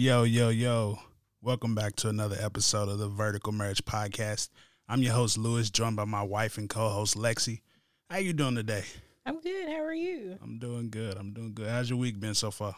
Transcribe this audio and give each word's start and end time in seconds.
Yo, 0.00 0.22
yo, 0.22 0.48
yo. 0.48 0.96
Welcome 1.42 1.74
back 1.74 1.96
to 1.96 2.08
another 2.08 2.36
episode 2.38 2.88
of 2.88 2.98
the 2.98 3.08
Vertical 3.08 3.50
Marriage 3.50 3.84
Podcast. 3.84 4.48
I'm 4.88 5.02
your 5.02 5.12
host, 5.12 5.36
Lewis, 5.36 5.70
joined 5.70 5.96
by 5.96 6.04
my 6.04 6.22
wife 6.22 6.56
and 6.56 6.70
co-host, 6.70 7.16
Lexi. 7.16 7.62
How 8.08 8.18
you 8.18 8.32
doing 8.32 8.54
today? 8.54 8.84
I'm 9.26 9.40
good. 9.40 9.68
How 9.68 9.80
are 9.82 9.92
you? 9.92 10.38
I'm 10.40 10.60
doing 10.60 10.88
good. 10.88 11.16
I'm 11.16 11.32
doing 11.32 11.52
good. 11.52 11.68
How's 11.68 11.90
your 11.90 11.98
week 11.98 12.20
been 12.20 12.34
so 12.34 12.52
far? 12.52 12.76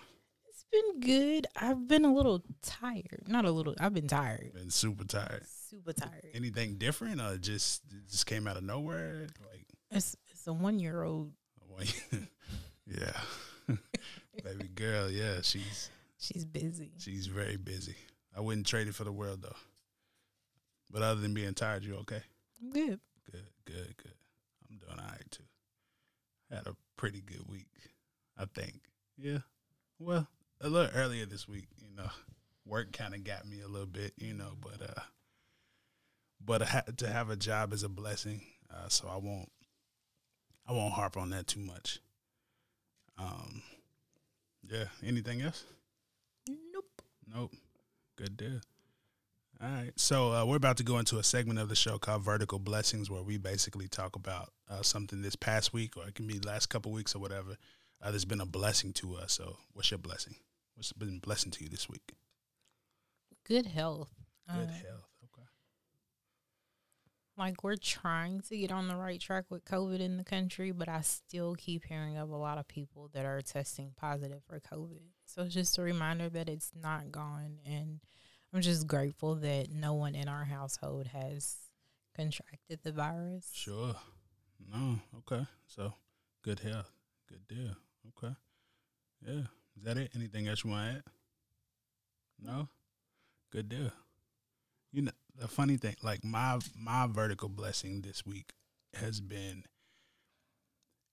It's 0.48 0.64
been 0.72 1.00
good. 1.00 1.46
I've 1.54 1.86
been 1.86 2.06
a 2.06 2.14
little 2.14 2.42
tired. 2.62 3.24
Not 3.26 3.44
a 3.44 3.50
little. 3.50 3.74
I've 3.78 3.92
been 3.92 4.08
tired. 4.08 4.54
Been 4.54 4.70
super 4.70 5.04
tired. 5.04 5.44
Super 5.46 5.92
tired. 5.92 6.30
Anything 6.32 6.76
different 6.76 7.20
or 7.20 7.36
just 7.36 7.82
just 8.10 8.24
came 8.24 8.46
out 8.46 8.56
of 8.56 8.62
nowhere? 8.62 9.26
Like 9.52 9.66
It's 9.90 10.16
it's 10.30 10.46
a 10.46 10.54
one 10.54 10.78
year 10.78 11.02
old. 11.02 11.32
yeah. 12.86 13.12
Baby 14.42 14.68
girl, 14.74 15.10
yeah, 15.10 15.42
she's 15.42 15.90
She's 16.20 16.44
busy. 16.44 16.92
she's 16.98 17.26
very 17.26 17.56
busy. 17.56 17.96
I 18.36 18.40
wouldn't 18.40 18.66
trade 18.66 18.88
it 18.88 18.94
for 18.94 19.04
the 19.04 19.12
world 19.12 19.40
though. 19.42 19.56
But 20.90 21.02
other 21.02 21.20
than 21.20 21.32
being 21.32 21.54
tired, 21.54 21.82
you 21.84 21.96
okay? 21.96 22.22
I'm 22.60 22.70
good. 22.70 23.00
Good, 23.30 23.46
good, 23.64 23.96
good. 23.96 24.12
I'm 24.70 24.76
doing 24.76 24.98
all 24.98 25.06
right 25.06 25.30
too. 25.30 25.44
Had 26.50 26.66
a 26.66 26.76
pretty 26.96 27.22
good 27.22 27.48
week, 27.48 27.68
I 28.36 28.44
think. 28.44 28.80
Yeah. 29.16 29.38
Well, 29.98 30.28
a 30.60 30.68
little 30.68 30.90
earlier 30.94 31.24
this 31.24 31.48
week, 31.48 31.68
you 31.78 31.96
know, 31.96 32.10
work 32.66 32.92
kind 32.92 33.14
of 33.14 33.24
got 33.24 33.46
me 33.46 33.62
a 33.62 33.68
little 33.68 33.86
bit, 33.86 34.12
you 34.18 34.34
know, 34.34 34.52
but 34.60 34.82
uh, 34.82 35.00
but 36.44 36.62
I 36.62 36.82
to 36.98 37.08
have 37.08 37.30
a 37.30 37.36
job 37.36 37.72
is 37.72 37.82
a 37.82 37.88
blessing. 37.88 38.42
Uh, 38.70 38.88
so 38.88 39.08
I 39.08 39.16
won't, 39.16 39.50
I 40.68 40.72
won't 40.72 40.92
harp 40.92 41.16
on 41.16 41.30
that 41.30 41.46
too 41.46 41.60
much. 41.60 42.00
Um, 43.16 43.62
yeah. 44.68 44.84
Anything 45.02 45.40
else? 45.40 45.64
Nope. 47.32 47.50
Nope. 47.52 47.60
Good 48.16 48.36
deal. 48.36 48.60
All 49.62 49.68
right. 49.68 49.92
So 49.96 50.32
uh, 50.32 50.44
we're 50.46 50.56
about 50.56 50.76
to 50.78 50.82
go 50.82 50.98
into 50.98 51.18
a 51.18 51.22
segment 51.22 51.58
of 51.58 51.68
the 51.68 51.74
show 51.74 51.98
called 51.98 52.22
Vertical 52.22 52.58
Blessings, 52.58 53.10
where 53.10 53.22
we 53.22 53.36
basically 53.38 53.88
talk 53.88 54.16
about 54.16 54.52
uh, 54.68 54.82
something 54.82 55.22
this 55.22 55.36
past 55.36 55.72
week, 55.72 55.96
or 55.96 56.06
it 56.06 56.14
can 56.14 56.26
be 56.26 56.38
last 56.40 56.66
couple 56.66 56.92
weeks 56.92 57.14
or 57.14 57.18
whatever. 57.18 57.56
Uh, 58.02 58.10
that's 58.10 58.24
been 58.24 58.40
a 58.40 58.46
blessing 58.46 58.92
to 58.94 59.16
us. 59.16 59.32
So, 59.34 59.56
what's 59.74 59.90
your 59.90 59.98
blessing? 59.98 60.36
What's 60.74 60.92
been 60.92 61.16
a 61.22 61.26
blessing 61.26 61.50
to 61.52 61.62
you 61.64 61.68
this 61.68 61.88
week? 61.88 62.12
Good 63.46 63.66
health. 63.66 64.08
Good 64.48 64.68
Uh, 64.68 64.72
health. 64.72 65.08
Okay. 65.24 65.46
Like 67.36 67.62
we're 67.62 67.76
trying 67.76 68.40
to 68.48 68.56
get 68.56 68.72
on 68.72 68.88
the 68.88 68.96
right 68.96 69.20
track 69.20 69.44
with 69.50 69.64
COVID 69.64 70.00
in 70.00 70.16
the 70.16 70.24
country, 70.24 70.72
but 70.72 70.88
I 70.88 71.00
still 71.02 71.54
keep 71.54 71.84
hearing 71.84 72.16
of 72.16 72.30
a 72.30 72.36
lot 72.36 72.58
of 72.58 72.66
people 72.68 73.10
that 73.12 73.24
are 73.26 73.40
testing 73.42 73.92
positive 73.96 74.42
for 74.48 74.60
COVID. 74.60 75.02
So 75.32 75.42
it's 75.42 75.54
just 75.54 75.78
a 75.78 75.82
reminder 75.82 76.28
that 76.28 76.48
it's 76.48 76.72
not 76.74 77.12
gone, 77.12 77.60
and 77.64 78.00
I'm 78.52 78.62
just 78.62 78.88
grateful 78.88 79.36
that 79.36 79.70
no 79.70 79.94
one 79.94 80.16
in 80.16 80.26
our 80.26 80.44
household 80.44 81.06
has 81.06 81.54
contracted 82.16 82.80
the 82.82 82.90
virus. 82.90 83.48
Sure. 83.52 83.94
No. 84.68 84.98
Okay. 85.18 85.46
So, 85.68 85.94
good 86.42 86.58
health. 86.58 86.90
Good 87.28 87.46
deal. 87.46 87.76
Okay. 88.08 88.34
Yeah. 89.24 89.42
Is 89.76 89.84
that 89.84 89.98
it? 89.98 90.10
Anything 90.16 90.48
else 90.48 90.64
you 90.64 90.70
want 90.70 90.90
to 90.90 90.96
add? 90.96 91.02
No. 92.42 92.68
Good 93.52 93.68
deal. 93.68 93.92
You 94.90 95.02
know 95.02 95.12
the 95.38 95.46
funny 95.46 95.76
thing, 95.76 95.94
like 96.02 96.24
my 96.24 96.58
my 96.76 97.06
vertical 97.06 97.48
blessing 97.48 98.00
this 98.00 98.26
week 98.26 98.52
has 98.94 99.20
been 99.20 99.62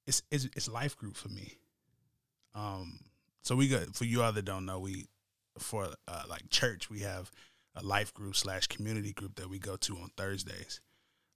it's 0.07 0.23
it's, 0.31 0.45
it's 0.55 0.67
life 0.67 0.97
group 0.97 1.15
for 1.15 1.29
me. 1.29 1.59
Um. 2.55 2.99
So 3.43 3.55
we 3.55 3.67
got 3.67 3.95
for 3.95 4.05
you 4.05 4.23
all 4.23 4.33
that 4.33 4.45
don't 4.45 4.65
know, 4.65 4.79
we 4.79 5.05
for 5.59 5.87
uh, 6.07 6.23
like 6.29 6.49
church 6.49 6.89
we 6.89 6.99
have 6.99 7.31
a 7.75 7.83
life 7.83 8.13
group 8.13 8.35
slash 8.35 8.67
community 8.67 9.13
group 9.13 9.35
that 9.35 9.49
we 9.49 9.59
go 9.59 9.75
to 9.77 9.97
on 9.97 10.09
Thursdays. 10.17 10.81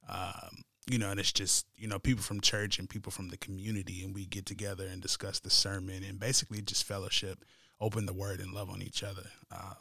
Um, 0.09 0.63
you 0.89 0.97
know, 0.97 1.11
and 1.11 1.19
it's 1.19 1.31
just 1.31 1.67
you 1.75 1.87
know 1.87 1.99
people 1.99 2.23
from 2.23 2.41
church 2.41 2.79
and 2.79 2.89
people 2.89 3.11
from 3.11 3.29
the 3.29 3.37
community, 3.37 4.03
and 4.03 4.13
we 4.15 4.25
get 4.25 4.45
together 4.45 4.87
and 4.87 5.01
discuss 5.01 5.39
the 5.39 5.49
sermon 5.49 6.03
and 6.03 6.19
basically 6.19 6.61
just 6.61 6.85
fellowship, 6.85 7.45
open 7.79 8.05
the 8.05 8.13
word, 8.13 8.39
and 8.39 8.53
love 8.53 8.69
on 8.69 8.81
each 8.81 9.03
other. 9.03 9.27
Um, 9.51 9.77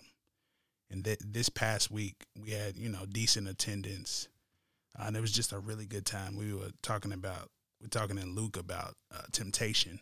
and 0.90 1.04
th- 1.04 1.20
this 1.24 1.48
past 1.48 1.90
week, 1.90 2.26
we 2.38 2.50
had 2.50 2.76
you 2.76 2.90
know 2.90 3.06
decent 3.10 3.48
attendance, 3.48 4.28
uh, 4.98 5.04
and 5.06 5.16
it 5.16 5.20
was 5.20 5.32
just 5.32 5.52
a 5.52 5.58
really 5.58 5.86
good 5.86 6.04
time. 6.04 6.36
We 6.36 6.52
were 6.52 6.70
talking 6.82 7.12
about 7.12 7.48
we're 7.80 7.88
talking 7.88 8.18
in 8.18 8.34
Luke 8.34 8.58
about 8.58 8.94
uh, 9.12 9.22
temptation, 9.32 10.00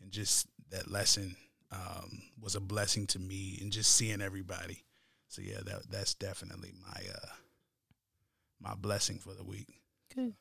and 0.00 0.12
just 0.12 0.46
that 0.70 0.90
lesson 0.90 1.36
um, 1.72 2.22
was 2.40 2.54
a 2.54 2.60
blessing 2.60 3.06
to 3.08 3.18
me, 3.18 3.58
and 3.60 3.72
just 3.72 3.94
seeing 3.94 4.20
everybody. 4.22 4.84
So 5.28 5.42
yeah, 5.42 5.60
that 5.64 5.90
that's 5.90 6.14
definitely 6.14 6.72
my 6.82 7.00
uh, 7.12 7.28
my 8.60 8.74
blessing 8.74 9.18
for 9.18 9.34
the 9.34 9.44
week. 9.44 9.68
Good. 10.14 10.34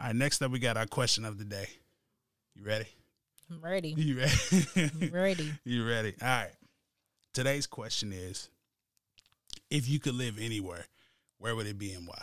All 0.00 0.06
right, 0.06 0.14
next 0.14 0.42
up 0.42 0.52
we 0.52 0.60
got 0.60 0.76
our 0.76 0.86
question 0.86 1.24
of 1.24 1.38
the 1.38 1.44
day. 1.44 1.68
You 2.54 2.64
ready? 2.64 2.86
I'm 3.50 3.60
ready. 3.60 3.88
You 3.96 4.18
ready? 4.18 4.66
I'm 4.76 5.10
ready. 5.12 5.52
you 5.64 5.88
ready? 5.88 6.14
All 6.22 6.28
right. 6.28 6.50
Today's 7.34 7.66
question 7.66 8.12
is 8.12 8.48
if 9.70 9.88
you 9.88 9.98
could 9.98 10.14
live 10.14 10.38
anywhere, 10.38 10.84
where 11.38 11.56
would 11.56 11.66
it 11.66 11.78
be 11.78 11.92
and 11.92 12.06
why? 12.06 12.22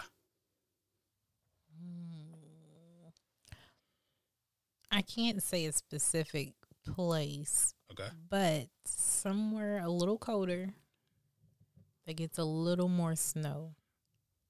I 4.92 5.02
can't 5.02 5.42
say 5.44 5.66
a 5.66 5.72
specific 5.74 6.54
place, 6.86 7.74
Okay. 7.92 8.10
but 8.30 8.68
somewhere 8.86 9.80
a 9.84 9.90
little 9.90 10.18
colder 10.18 10.70
that 12.06 12.16
gets 12.18 12.38
a 12.38 12.44
little 12.44 12.88
more 12.90 13.16
snow. 13.16 13.74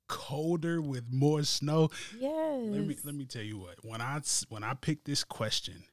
Colder 0.08 0.82
with 0.82 1.12
more 1.12 1.44
snow. 1.44 1.90
Yes. 2.20 2.62
Let 2.70 2.86
me 2.86 2.96
let 3.04 3.16
me 3.16 3.26
tell 3.26 3.42
you 3.42 3.58
what. 3.58 3.84
When 3.84 4.02
I 4.02 4.22
when 4.50 4.64
I 4.64 4.76
picked 4.76 5.06
this 5.06 5.24
question, 5.24 5.84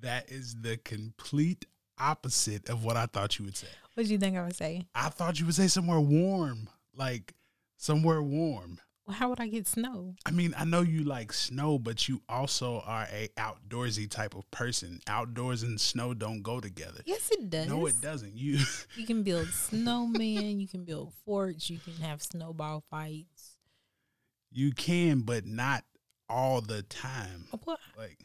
that 0.00 0.30
is 0.30 0.56
the 0.60 0.76
complete 0.76 1.64
opposite 1.98 2.68
of 2.68 2.84
what 2.84 2.96
I 2.98 3.06
thought 3.06 3.38
you 3.38 3.46
would 3.46 3.56
say. 3.56 3.68
what 3.94 4.04
do 4.04 4.12
you 4.12 4.18
think 4.18 4.36
I 4.36 4.44
would 4.44 4.56
say? 4.56 4.86
I 4.94 5.08
thought 5.08 5.40
you 5.40 5.46
would 5.46 5.54
say 5.54 5.68
somewhere 5.68 6.00
warm, 6.00 6.68
like 6.94 7.32
somewhere 7.78 8.22
warm. 8.22 8.78
Well, 9.06 9.14
how 9.14 9.28
would 9.28 9.40
I 9.40 9.46
get 9.46 9.68
snow? 9.68 10.16
I 10.26 10.32
mean, 10.32 10.52
I 10.58 10.64
know 10.64 10.80
you 10.80 11.04
like 11.04 11.32
snow, 11.32 11.78
but 11.78 12.08
you 12.08 12.22
also 12.28 12.80
are 12.84 13.04
a 13.12 13.28
outdoorsy 13.38 14.10
type 14.10 14.34
of 14.34 14.50
person. 14.50 15.00
Outdoors 15.06 15.62
and 15.62 15.80
snow 15.80 16.12
don't 16.12 16.42
go 16.42 16.58
together. 16.58 17.02
Yes, 17.04 17.30
it 17.30 17.48
does. 17.48 17.68
No, 17.68 17.86
it 17.86 18.00
doesn't. 18.00 18.36
You 18.36 18.58
You 18.96 19.06
can 19.06 19.22
build 19.22 19.46
snowmen. 19.46 20.60
you 20.60 20.66
can 20.66 20.84
build 20.84 21.12
forts. 21.24 21.70
You 21.70 21.78
can 21.78 21.94
have 22.04 22.20
snowball 22.20 22.82
fights. 22.90 23.58
you 24.50 24.72
can, 24.72 25.20
but 25.20 25.46
not 25.46 25.84
all 26.28 26.60
the 26.60 26.82
time. 26.82 27.46
Uh, 27.52 27.58
well, 27.64 27.78
Like 27.96 28.18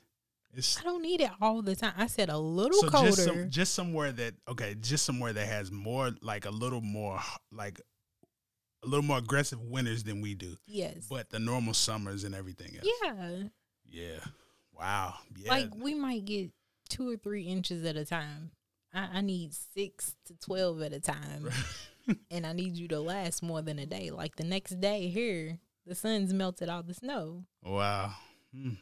it's 0.53 0.79
I 0.79 0.83
don't 0.83 1.03
need 1.03 1.21
it 1.21 1.29
all 1.39 1.61
the 1.61 1.75
time. 1.75 1.93
I 1.95 2.07
said 2.07 2.29
a 2.29 2.37
little 2.37 2.81
so 2.81 2.89
colder. 2.89 3.07
just 3.11 3.23
some, 3.23 3.49
just 3.51 3.73
somewhere 3.75 4.11
that 4.13 4.33
okay, 4.49 4.75
just 4.81 5.05
somewhere 5.05 5.31
that 5.31 5.45
has 5.47 5.71
more 5.71 6.11
like 6.21 6.45
a 6.45 6.49
little 6.49 6.81
more 6.81 7.19
like 7.51 7.79
a 8.83 8.87
little 8.87 9.03
more 9.03 9.17
aggressive 9.17 9.61
winters 9.61 10.03
than 10.03 10.21
we 10.21 10.33
do, 10.33 10.55
yes. 10.65 11.07
but 11.09 11.29
the 11.29 11.39
normal 11.39 11.73
summers 11.73 12.23
and 12.23 12.33
everything 12.33 12.75
else. 12.75 12.87
yeah. 13.03 13.43
Yeah. 13.89 14.19
Wow. 14.73 15.15
Yeah. 15.35 15.51
Like 15.51 15.75
we 15.75 15.93
might 15.93 16.25
get 16.25 16.51
two 16.89 17.09
or 17.09 17.17
three 17.17 17.43
inches 17.43 17.85
at 17.85 17.95
a 17.95 18.05
time. 18.05 18.51
I, 18.93 19.09
I 19.15 19.21
need 19.21 19.53
six 19.53 20.15
to 20.25 20.35
twelve 20.35 20.81
at 20.81 20.93
a 20.93 20.99
time, 20.99 21.49
and 22.31 22.45
I 22.45 22.53
need 22.53 22.77
you 22.77 22.87
to 22.89 22.99
last 22.99 23.43
more 23.43 23.61
than 23.61 23.79
a 23.79 23.85
day. 23.85 24.09
Like 24.11 24.35
the 24.35 24.43
next 24.43 24.79
day 24.79 25.07
here, 25.09 25.59
the 25.85 25.95
sun's 25.95 26.33
melted 26.33 26.69
all 26.69 26.83
the 26.83 26.93
snow. 26.93 27.43
Wow. 27.63 28.13
Hmm. 28.55 28.73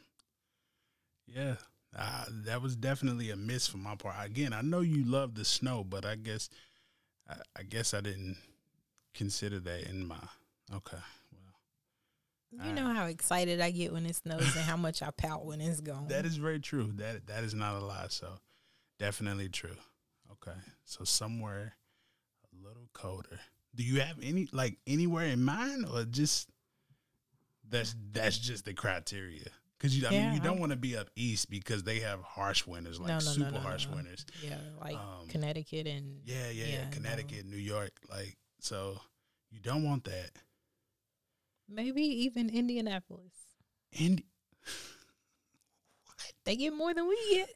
Yeah. 1.26 1.56
Uh, 1.96 2.24
that 2.44 2.62
was 2.62 2.76
definitely 2.76 3.30
a 3.30 3.36
miss 3.36 3.66
for 3.66 3.78
my 3.78 3.96
part. 3.96 4.14
Again, 4.24 4.52
I 4.52 4.62
know 4.62 4.80
you 4.80 5.04
love 5.04 5.34
the 5.34 5.44
snow, 5.44 5.82
but 5.82 6.06
I 6.06 6.14
guess 6.14 6.48
I, 7.28 7.34
I 7.56 7.62
guess 7.64 7.94
I 7.94 8.00
didn't 8.00 8.36
consider 9.14 9.58
that 9.60 9.84
in 9.88 10.06
my 10.06 10.18
okay. 10.74 10.96
Well, 12.52 12.66
You 12.66 12.72
know 12.72 12.92
how 12.92 13.06
excited 13.06 13.60
I 13.60 13.70
get 13.70 13.92
when 13.92 14.06
it 14.06 14.16
snows 14.16 14.56
and 14.56 14.64
how 14.64 14.76
much 14.76 15.02
I 15.02 15.10
pout 15.12 15.46
when 15.46 15.60
it's 15.60 15.80
gone. 15.80 16.08
that 16.08 16.26
is 16.26 16.36
very 16.36 16.58
true. 16.58 16.90
That 16.96 17.26
that 17.28 17.44
is 17.44 17.54
not 17.54 17.74
a 17.80 17.84
lie. 17.84 18.06
So 18.08 18.28
definitely 18.98 19.48
true. 19.48 19.76
Okay. 20.32 20.56
So 20.84 21.04
somewhere 21.04 21.74
a 22.52 22.66
little 22.66 22.88
colder. 22.92 23.38
Do 23.74 23.84
you 23.84 24.00
have 24.00 24.16
any 24.22 24.48
like 24.52 24.78
anywhere 24.86 25.26
in 25.26 25.44
mind 25.44 25.86
or 25.92 26.04
just 26.04 26.48
that's 27.68 27.94
that's 28.12 28.36
just 28.38 28.64
the 28.64 28.74
criteria? 28.74 29.46
Because 29.78 29.96
you, 29.98 30.06
I 30.06 30.10
mean, 30.10 30.34
you 30.34 30.40
don't 30.40 30.58
want 30.60 30.72
to 30.72 30.76
be 30.76 30.94
up 30.96 31.08
east 31.16 31.48
because 31.48 31.84
they 31.84 32.00
have 32.00 32.20
harsh 32.20 32.66
winters, 32.66 32.98
like 33.00 33.08
No, 33.08 33.14
no, 33.14 33.20
super 33.20 33.52
no, 33.52 33.60
harsh 33.60 33.86
winters. 33.86 34.26
yeah, 34.42 34.58
like 34.78 34.94
Um, 34.96 35.26
Connecticut 35.28 35.86
and 35.86 36.20
Yeah, 36.26 36.50
yeah, 36.50 36.64
yeah. 36.66 36.72
Yeah. 36.80 36.90
Connecticut, 36.90 37.46
New 37.46 37.56
York, 37.56 37.92
like 38.10 38.36
so. 38.62 39.00
You 39.50 39.58
don't 39.60 39.82
want 39.84 40.04
that. 40.04 40.30
maybe 41.68 42.02
even 42.02 42.48
Indianapolis. 42.50 43.32
And 43.98 44.22
They 46.44 46.56
get 46.56 46.72
more 46.74 46.94
than 46.94 47.08
we 47.08 47.18
get. 47.34 47.50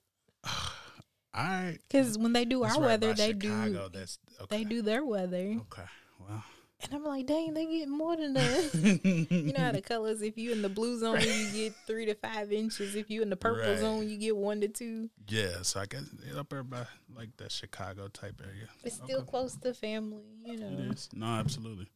All 0.44 1.42
right. 1.42 1.78
Because 1.88 2.18
when 2.18 2.32
they 2.32 2.44
do 2.44 2.60
That's 2.62 2.74
our 2.76 2.80
right 2.82 2.86
weather, 3.00 3.14
they 3.14 3.28
Chicago. 3.32 3.88
do 3.88 3.98
That's 3.98 4.18
okay. 4.40 4.56
they 4.58 4.64
do 4.64 4.82
their 4.82 5.04
weather, 5.04 5.56
Okay. 5.72 5.88
Well. 6.20 6.44
And 6.84 6.94
I'm 6.94 7.04
like, 7.04 7.26
dang, 7.26 7.54
they 7.54 7.66
get 7.66 7.88
more 7.88 8.16
than 8.16 8.36
us. 8.36 8.74
you 8.74 9.52
know 9.52 9.60
how 9.60 9.72
the 9.72 9.80
colors? 9.82 10.22
If 10.22 10.36
you 10.38 10.52
in 10.52 10.62
the 10.62 10.68
blue 10.68 10.98
zone, 10.98 11.20
you 11.20 11.52
get 11.52 11.74
three 11.86 12.06
to 12.06 12.14
five 12.14 12.52
inches. 12.52 12.94
If 12.94 13.10
you 13.10 13.22
in 13.22 13.30
the 13.30 13.36
purple 13.36 13.72
Right. 13.72 13.78
zone, 13.80 14.08
you 14.08 14.16
get 14.18 14.36
one 14.36 14.60
to 14.60 14.68
two. 14.68 15.10
Yeah, 15.28 15.62
so 15.62 15.80
I 15.80 15.86
guess 15.86 16.04
it 16.30 16.36
up 16.36 16.48
there 16.50 16.62
by 16.62 16.86
like 17.16 17.36
that 17.38 17.52
Chicago 17.52 18.08
type 18.08 18.40
area. 18.44 18.68
It's 18.82 18.96
still 18.96 19.22
close 19.22 19.56
to 19.56 19.72
family, 19.74 20.22
you 20.44 20.58
know. 20.58 20.66
It 20.66 20.92
is. 20.92 21.08
No, 21.14 21.26
absolutely. 21.26 21.88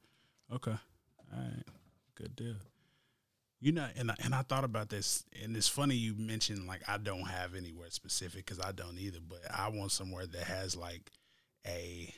Okay. 0.53 0.71
All 1.33 1.39
right. 1.39 1.65
Good 2.15 2.35
deal. 2.37 2.55
You 3.61 3.73
know, 3.73 3.87
and 3.97 4.13
I, 4.13 4.15
and 4.23 4.35
I 4.35 4.43
thought 4.43 4.63
about 4.63 4.89
this, 4.89 5.25
and 5.43 5.57
it's 5.57 5.67
funny 5.69 5.97
you 5.97 6.15
mentioned 6.15 6.67
like 6.69 6.83
I 6.89 6.97
don't 6.97 7.27
have 7.27 7.55
anywhere 7.57 7.91
specific 7.91 8.47
because 8.47 8.61
I 8.61 8.71
don't 8.73 8.99
either, 8.99 9.19
but 9.27 9.41
I 9.53 9.69
want 9.69 9.91
somewhere 9.91 10.27
that 10.27 10.45
has 10.45 10.77
like 10.77 11.11
a 11.67 12.15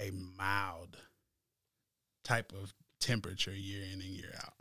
a 0.00 0.10
mild 0.12 0.96
type 2.28 2.52
of 2.52 2.74
temperature 3.00 3.54
year 3.54 3.82
in 3.84 4.00
and 4.00 4.02
year 4.10 4.32
out. 4.44 4.54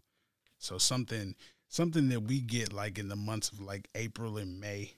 So 0.60 0.78
something 0.78 1.36
something 1.68 2.08
that 2.10 2.22
we 2.22 2.40
get 2.40 2.72
like 2.72 2.98
in 2.98 3.10
the 3.10 3.16
months 3.16 3.50
of 3.52 3.60
like 3.60 3.88
April 3.96 4.38
and 4.38 4.60
May, 4.60 4.94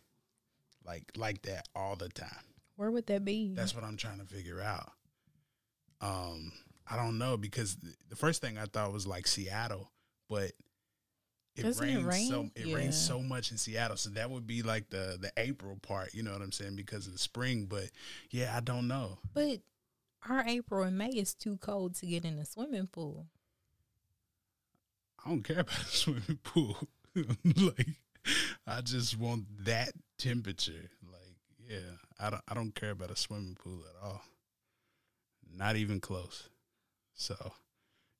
like 0.85 1.11
like 1.17 1.41
that 1.43 1.67
all 1.75 1.95
the 1.95 2.09
time. 2.09 2.45
Where 2.75 2.91
would 2.91 3.07
that 3.07 3.25
be? 3.25 3.53
That's 3.55 3.73
what 3.75 3.83
I'm 3.83 3.97
trying 3.97 4.19
to 4.19 4.25
figure 4.25 4.61
out. 4.61 4.91
Um, 6.01 6.51
I 6.89 6.95
don't 6.95 7.17
know 7.17 7.37
because 7.37 7.75
th- 7.75 7.93
the 8.09 8.15
first 8.15 8.41
thing 8.41 8.57
I 8.57 8.65
thought 8.65 8.93
was 8.93 9.05
like 9.05 9.27
Seattle, 9.27 9.91
but 10.29 10.51
it 11.55 11.63
Doesn't 11.63 11.89
it 11.89 12.05
rains 12.05 12.29
so 12.29 12.49
it 12.55 12.67
Yeah. 12.67 12.75
rains 12.75 12.95
so 12.97 13.21
much 13.21 13.51
in 13.51 13.57
Seattle, 13.57 13.97
so 13.97 14.09
that 14.11 14.29
would 14.29 14.47
be 14.47 14.61
like 14.61 14.89
the 14.89 15.17
the 15.19 15.31
April 15.35 15.75
part. 15.81 16.13
You 16.13 16.23
know 16.23 16.31
what 16.31 16.41
I'm 16.41 16.53
saying? 16.53 16.75
Because 16.77 17.05
of 17.05 17.11
the 17.13 17.19
spring, 17.19 17.65
but 17.65 17.89
yeah, 18.31 18.55
I 18.55 18.61
don't 18.61 18.87
know. 18.87 19.19
but 19.33 19.59
our 20.27 20.43
April 20.45 20.83
and 20.83 20.97
May 20.97 21.09
is 21.09 21.33
too 21.33 21.57
cold 21.57 21.95
to 21.95 22.05
get 22.05 22.25
in 22.25 22.39
a 22.39 22.45
swimming 22.45 22.87
pool. 22.87 23.27
I 25.23 25.29
don't 25.29 25.43
care 25.43 25.59
about 25.59 25.79
a 25.81 25.85
swimming 25.85 26.39
pool. 26.43 26.77
like, 27.15 27.87
I 28.67 28.81
just 28.81 29.17
want 29.17 29.45
that 29.65 29.91
temperature. 30.17 30.89
Like, 31.03 31.35
yeah, 31.67 31.97
I 32.19 32.29
don't. 32.29 32.43
I 32.47 32.53
don't 32.53 32.75
care 32.75 32.91
about 32.91 33.11
a 33.11 33.15
swimming 33.15 33.57
pool 33.61 33.83
at 33.89 34.05
all. 34.05 34.21
Not 35.51 35.75
even 35.75 35.99
close. 35.99 36.49
So, 37.15 37.35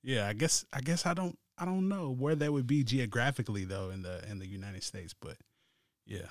yeah, 0.03 0.27
I 0.27 0.33
guess. 0.33 0.65
I 0.73 0.81
guess 0.81 1.05
I 1.05 1.13
don't. 1.13 1.37
I 1.57 1.65
don't 1.65 1.89
know 1.89 2.15
where 2.17 2.35
that 2.35 2.53
would 2.53 2.67
be 2.67 2.83
geographically 2.83 3.65
though 3.65 3.89
in 3.89 4.01
the 4.01 4.23
in 4.29 4.39
the 4.39 4.47
United 4.47 4.83
States, 4.83 5.13
but 5.19 5.35
yeah, 6.05 6.27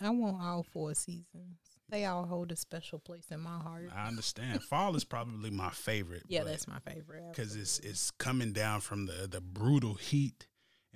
I 0.00 0.10
want 0.10 0.42
all 0.42 0.62
four 0.62 0.94
seasons. 0.94 1.58
They 1.90 2.04
all 2.04 2.24
hold 2.26 2.52
a 2.52 2.56
special 2.56 2.98
place 2.98 3.26
in 3.30 3.40
my 3.40 3.58
heart. 3.58 3.90
I 3.94 4.06
understand. 4.08 4.62
Fall 4.62 4.94
is 4.96 5.04
probably 5.04 5.50
my 5.50 5.70
favorite. 5.70 6.22
Yeah, 6.28 6.44
that's 6.44 6.68
my 6.68 6.78
favorite. 6.80 7.24
because 7.30 7.56
it's 7.56 7.78
it's 7.80 8.10
coming 8.12 8.52
down 8.52 8.80
from 8.80 9.06
the 9.06 9.26
the 9.28 9.40
brutal 9.40 9.94
heat 9.94 10.46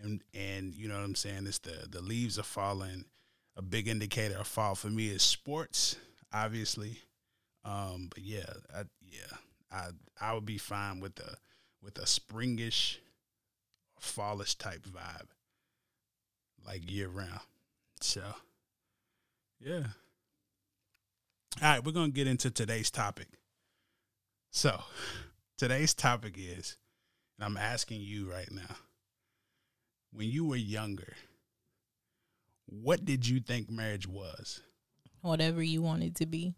and 0.03 0.23
and 0.33 0.75
you 0.75 0.89
know 0.89 0.95
what 0.97 1.05
I'm 1.05 1.15
saying 1.15 1.47
it's 1.47 1.59
the 1.59 1.87
the 1.89 2.01
leaves 2.01 2.39
are 2.39 2.43
falling 2.45 3.05
a 3.57 3.63
big 3.63 3.87
indicator 3.87 4.37
of 4.39 4.47
fall 4.47 4.75
for 4.75 4.89
me 4.89 5.09
is 5.09 5.23
sports 5.23 5.97
obviously 6.33 6.99
um 7.65 8.09
but 8.13 8.23
yeah 8.25 8.53
I, 8.75 8.83
yeah 9.01 9.37
I 9.71 9.89
I 10.21 10.35
would 10.35 10.45
be 10.45 10.59
fine 10.59 10.99
with 10.99 11.15
the 11.15 11.37
with 11.81 11.97
a 11.99 12.03
springish 12.07 12.97
fallish 14.01 14.57
type 14.57 14.85
vibe 14.87 15.29
like 16.67 16.91
year 16.91 17.09
round 17.09 17.41
so 18.01 18.23
yeah 19.61 19.85
all 21.63 21.69
right 21.69 21.85
we're 21.85 21.93
gonna 21.93 22.09
get 22.11 22.27
into 22.27 22.51
today's 22.51 22.91
topic 22.91 23.29
so 24.55 24.81
today's 25.59 25.95
topic 25.95 26.37
is, 26.39 26.77
and 27.37 27.45
I'm 27.45 27.57
asking 27.57 28.03
you 28.03 28.31
right 28.31 28.49
now, 28.53 28.77
when 30.13 30.29
you 30.29 30.47
were 30.47 30.55
younger, 30.55 31.13
what 32.67 33.05
did 33.05 33.27
you 33.27 33.41
think 33.41 33.69
marriage 33.69 34.07
was? 34.07 34.63
Whatever 35.23 35.61
you 35.61 35.83
want 35.83 36.05
it 36.05 36.15
to 36.17 36.27
be. 36.27 36.55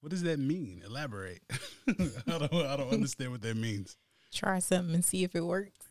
What 0.00 0.10
does 0.10 0.22
that 0.24 0.38
mean? 0.38 0.82
Elaborate. 0.84 1.40
I 1.88 2.38
don't 2.38 2.52
I 2.52 2.76
don't 2.76 2.92
understand 2.92 3.32
what 3.32 3.40
that 3.40 3.56
means. 3.56 3.96
Try 4.30 4.58
something 4.58 4.94
and 4.94 5.04
see 5.04 5.24
if 5.24 5.34
it 5.34 5.44
works. 5.46 5.88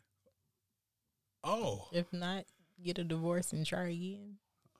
Oh, 1.43 1.87
If 1.91 2.13
not, 2.13 2.45
get 2.83 2.99
a 2.99 3.03
divorce 3.03 3.51
and 3.51 3.65
try 3.65 3.87
again. 3.87 4.35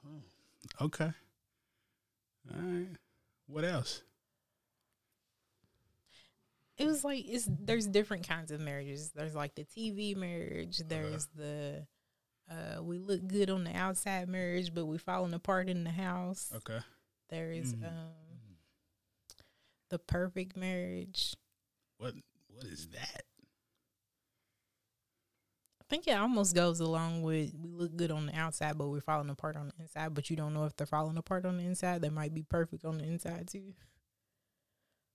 Oh, 0.05 0.85
okay. 0.85 1.11
All 2.53 2.61
right. 2.61 2.87
What 3.51 3.65
else? 3.65 4.01
It 6.77 6.87
was 6.87 7.03
like 7.03 7.25
it's 7.27 7.47
there's 7.49 7.85
different 7.85 8.27
kinds 8.27 8.49
of 8.51 8.59
marriages. 8.61 9.11
There's 9.11 9.35
like 9.35 9.53
the 9.55 9.65
TV 9.65 10.15
marriage. 10.15 10.79
There's 10.87 11.27
the 11.35 11.85
uh 12.49 12.81
we 12.81 12.97
look 12.97 13.27
good 13.27 13.49
on 13.49 13.63
the 13.65 13.75
outside 13.75 14.27
marriage, 14.29 14.73
but 14.73 14.85
we 14.85 14.97
falling 14.97 15.33
apart 15.33 15.69
in 15.69 15.83
the 15.83 15.91
house. 15.91 16.51
Okay. 16.55 16.79
There's 17.29 17.75
Mhm. 17.75 17.87
um 17.87 18.13
the 19.89 19.99
perfect 19.99 20.55
marriage. 20.55 21.35
What 21.97 22.15
what 22.47 22.63
is 22.65 22.87
that? 22.89 23.23
Think 25.91 26.07
it 26.07 26.17
almost 26.17 26.55
goes 26.55 26.79
along 26.79 27.21
with 27.21 27.51
we 27.61 27.69
look 27.69 27.97
good 27.97 28.11
on 28.11 28.25
the 28.27 28.33
outside, 28.33 28.77
but 28.77 28.87
we're 28.87 29.01
falling 29.01 29.29
apart 29.29 29.57
on 29.57 29.67
the 29.67 29.83
inside. 29.83 30.13
But 30.13 30.29
you 30.29 30.37
don't 30.37 30.53
know 30.53 30.63
if 30.63 30.73
they're 30.77 30.87
falling 30.87 31.17
apart 31.17 31.45
on 31.45 31.57
the 31.57 31.65
inside. 31.65 32.01
They 32.01 32.07
might 32.07 32.33
be 32.33 32.43
perfect 32.43 32.85
on 32.85 32.99
the 32.99 33.03
inside 33.03 33.49
too. 33.49 33.73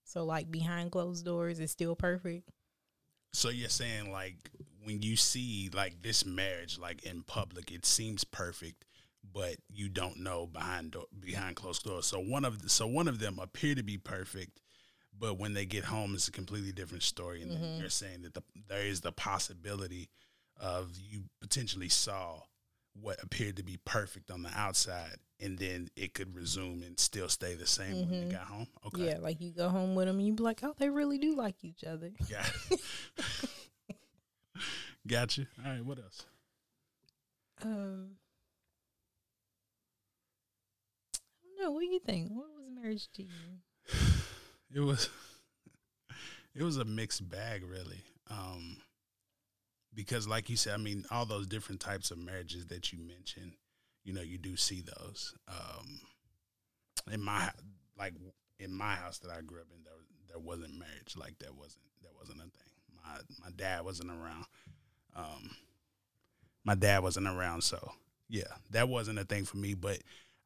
So 0.03 0.23
like 0.23 0.51
behind 0.51 0.91
closed 0.91 1.25
doors, 1.25 1.59
it's 1.59 1.71
still 1.71 1.95
perfect. 1.95 2.51
So 3.33 3.49
you're 3.49 3.69
saying 3.69 4.11
like 4.11 4.51
when 4.83 5.01
you 5.01 5.15
see 5.15 5.71
like 5.73 6.03
this 6.03 6.27
marriage 6.27 6.77
like 6.77 7.01
in 7.01 7.23
public, 7.23 7.71
it 7.71 7.83
seems 7.83 8.23
perfect, 8.23 8.85
but 9.33 9.55
you 9.73 9.89
don't 9.89 10.19
know 10.19 10.45
behind 10.45 10.91
do- 10.91 11.07
behind 11.19 11.55
closed 11.55 11.85
doors. 11.85 12.05
So 12.05 12.19
one 12.19 12.45
of 12.45 12.61
the, 12.61 12.69
so 12.69 12.85
one 12.85 13.07
of 13.07 13.17
them 13.17 13.39
appear 13.41 13.73
to 13.73 13.81
be 13.81 13.97
perfect, 13.97 14.61
but 15.17 15.39
when 15.39 15.55
they 15.55 15.65
get 15.65 15.85
home, 15.85 16.13
it's 16.13 16.27
a 16.27 16.31
completely 16.31 16.71
different 16.71 17.01
story. 17.01 17.41
And 17.41 17.49
then 17.49 17.61
mm-hmm. 17.61 17.79
you're 17.79 17.89
saying 17.89 18.21
that 18.21 18.35
the, 18.35 18.43
there 18.69 18.85
is 18.85 19.01
the 19.01 19.11
possibility 19.11 20.11
of 20.59 20.97
you 20.99 21.23
potentially 21.41 21.89
saw 21.89 22.41
what 22.99 23.21
appeared 23.23 23.57
to 23.57 23.63
be 23.63 23.77
perfect 23.85 24.31
on 24.31 24.41
the 24.41 24.49
outside, 24.57 25.17
and 25.39 25.57
then 25.59 25.89
it 25.95 26.13
could 26.15 26.33
resume 26.33 26.81
and 26.83 26.99
still 26.99 27.29
stay 27.29 27.53
the 27.53 27.67
same 27.67 27.95
when 27.95 28.09
Mhm. 28.09 28.25
they 28.29 28.31
got 28.35 28.47
home. 28.47 28.67
Okay, 28.87 29.05
Yeah, 29.09 29.17
like 29.19 29.39
you 29.39 29.51
go 29.51 29.69
home 29.69 29.93
with 29.93 30.07
them 30.07 30.17
and 30.17 30.25
you 30.27 30.33
be 30.33 30.41
like, 30.43 30.63
oh, 30.63 30.73
they 30.79 30.89
really 30.89 31.17
do 31.19 31.35
like 31.35 31.63
each 31.63 31.83
other. 31.83 32.11
Yeah. 32.29 32.45
Gotcha. 35.07 35.47
All 35.63 35.71
right. 35.71 35.85
What 35.85 35.99
else? 35.99 36.25
Um, 37.61 38.17
I 41.15 41.47
don't 41.47 41.63
know. 41.63 41.71
What 41.71 41.79
do 41.81 41.85
you 41.87 41.99
think? 41.99 42.29
What 42.31 42.47
was 42.55 42.65
marriage 42.73 43.07
to 43.13 43.23
you? 43.23 43.29
It 44.73 44.79
was. 44.81 45.09
It 46.55 46.63
was 46.63 46.77
a 46.77 46.85
mixed 46.85 47.29
bag, 47.29 47.63
really. 47.63 48.03
Um, 48.31 48.77
because, 49.97 50.27
like 50.27 50.47
you 50.47 50.55
said, 50.55 50.75
I 50.75 50.77
mean, 50.77 51.05
all 51.09 51.25
those 51.25 51.47
different 51.47 51.81
types 51.81 52.11
of 52.11 52.19
marriages 52.19 52.67
that 52.67 52.93
you 52.93 52.99
mentioned, 52.99 53.53
you 54.03 54.13
know, 54.13 54.21
you 54.21 54.37
do 54.37 54.55
see 54.55 54.81
those. 54.81 55.33
Um, 55.47 56.01
in 57.11 57.19
my 57.19 57.49
like 57.97 58.13
in 58.59 58.71
my 58.71 58.93
house 58.93 59.17
that 59.19 59.31
I 59.31 59.41
grew 59.41 59.59
up 59.59 59.67
in, 59.75 59.83
there 59.83 59.93
there 60.29 60.39
wasn't 60.39 60.77
marriage 60.77 61.15
like 61.17 61.39
that 61.39 61.55
wasn't 61.55 61.81
that 62.03 62.11
wasn't 62.15 62.37
a 62.37 62.43
thing. 62.43 62.71
My 63.03 63.19
my 63.43 63.51
dad 63.55 63.83
wasn't 63.83 64.11
around. 64.11 64.45
Um, 65.15 65.49
my 66.63 66.75
dad 66.75 67.01
wasn't 67.01 67.27
around, 67.27 67.63
so 67.63 67.91
yeah, 68.29 68.53
that 68.69 68.87
wasn't 68.87 69.17
a 69.17 69.25
thing 69.25 69.45
for 69.45 69.57
me. 69.57 69.73
But 69.73 69.97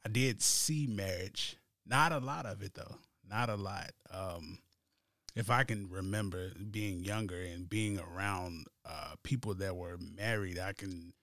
I 0.06 0.10
did 0.10 0.42
see 0.42 0.88
marriage. 0.88 1.58
Not 1.86 2.14
a 2.14 2.20
lot 2.20 2.46
of 2.46 2.62
it 2.62 2.74
though. 2.74 2.96
Not 3.30 3.50
a 3.50 3.56
lot. 3.56 3.92
Um, 4.14 4.60
if 5.36 5.50
I 5.50 5.66
can 5.66 5.90
remember 5.90 6.54
being 6.72 7.04
younger 7.04 7.42
and 7.42 7.70
being 7.70 8.00
around 8.00 8.68
uh, 8.86 9.16
people 9.24 9.54
that 9.56 9.76
were 9.76 9.98
married, 9.98 10.60
I 10.60 10.74
can 10.74 11.14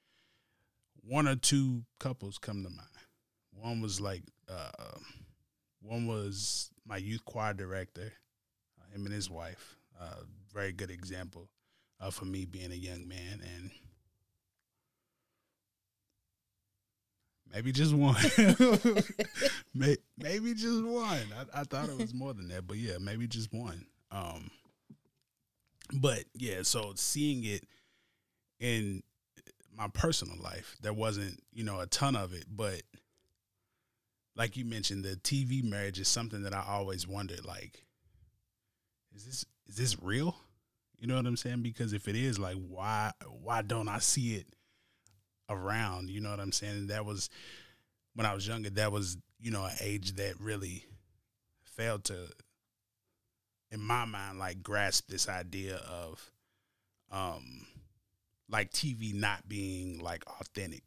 one 1.02 1.26
or 1.28 1.36
two 1.36 1.84
couples 1.98 2.38
come 2.38 2.62
to 2.62 2.70
mind. 2.70 2.88
One 3.52 3.80
was 3.80 4.00
like 4.00 4.22
uh, 4.48 4.98
one 5.80 6.06
was 6.06 6.70
my 6.86 6.96
youth 6.96 7.24
choir 7.24 7.54
director, 7.54 8.12
uh, 8.80 8.94
him 8.94 9.04
and 9.06 9.14
his 9.14 9.30
wife. 9.30 9.76
Uh, 10.00 10.22
very 10.52 10.72
good 10.72 10.90
example 10.90 11.48
uh, 12.00 12.10
for 12.10 12.24
me 12.24 12.44
being 12.44 12.72
a 12.72 12.76
young 12.76 13.06
man 13.08 13.40
and 13.54 13.70
maybe 17.52 17.72
just 17.72 17.92
one. 17.92 18.14
Maybe 19.74 20.54
just 20.54 20.82
one. 20.84 21.26
I, 21.36 21.60
I 21.60 21.64
thought 21.64 21.88
it 21.88 21.96
was 21.98 22.12
more 22.12 22.34
than 22.34 22.48
that, 22.48 22.66
but 22.66 22.76
yeah, 22.76 22.98
maybe 23.00 23.26
just 23.26 23.52
one. 23.52 23.86
Um, 24.10 24.50
but 25.92 26.25
yeah, 26.35 26.62
so 26.62 26.92
seeing 26.97 27.45
it 27.45 27.64
in 28.61 29.02
my 29.76 29.88
personal 29.88 30.37
life, 30.42 30.76
there 30.83 30.92
wasn't 30.92 31.40
you 31.52 31.64
know 31.64 31.80
a 31.80 31.87
ton 31.87 32.16
of 32.16 32.33
it, 32.33 32.45
but 32.50 32.83
like 34.37 34.57
you 34.57 34.64
mentioned, 34.64 35.04
the 35.04 35.16
TV 35.16 35.64
marriage 35.64 35.99
is 35.99 36.09
something 36.09 36.42
that 36.45 36.54
I 36.54 36.64
always 36.66 37.07
wondered. 37.07 37.45
Like, 37.45 37.85
is 39.14 39.25
this 39.25 39.45
is 39.66 39.76
this 39.76 40.02
real? 40.02 40.37
You 40.99 41.07
know 41.07 41.16
what 41.16 41.26
I'm 41.26 41.37
saying? 41.37 41.62
Because 41.62 41.92
if 41.92 42.09
it 42.09 42.16
is, 42.16 42.38
like, 42.38 42.57
why 42.57 43.12
why 43.42 43.62
don't 43.62 43.88
I 43.88 43.99
see 43.99 44.37
it 44.37 44.47
around? 45.49 46.11
You 46.11 46.21
know 46.21 46.30
what 46.30 46.40
I'm 46.40 46.52
saying? 46.52 46.87
That 46.88 47.04
was 47.04 47.30
when 48.14 48.26
I 48.26 48.35
was 48.35 48.47
younger. 48.47 48.71
That 48.71 48.92
was 48.92 49.16
you 49.40 49.50
know 49.50 49.64
an 49.64 49.76
age 49.80 50.12
that 50.14 50.40
really 50.40 50.85
failed 51.64 52.04
to, 52.04 52.28
in 53.70 53.80
my 53.80 54.04
mind, 54.04 54.38
like 54.38 54.62
grasp 54.62 55.08
this 55.08 55.28
idea 55.28 55.76
of, 55.76 56.30
um, 57.10 57.66
like 58.48 58.70
TV 58.72 59.14
not 59.14 59.48
being 59.48 59.98
like 60.00 60.25
authentic. 60.40 60.82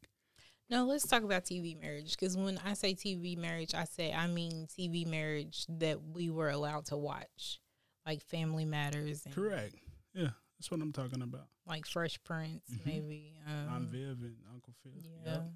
No, 0.69 0.85
let's 0.85 1.05
talk 1.05 1.23
about 1.23 1.43
TV 1.43 1.79
marriage 1.79 2.11
because 2.11 2.37
when 2.37 2.57
I 2.65 2.73
say 2.73 2.93
TV 2.95 3.37
marriage, 3.37 3.75
I 3.75 3.83
say 3.83 4.13
I 4.13 4.27
mean 4.27 4.67
TV 4.67 5.05
marriage 5.05 5.65
that 5.67 6.01
we 6.01 6.29
were 6.29 6.49
allowed 6.49 6.85
to 6.87 6.97
watch, 6.97 7.59
like 8.05 8.21
Family 8.21 8.63
Matters. 8.65 9.25
And 9.25 9.35
Correct. 9.35 9.75
Yeah, 10.13 10.29
that's 10.57 10.71
what 10.71 10.81
I'm 10.81 10.93
talking 10.93 11.21
about. 11.21 11.47
Like 11.67 11.85
Fresh 11.85 12.23
Prince, 12.23 12.63
Mhm. 12.71 12.85
maybe. 12.85 13.33
Um, 13.45 13.69
Aunt 13.69 13.89
Viv 13.89 14.21
and 14.21 14.37
Uncle 14.53 14.73
Phil. 14.81 14.93
Yeah. 14.95 15.31
Yep. 15.33 15.51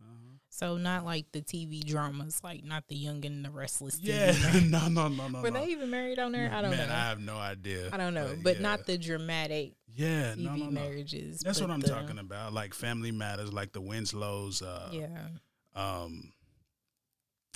Uh-huh. 0.00 0.33
So 0.54 0.76
not 0.76 1.04
like 1.04 1.32
the 1.32 1.40
TV 1.40 1.84
dramas, 1.84 2.40
like 2.44 2.62
not 2.62 2.86
the 2.86 2.94
Young 2.94 3.24
and 3.26 3.44
the 3.44 3.50
Restless. 3.50 3.96
TV 3.98 4.06
Yeah. 4.06 4.60
no, 4.68 4.86
no, 4.86 5.08
no, 5.08 5.26
no. 5.26 5.42
Were 5.42 5.50
no. 5.50 5.58
they 5.60 5.72
even 5.72 5.90
married 5.90 6.20
on 6.20 6.30
there? 6.30 6.48
I 6.54 6.62
don't 6.62 6.70
Man, 6.70 6.88
know. 6.88 6.94
I 6.94 6.98
have 7.08 7.18
no 7.18 7.36
idea. 7.36 7.88
I 7.92 7.96
don't 7.96 8.14
know, 8.14 8.36
but 8.40 8.56
yeah. 8.56 8.62
not 8.62 8.86
the 8.86 8.96
dramatic 8.96 9.72
Yeah, 9.96 10.34
TV 10.34 10.44
no, 10.44 10.54
no, 10.54 10.64
no. 10.66 10.70
marriages. 10.70 11.40
That's 11.40 11.60
what 11.60 11.70
I'm 11.72 11.80
the- 11.80 11.88
talking 11.88 12.20
about. 12.20 12.52
Like 12.52 12.72
Family 12.72 13.10
Matters, 13.10 13.52
like 13.52 13.72
the 13.72 13.80
Winslows. 13.80 14.62
Uh, 14.62 14.90
Yeah, 14.92 15.26
um 15.74 16.32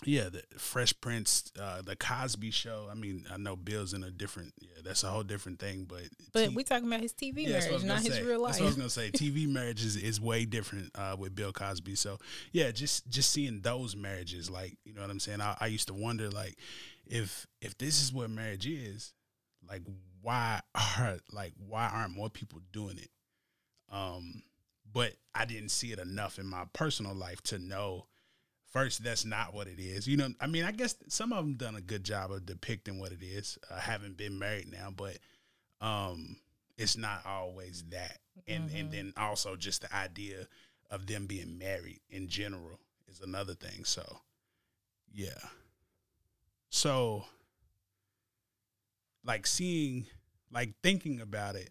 yeah 0.05 0.29
the 0.29 0.43
fresh 0.59 0.95
prince 1.01 1.51
uh 1.61 1.83
the 1.83 1.97
cosby 1.97 2.51
show 2.53 2.87
i 2.91 2.95
mean 2.95 3.27
i 3.33 3.37
know 3.37 3.57
bill's 3.57 3.93
in 3.93 4.05
a 4.05 4.11
different 4.11 4.53
yeah 4.61 4.81
that's 4.85 5.03
a 5.03 5.09
whole 5.09 5.25
different 5.25 5.59
thing 5.59 5.85
but 5.89 6.03
but 6.33 6.49
T- 6.49 6.55
we 6.55 6.65
talking 6.65 6.87
about 6.87 7.01
his 7.01 7.13
TV 7.13 7.47
yeah, 7.47 7.53
that's 7.53 7.67
what 7.67 7.83
I 7.83 7.85
marriage, 7.85 7.87
not 7.87 8.03
his 8.03 8.15
say. 8.15 8.23
real 8.23 8.41
life. 8.41 8.53
That's 8.53 8.61
what 8.61 8.65
I 8.65 8.69
was 8.69 8.77
gonna 8.77 8.91
say. 8.91 9.11
TV 9.11 9.49
marriage 9.53 9.85
is, 9.85 9.97
is 9.97 10.21
way 10.21 10.45
different 10.45 10.91
uh, 10.95 11.17
with 11.19 11.35
Bill 11.35 11.53
Cosby. 11.53 11.95
So 11.95 12.19
yeah, 12.53 12.71
just 12.71 13.09
just 13.09 13.33
seeing 13.33 13.61
those 13.61 13.97
marriages, 13.97 14.51
like 14.51 14.77
you 14.85 14.95
know 14.95 15.03
what 15.03 15.11
I'm 15.11 15.21
saying. 15.21 15.41
I, 15.41 15.57
I 15.61 15.67
used 15.67 15.89
to 15.89 15.95
wonder, 15.95 16.31
like, 16.31 16.57
if 17.07 17.47
if 17.61 17.77
this 17.79 18.03
is 18.03 18.13
what 18.13 18.31
marriage 18.31 18.67
is, 18.67 19.13
like, 19.69 19.83
why 20.23 20.61
are 20.75 21.19
like 21.33 21.53
why 21.57 21.89
aren't 21.89 22.15
more 22.15 22.31
people 22.31 22.61
doing 22.73 22.99
it? 22.99 23.11
Um, 23.91 24.43
but 24.93 25.15
I 25.35 25.45
didn't 25.45 25.71
see 25.71 25.93
it 25.93 25.99
enough 25.99 26.39
in 26.39 26.47
my 26.47 26.65
personal 26.73 27.15
life 27.15 27.43
to 27.45 27.59
know. 27.59 28.07
First, 28.71 29.03
that's 29.03 29.25
not 29.25 29.55
what 29.55 29.67
it 29.67 29.79
is. 29.81 30.07
You 30.07 30.17
know, 30.19 30.29
I 30.41 30.47
mean, 30.47 30.65
I 30.65 30.73
guess 30.73 30.95
some 31.09 31.33
of 31.33 31.45
them 31.45 31.55
done 31.55 31.77
a 31.77 31.81
good 31.81 32.05
job 32.05 32.31
of 32.33 32.45
depicting 32.47 32.99
what 33.01 33.13
it 33.13 33.23
is. 33.23 33.59
I 33.75 33.81
haven't 33.81 34.17
been 34.17 34.39
married 34.39 34.71
now, 34.71 34.91
but 34.95 35.19
um 35.81 36.37
it's 36.77 36.97
not 36.97 37.25
always 37.27 37.85
that 37.91 38.19
and 38.47 38.71
and 38.71 38.89
Mhm. 38.89 38.93
then 38.93 39.13
also 39.17 39.57
just 39.57 39.83
the 39.83 39.95
idea 39.95 40.47
of 40.91 41.07
them 41.07 41.27
being 41.27 41.59
married 41.59 42.01
in 42.11 42.29
general 42.29 42.81
is 43.09 43.21
another 43.21 43.55
thing 43.55 43.85
so 43.85 44.21
yeah 45.13 45.39
so 46.71 47.25
like 49.25 49.47
seeing 49.47 50.07
like 50.51 50.75
thinking 50.83 51.21
about 51.21 51.55
it 51.57 51.71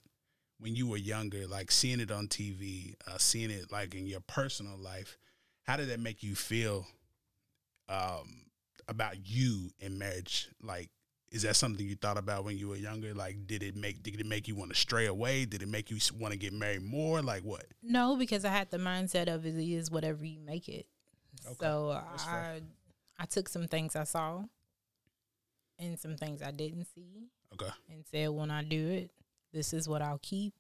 when 0.60 0.76
you 0.76 0.88
were 0.88 0.98
younger 0.98 1.48
like 1.48 1.72
seeing 1.72 2.00
it 2.00 2.12
on 2.12 2.28
tv 2.28 2.96
uh, 3.08 3.18
seeing 3.18 3.50
it 3.52 3.72
like 3.72 3.96
in 3.96 4.06
your 4.08 4.20
personal 4.22 4.78
life 4.78 5.18
how 5.68 5.76
did 5.78 5.90
that 5.90 6.00
make 6.00 6.24
you 6.24 6.36
feel 6.36 6.86
um 7.90 8.46
about 8.88 9.16
you 9.28 9.70
in 9.80 9.98
marriage 9.98 10.48
like 10.62 10.90
is 11.30 11.42
that 11.42 11.58
something 11.58 11.86
you 11.86 11.96
thought 11.96 12.18
about 12.18 12.46
when 12.46 12.58
you 12.58 12.70
were 12.70 12.78
younger 12.78 13.14
like 13.14 13.36
did 13.48 13.62
it 13.62 13.76
make 13.76 14.02
did 14.02 14.20
it 14.20 14.26
make 14.26 14.48
you 14.48 14.56
want 14.56 14.70
to 14.72 14.76
stray 14.78 15.06
away 15.08 15.44
did 15.46 15.62
it 15.62 15.68
make 15.68 15.92
you 15.92 15.98
want 16.18 16.32
to 16.32 16.38
get 16.38 16.54
married 16.54 16.82
more 16.82 17.22
like 17.22 17.44
what 17.44 17.66
No, 17.84 18.16
because 18.16 18.46
I 18.46 18.50
had 18.50 18.72
the 18.72 18.78
mindset 18.78 19.28
of 19.28 19.46
it 19.46 19.56
is 19.56 19.92
whatever 19.92 20.26
you 20.26 20.40
make 20.40 20.70
it. 20.70 20.86
Okay, 21.46 21.56
So 21.60 21.92
I. 21.92 22.62
I 23.20 23.26
took 23.26 23.50
some 23.50 23.68
things 23.68 23.96
I 23.96 24.04
saw 24.04 24.44
and 25.80 26.00
some 26.00 26.16
things 26.18 26.42
I 26.42 26.52
didn't 26.52 26.86
see 26.86 27.30
okay 27.54 27.72
and 27.90 28.06
said 28.12 28.30
when 28.30 28.52
I 28.52 28.64
do 28.64 28.88
it, 28.90 29.12
this 29.54 29.74
is 29.74 29.90
what 29.90 30.02
I'll 30.02 30.20
keep 30.22 30.54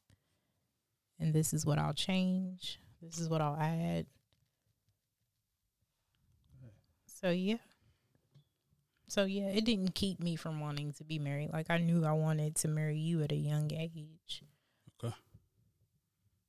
and 1.19 1.33
this 1.33 1.53
is 1.53 1.65
what 1.65 1.77
I'll 1.77 1.93
change. 1.93 2.79
This 3.01 3.19
is 3.19 3.29
what 3.29 3.41
I'll 3.41 3.57
add. 3.59 4.05
So 7.19 7.29
yeah. 7.31 7.57
So 9.07 9.23
yeah, 9.25 9.47
it 9.47 9.65
didn't 9.65 9.95
keep 9.95 10.19
me 10.19 10.35
from 10.35 10.59
wanting 10.59 10.93
to 10.93 11.03
be 11.03 11.17
married. 11.17 11.51
Like 11.51 11.71
I 11.71 11.77
knew 11.79 12.05
I 12.05 12.11
wanted 12.11 12.55
to 12.57 12.67
marry 12.67 12.97
you 12.97 13.23
at 13.23 13.31
a 13.31 13.35
young 13.35 13.71
age. 13.73 14.43
Okay. 15.03 15.15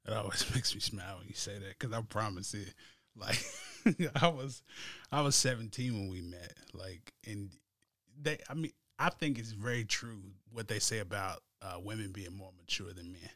It 0.07 0.13
always 0.13 0.45
makes 0.55 0.75
me 0.75 0.81
smile 0.81 1.19
when 1.19 1.29
you 1.29 1.35
say 1.35 1.55
that 1.55 1.79
because 1.79 1.97
I 1.97 2.03
promise 2.03 2.55
it. 2.55 2.75
Like 3.17 3.43
I 4.23 4.29
was, 4.29 4.63
I 5.11 5.23
was 5.23 5.35
seventeen 5.35 5.95
when 5.95 6.09
we 6.09 6.21
met. 6.21 6.55
Like, 6.73 7.13
and 7.27 7.51
they, 8.17 8.39
I 8.49 8.55
mean, 8.55 8.71
I 8.97 9.11
think 9.11 9.41
it's 9.41 9.51
very 9.51 9.85
true 9.85 10.23
what 10.53 10.69
they 10.69 10.79
say 10.79 11.01
about 11.01 11.43
uh, 11.63 11.81
women 11.83 12.13
being 12.13 12.37
more 12.37 12.53
mature 12.57 12.93
than 12.93 13.11
men, 13.11 13.29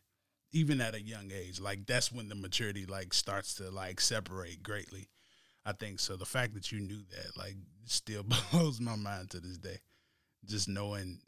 even 0.53 0.81
at 0.81 0.95
a 0.95 1.03
young 1.03 1.33
age. 1.33 1.61
Like 1.61 1.85
that's 1.87 2.13
when 2.13 2.29
the 2.29 2.37
maturity 2.37 2.87
like 2.87 3.13
starts 3.13 3.55
to 3.55 3.73
like 3.73 4.01
separate 4.01 4.63
greatly. 4.63 5.09
I 5.65 5.73
think 5.73 6.01
so. 6.01 6.17
The 6.17 6.25
fact 6.25 6.55
that 6.55 6.73
you 6.73 6.81
knew 6.81 7.03
that 7.11 7.37
like 7.37 7.57
still 7.85 8.25
blows 8.53 8.81
my 8.81 8.97
mind 8.97 9.31
to 9.31 9.41
this 9.41 9.59
day. 9.59 9.79
Just 10.45 10.69
knowing 10.69 11.21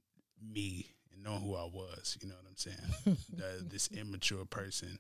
me 0.43 0.89
and 1.13 1.23
knowing 1.23 1.43
who 1.43 1.55
I 1.55 1.65
was, 1.65 2.19
you 2.21 2.29
know 2.29 2.35
what 2.35 2.47
I'm 2.49 2.57
saying? 2.57 3.17
the, 3.37 3.65
this 3.65 3.89
immature 3.93 4.45
person 4.45 4.99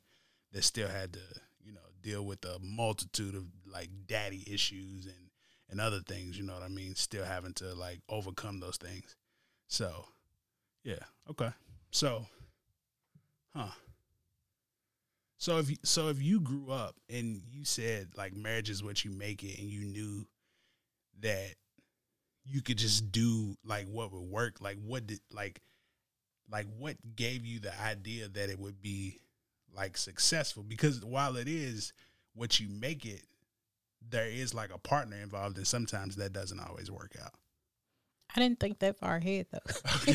that 0.53 0.63
still 0.63 0.89
had 0.89 1.13
to, 1.15 1.21
you 1.65 1.73
know, 1.73 1.81
deal 2.01 2.25
with 2.25 2.45
a 2.45 2.59
multitude 2.61 3.35
of 3.35 3.45
like 3.67 3.89
daddy 4.07 4.45
issues 4.47 5.07
and 5.07 5.31
and 5.71 5.81
other 5.81 6.01
things, 6.01 6.39
you 6.39 6.45
know 6.45 6.53
what 6.55 6.63
I 6.63 6.69
mean? 6.69 6.95
Still 6.95 7.25
having 7.25 7.55
to 7.55 7.75
like 7.75 8.01
overcome 8.09 8.61
those 8.61 8.77
things. 8.77 9.17
So, 9.67 10.05
yeah, 10.85 11.03
okay. 11.31 11.51
So, 11.91 12.27
huh. 13.57 13.71
So 15.39 15.59
if 15.59 15.71
you, 15.71 15.77
so 15.83 16.09
if 16.09 16.23
you 16.23 16.41
grew 16.41 16.71
up 16.71 16.97
and 17.11 17.43
you 17.51 17.65
said 17.65 18.09
like 18.17 18.35
marriage 18.35 18.71
is 18.71 18.83
what 18.83 19.05
you 19.05 19.11
make 19.11 19.43
it 19.43 19.59
and 19.59 19.69
you 19.69 19.85
knew 19.85 20.27
that 21.21 21.55
you 22.45 22.63
could 22.63 22.79
just 22.79 23.11
do 23.13 23.57
like 23.65 23.87
what 23.87 24.13
would 24.13 24.23
work, 24.23 24.61
like 24.61 24.79
what 24.85 25.07
did 25.07 25.21
like 25.31 25.61
like 26.51 26.67
what 26.79 26.97
gave 27.17 27.45
you 27.45 27.59
the 27.59 27.79
idea 27.81 28.29
that 28.29 28.51
it 28.51 28.59
would 28.59 28.81
be 28.81 29.21
like 29.75 29.97
successful 29.97 30.63
because 30.63 31.05
while 31.05 31.37
it 31.37 31.49
is 31.49 31.93
what 32.35 32.61
you 32.61 32.69
make 32.69 33.05
it 33.05 33.23
there 34.11 34.27
is 34.27 34.55
like 34.55 34.73
a 34.73 34.79
partner 34.79 35.17
involved 35.17 35.57
and 35.57 35.67
sometimes 35.67 36.17
that 36.17 36.33
doesn't 36.33 36.61
always 36.61 36.91
work 36.91 37.17
out 37.23 37.33
I 38.37 38.41
didn't 38.41 38.61
think 38.61 38.81
that 38.81 38.99
far 38.99 39.17
ahead 39.17 39.47
though. 39.53 40.15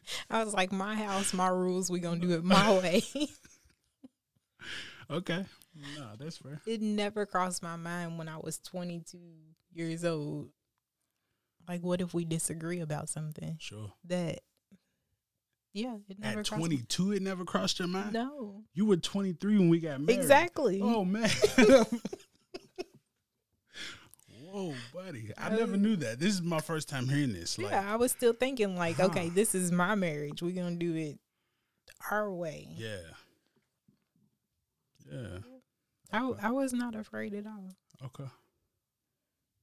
I 0.30 0.42
was 0.42 0.52
like, 0.52 0.72
my 0.72 0.96
house, 0.96 1.32
my 1.32 1.46
rules. 1.46 1.88
We 1.88 2.00
gonna 2.00 2.18
do 2.18 2.32
it 2.32 2.42
my 2.42 2.72
way. 2.78 3.04
Okay 5.10 5.44
no 5.96 6.08
that's 6.18 6.38
fair 6.38 6.60
it 6.66 6.80
never 6.82 7.26
crossed 7.26 7.62
my 7.62 7.76
mind 7.76 8.18
when 8.18 8.28
I 8.28 8.38
was 8.38 8.58
22 8.58 9.18
years 9.72 10.04
old. 10.04 10.48
Like, 11.68 11.82
what 11.82 12.00
if 12.00 12.14
we 12.14 12.24
disagree 12.24 12.80
about 12.80 13.08
something 13.08 13.56
sure 13.60 13.92
that? 14.06 14.40
Yeah, 15.72 15.96
it 16.08 16.18
never 16.18 16.40
at 16.40 16.48
crossed 16.48 16.52
my- 16.62 16.68
22 16.68 17.12
it 17.12 17.22
never 17.22 17.44
crossed 17.44 17.78
your 17.80 17.88
mind 17.88 18.12
No, 18.14 18.62
you 18.72 18.86
were 18.86 18.96
23 18.96 19.58
when 19.58 19.68
we 19.68 19.78
got 19.80 20.00
married 20.00 20.18
exactly. 20.18 20.80
oh 20.82 21.04
man 21.04 21.28
whoa 24.50 24.72
buddy 24.94 25.32
i 25.36 25.48
uh, 25.48 25.56
never 25.56 25.76
knew 25.76 25.96
that 25.96 26.18
this 26.18 26.32
is 26.32 26.40
my 26.42 26.60
first 26.60 26.88
time 26.88 27.08
hearing 27.08 27.32
this 27.32 27.58
like 27.58 27.70
yeah, 27.72 27.92
I 27.92 27.96
was 27.96 28.12
still 28.12 28.32
thinking 28.32 28.76
like, 28.76 28.98
okay, 29.00 29.28
this 29.28 29.54
is 29.54 29.70
my 29.72 29.94
marriage. 29.94 30.40
We're 30.42 30.54
gonna 30.54 30.76
do 30.76 30.94
it 30.94 31.18
our 32.10 32.32
way. 32.32 32.68
yeah 32.76 32.98
yeah 35.16 35.38
I 36.12 36.32
I 36.40 36.50
was 36.50 36.72
not 36.72 36.94
afraid 36.94 37.34
at 37.34 37.46
all. 37.46 37.70
Okay. 38.04 38.28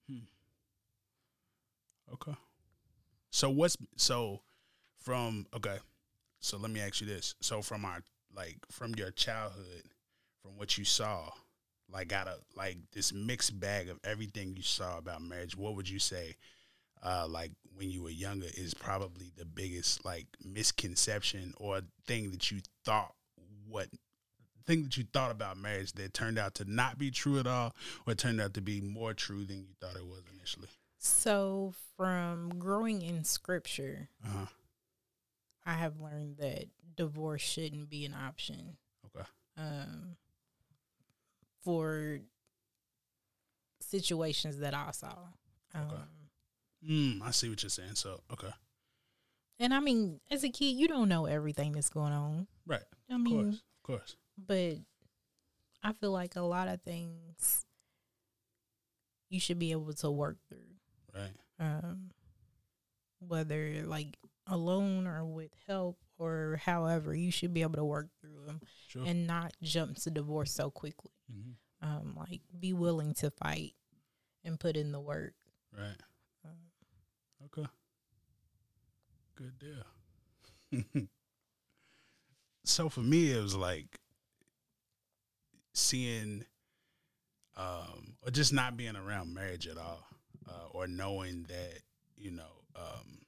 Hmm. 0.07 0.25
Okay. 2.13 2.33
So 3.31 3.49
what's 3.49 3.77
so 3.97 4.41
from 4.99 5.47
okay. 5.55 5.77
So 6.39 6.57
let 6.57 6.71
me 6.71 6.81
ask 6.81 7.01
you 7.01 7.07
this. 7.07 7.35
So 7.41 7.61
from 7.61 7.85
our 7.85 8.03
like 8.35 8.57
from 8.71 8.95
your 8.95 9.11
childhood, 9.11 9.83
from 10.41 10.57
what 10.57 10.77
you 10.77 10.85
saw, 10.85 11.29
like 11.91 12.09
got 12.09 12.27
a 12.27 12.37
like 12.55 12.77
this 12.93 13.13
mixed 13.13 13.59
bag 13.59 13.89
of 13.89 13.99
everything 14.03 14.55
you 14.55 14.63
saw 14.63 14.97
about 14.97 15.21
marriage, 15.21 15.57
what 15.57 15.75
would 15.75 15.89
you 15.89 15.99
say 15.99 16.35
uh 17.03 17.27
like 17.29 17.51
when 17.75 17.91
you 17.91 18.03
were 18.03 18.09
younger 18.09 18.47
is 18.55 18.73
probably 18.73 19.31
the 19.37 19.45
biggest 19.45 20.05
like 20.05 20.27
misconception 20.43 21.53
or 21.57 21.81
thing 22.07 22.31
that 22.31 22.51
you 22.51 22.59
thought 22.85 23.13
what 23.67 23.87
thing 24.65 24.83
that 24.83 24.97
you 24.97 25.03
thought 25.13 25.31
about 25.31 25.57
marriage 25.57 25.93
that 25.93 26.13
turned 26.13 26.37
out 26.39 26.55
to 26.55 26.65
not 26.65 26.97
be 26.97 27.11
true 27.11 27.39
at 27.39 27.47
all, 27.47 27.75
or 28.07 28.15
turned 28.15 28.39
out 28.41 28.53
to 28.55 28.61
be 28.61 28.81
more 28.81 29.13
true 29.13 29.45
than 29.45 29.57
you 29.59 29.73
thought 29.79 29.95
it 29.95 30.05
was 30.05 30.23
initially? 30.35 30.69
So, 30.97 31.73
from 31.97 32.57
growing 32.59 33.01
in 33.01 33.23
scripture, 33.23 34.09
Uh-huh. 34.25 34.45
I 35.65 35.73
have 35.73 35.99
learned 35.99 36.37
that 36.37 36.65
divorce 36.95 37.41
shouldn't 37.41 37.89
be 37.89 38.05
an 38.05 38.13
option. 38.13 38.77
Okay. 39.05 39.25
Um, 39.57 40.17
for 41.63 42.19
situations 43.79 44.57
that 44.59 44.73
I 44.73 44.91
saw. 44.91 45.13
Um, 45.73 45.81
Okay. 45.91 46.01
Mm, 46.89 47.21
I 47.21 47.31
see 47.31 47.49
what 47.49 47.63
you're 47.63 47.69
saying. 47.69 47.95
So, 47.95 48.21
okay. 48.31 48.51
And 49.59 49.73
I 49.73 49.79
mean, 49.79 50.19
as 50.29 50.43
a 50.43 50.49
kid, 50.49 50.75
you 50.75 50.87
don't 50.89 51.07
know 51.07 51.25
everything 51.27 51.71
that's 51.71 51.89
going 51.89 52.11
on. 52.11 52.47
Right. 52.65 52.83
I 53.09 53.15
Of 53.15 53.21
mean, 53.21 53.43
course. 53.43 53.55
Of 53.55 53.83
course. 53.83 54.15
But 54.37 54.77
I 55.83 55.93
feel 55.93 56.11
like 56.11 56.35
a 56.35 56.41
lot 56.41 56.67
of 56.67 56.81
things 56.81 57.65
you 59.29 59.39
should 59.39 59.59
be 59.59 59.71
able 59.71 59.93
to 59.93 60.11
work 60.11 60.37
through. 60.49 60.59
Right. 61.13 61.33
um, 61.59 62.09
whether 63.19 63.83
like 63.85 64.17
alone 64.47 65.05
or 65.07 65.23
with 65.25 65.51
help 65.67 65.97
or 66.17 66.59
however, 66.63 67.13
you 67.15 67.31
should 67.31 67.53
be 67.53 67.61
able 67.61 67.75
to 67.75 67.85
work 67.85 68.07
through 68.19 68.45
them 68.45 68.59
Sure. 68.87 69.05
and 69.05 69.25
not 69.27 69.53
jump 69.61 69.97
to 69.97 70.09
divorce 70.11 70.51
so 70.51 70.69
quickly. 70.71 71.11
Mhm. 71.31 71.53
Um, 71.81 72.15
like 72.15 72.41
be 72.59 72.73
willing 72.73 73.13
to 73.15 73.29
fight 73.29 73.75
and 74.43 74.59
put 74.59 74.75
in 74.75 74.91
the 74.91 74.99
work. 74.99 75.35
Right. 75.71 75.97
Um, 76.45 76.71
Okay. 77.45 77.67
Good 79.35 79.59
deal. 79.59 79.85
so 82.65 82.89
for 82.89 83.01
me, 83.01 83.31
it 83.31 83.41
was 83.41 83.55
like 83.55 83.99
seeing, 85.73 86.45
um, 87.57 88.15
or 88.23 88.31
just 88.31 88.53
not 88.53 88.77
being 88.77 88.95
around 88.95 89.33
marriage 89.33 89.67
at 89.67 89.77
all, 89.77 90.05
uh, 90.47 90.67
or 90.71 90.87
knowing 90.87 91.45
that 91.49 91.79
you 92.17 92.31
know, 92.31 92.63
um, 92.75 93.19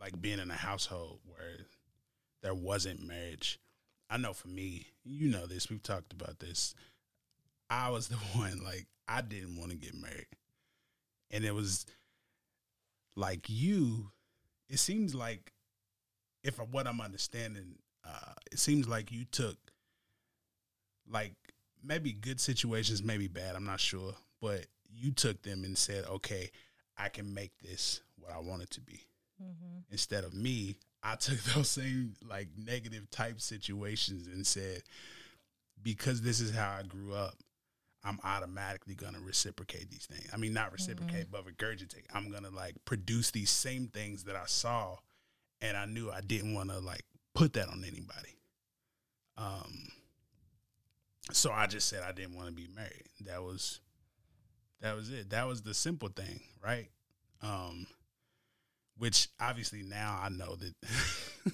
like 0.00 0.20
being 0.20 0.38
in 0.38 0.50
a 0.50 0.54
household 0.54 1.18
where 1.26 1.66
there 2.42 2.54
wasn't 2.54 3.06
marriage. 3.06 3.58
I 4.10 4.16
know 4.16 4.32
for 4.32 4.48
me, 4.48 4.86
you 5.04 5.28
know 5.28 5.46
this. 5.46 5.68
We've 5.68 5.82
talked 5.82 6.12
about 6.12 6.38
this. 6.38 6.74
I 7.68 7.90
was 7.90 8.08
the 8.08 8.16
one 8.34 8.62
like 8.64 8.86
I 9.06 9.20
didn't 9.20 9.56
want 9.56 9.70
to 9.70 9.76
get 9.76 9.94
married, 9.94 10.26
and 11.30 11.44
it 11.44 11.54
was 11.54 11.84
like 13.18 13.46
you 13.48 14.12
it 14.70 14.78
seems 14.78 15.14
like 15.14 15.52
if 16.44 16.58
what 16.70 16.86
i'm 16.86 17.00
understanding 17.00 17.74
uh 18.04 18.32
it 18.52 18.58
seems 18.58 18.88
like 18.88 19.10
you 19.10 19.24
took 19.24 19.56
like 21.10 21.34
maybe 21.88 22.12
good 22.12 22.38
situations 22.38 23.02
maybe 23.02 23.26
bad 23.26 23.56
i'm 23.56 23.64
not 23.64 23.80
sure 23.80 24.14
but 24.40 24.66
you 24.94 25.10
took 25.10 25.42
them 25.42 25.64
and 25.64 25.76
said 25.76 26.04
okay 26.04 26.50
i 26.96 27.08
can 27.08 27.32
make 27.32 27.52
this 27.60 28.02
what 28.20 28.32
i 28.32 28.38
want 28.38 28.62
it 28.62 28.70
to 28.70 28.80
be. 28.80 29.00
Instead 29.90 30.24
of 30.24 30.34
me 30.34 30.76
i 31.02 31.14
took 31.16 31.38
those 31.54 31.70
same 31.70 32.14
like 32.28 32.48
negative 32.56 33.10
type 33.10 33.40
situations 33.40 34.26
and 34.26 34.46
said 34.46 34.82
because 35.82 36.20
this 36.20 36.40
is 36.40 36.54
how 36.54 36.76
i 36.78 36.82
grew 36.82 37.14
up 37.14 37.34
i'm 38.04 38.18
automatically 38.22 38.94
going 38.94 39.14
to 39.14 39.20
reciprocate 39.20 39.90
these 39.90 40.06
things. 40.06 40.28
I 40.32 40.36
mean 40.36 40.52
not 40.52 40.72
reciprocate 40.72 41.30
but 41.30 41.46
regurgitate. 41.46 42.04
I'm 42.14 42.30
going 42.30 42.44
to 42.44 42.50
like 42.50 42.74
produce 42.84 43.30
these 43.30 43.50
same 43.50 43.88
things 43.88 44.24
that 44.24 44.36
i 44.36 44.44
saw 44.46 44.96
and 45.60 45.76
i 45.76 45.86
knew 45.86 46.10
i 46.10 46.20
didn't 46.20 46.54
want 46.54 46.70
to 46.70 46.78
like 46.78 47.04
put 47.34 47.54
that 47.54 47.68
on 47.68 47.82
anybody. 47.84 48.36
Um 49.36 49.88
so 51.32 51.50
i 51.52 51.66
just 51.66 51.88
said 51.88 52.02
i 52.06 52.12
didn't 52.12 52.34
want 52.34 52.48
to 52.48 52.54
be 52.54 52.68
married. 52.74 53.08
That 53.26 53.42
was 53.42 53.80
that 54.80 54.94
was 54.94 55.10
it. 55.10 55.30
That 55.30 55.46
was 55.46 55.62
the 55.62 55.74
simple 55.74 56.08
thing 56.08 56.40
right? 56.64 56.88
Um 57.42 57.86
which 58.96 59.28
obviously 59.40 59.82
now 59.82 60.18
I 60.22 60.28
know 60.28 60.56
that 60.56 60.74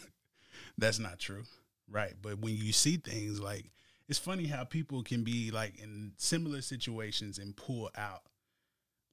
that's 0.79 0.99
not 0.99 1.19
true, 1.19 1.45
right? 1.91 2.15
But 2.21 2.39
when 2.39 2.57
you 2.57 2.73
see 2.73 2.97
things 2.97 3.41
like 3.41 3.67
it's 4.09 4.19
funny 4.19 4.47
how 4.47 4.65
people 4.65 5.03
can 5.03 5.25
be 5.25 5.51
like 5.51 5.79
in 5.83 6.13
similar 6.17 6.61
situations 6.61 7.39
and 7.39 7.57
pull 7.57 7.91
out 7.97 8.23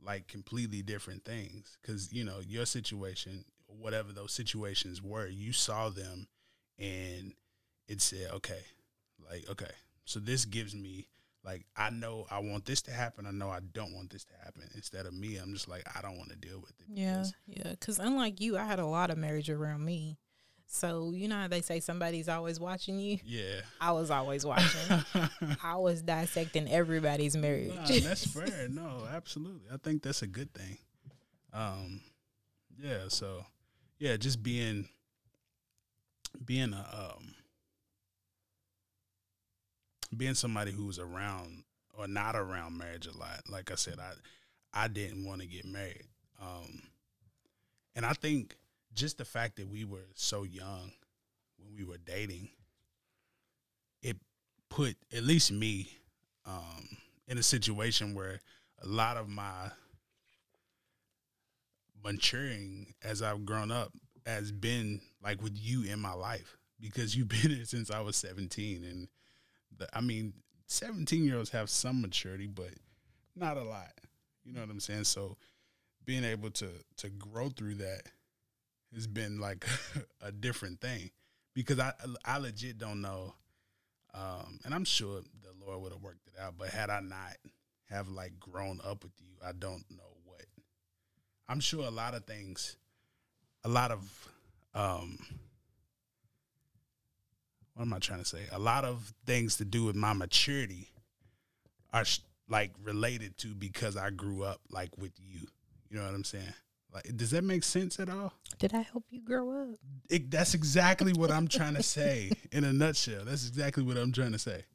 like 0.04 0.28
completely 0.28 0.82
different 0.82 1.24
things. 1.24 1.78
Because 1.82 2.12
you 2.12 2.24
know 2.24 2.39
your 2.45 2.65
situation, 2.65 3.45
whatever 3.67 4.12
those 4.12 4.34
situations 4.34 5.02
were, 5.02 5.28
you 5.28 5.54
saw 5.54 5.89
them 5.89 6.28
and 6.78 7.34
it 7.88 8.02
said, 8.02 8.30
okay, 8.34 8.62
like 9.30 9.50
okay, 9.50 9.71
so 10.12 10.19
this 10.19 10.45
gives 10.45 10.76
me 10.76 11.08
like 11.43 11.65
I 11.76 11.89
know 11.89 12.28
I 12.30 12.39
want 12.39 12.65
this 12.65 12.82
to 12.84 12.91
happen. 12.91 13.26
I 13.26 13.32
know 13.32 13.50
I 13.50 13.60
don't 13.74 13.93
want 13.93 14.12
this 14.12 14.26
to 14.26 14.34
happen. 14.43 14.63
Instead 14.76 15.06
of 15.06 15.13
me, 15.13 15.38
I'm 15.38 15.54
just 15.54 15.67
like 15.67 15.84
I 15.95 16.02
don't 16.02 16.17
want 16.17 16.30
to 16.30 16.36
deal 16.36 16.60
with 16.60 16.74
it. 16.80 16.88
Yeah, 16.89 17.26
yeah. 17.47 17.71
Because 17.71 17.97
unlike 17.97 18.41
you, 18.41 18.58
I 18.58 18.65
had 18.65 18.80
a 18.80 18.86
lot 18.86 19.10
of 19.10 19.17
marriage 19.17 19.50
around 19.50 19.84
me. 19.84 20.17
So 20.67 21.12
you 21.13 21.28
know 21.28 21.36
how 21.36 21.47
they 21.47 21.62
say 21.62 21.80
somebody's 21.80 22.30
always 22.30 22.60
watching 22.60 23.00
you. 23.00 23.19
yeah. 23.26 23.62
I 23.80 23.91
was 23.91 24.12
always 24.12 24.45
watching. 24.45 25.04
I 25.63 25.76
was 25.78 26.02
dissecting 26.02 26.69
everybody's 26.69 27.36
marriage. 27.36 27.76
Nah, 27.76 27.86
that's 27.88 28.26
fair. 28.26 28.67
No, 28.69 29.08
absolutely. 29.12 29.67
I 29.74 29.78
think 29.78 30.04
that's 30.04 30.21
a 30.21 30.28
good 30.28 30.54
thing. 30.54 30.78
Um, 31.54 32.02
yeah. 32.78 33.10
So, 33.10 33.45
yeah, 34.00 34.15
just 34.17 34.43
being 34.43 34.88
being 36.45 36.74
a 36.74 37.15
um 37.17 37.34
being 40.15 40.34
somebody 40.34 40.71
who's 40.71 41.00
around 41.00 41.63
or 41.97 42.08
not 42.08 42.36
around 42.36 42.78
marriage 42.78 43.08
a 43.08 43.17
lot. 43.17 43.41
Like 43.50 43.71
I 43.71 43.76
said, 43.76 44.00
I 44.00 44.13
I 44.74 44.88
didn't 44.88 45.26
want 45.26 45.41
to 45.41 45.47
get 45.47 45.65
married. 45.65 46.06
Um, 46.41 46.82
and 47.95 48.06
I 48.06 48.13
think 48.13 48.56
just 48.93 49.17
the 49.17 49.26
fact 49.26 49.58
that 49.58 49.67
we 49.67 49.86
were 49.86 50.08
so 50.15 50.43
young 50.43 50.91
when 51.58 51.76
we 51.76 51.84
were 51.84 51.97
dating, 51.97 52.50
it 54.02 54.17
put 54.69 54.95
at 55.15 55.24
least 55.24 55.52
me 55.52 55.89
um, 56.45 56.88
in 57.28 57.38
a 57.38 57.43
situation 57.43 58.15
where 58.15 58.39
a 58.82 58.88
lot 58.88 59.17
of 59.17 59.30
my 59.30 59.69
maturing 62.04 62.93
as 63.04 63.21
I've 63.21 63.45
grown 63.45 63.71
up 63.71 63.91
has 64.26 64.52
been 64.52 65.02
like 65.24 65.41
with 65.41 65.54
you 65.56 65.84
in 65.84 66.00
my 66.00 66.13
life 66.13 66.58
because 66.80 67.15
you've 67.15 67.28
been 67.28 67.39
here 67.52 67.65
since 67.65 67.91
I 67.91 68.02
was 68.02 68.15
17 68.17 68.84
and 68.84 69.08
the, 69.77 69.88
I 69.95 70.01
mean 70.01 70.34
17 70.67 71.23
year 71.23 71.38
olds 71.38 71.49
have 71.51 71.69
some 71.69 72.01
maturity 72.01 72.47
but 72.47 72.71
not 73.36 73.57
a 73.57 73.63
lot 73.63 73.91
you 74.43 74.53
know 74.53 74.62
what 74.62 74.69
I'm 74.69 74.79
saying 74.79 75.05
so 75.05 75.38
being 76.05 76.23
able 76.23 76.51
to 76.51 76.69
to 76.97 77.10
grow 77.10 77.49
through 77.49 77.75
that 77.75 78.01
has 78.93 79.07
been 79.07 79.39
like 79.39 79.65
a 80.21 80.31
different 80.31 80.81
thing 80.81 81.12
because 81.53 81.79
I 81.79 81.93
I 82.25 82.38
legit 82.38 82.77
don't 82.77 83.01
know 83.01 83.34
um, 84.13 84.60
and 84.65 84.73
I'm 84.73 84.86
sure 84.86 85.21
the 85.41 85.65
Lord 85.65 85.81
would 85.81 85.91
have 85.93 86.01
worked 86.01 86.27
it 86.27 86.39
out. 86.39 86.55
But 86.57 86.69
had 86.69 86.89
I 86.89 86.99
not 86.99 87.38
have 87.89 88.10
like 88.10 88.39
grown 88.39 88.79
up 88.84 89.03
with 89.03 89.13
you, 89.19 89.29
I 89.45 89.51
don't 89.53 89.84
know 89.89 90.17
what. 90.25 90.45
I'm 91.47 91.60
sure 91.60 91.86
a 91.86 91.91
lot 91.91 92.13
of 92.13 92.25
things, 92.25 92.77
a 93.63 93.69
lot 93.69 93.91
of, 93.91 94.29
um, 94.73 95.17
what 97.73 97.84
am 97.84 97.93
I 97.93 97.99
trying 97.99 98.19
to 98.19 98.25
say? 98.25 98.43
A 98.51 98.60
lot 98.60 98.86
of 98.86 99.13
things 99.25 99.57
to 99.57 99.65
do 99.65 99.86
with 99.86 99.95
my 99.95 100.13
maturity 100.13 100.89
are 101.93 102.05
sh- 102.05 102.19
like 102.49 102.71
related 102.84 103.38
to 103.39 103.47
because 103.47 103.95
I 103.95 104.10
grew 104.10 104.43
up 104.43 104.60
like 104.69 104.89
with 104.97 105.13
you. 105.19 105.47
You 105.89 105.97
know 105.97 106.05
what 106.05 106.13
I'm 106.13 106.23
saying? 106.23 106.53
Like, 106.93 107.15
does 107.15 107.31
that 107.31 107.43
make 107.43 107.63
sense 107.63 107.99
at 107.99 108.10
all? 108.10 108.34
Did 108.60 108.73
I 108.73 108.81
help 108.81 109.05
you 109.10 109.21
grow 109.21 109.62
up? 109.62 109.79
It, 110.10 110.29
that's 110.29 110.53
exactly 110.53 111.13
what 111.13 111.31
I'm 111.31 111.47
trying 111.47 111.75
to 111.75 111.84
say 111.84 112.31
in 112.51 112.65
a 112.65 112.73
nutshell. 112.73 113.23
That's 113.23 113.47
exactly 113.47 113.84
what 113.84 113.97
I'm 113.97 114.12
trying 114.12 114.34
to 114.34 114.39
say. 114.39 114.65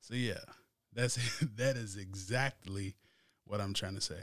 So 0.00 0.14
yeah, 0.14 0.38
that's 0.92 1.18
that 1.56 1.76
is 1.76 1.96
exactly 1.96 2.94
what 3.44 3.60
I'm 3.60 3.74
trying 3.74 3.96
to 3.96 4.00
say. 4.00 4.20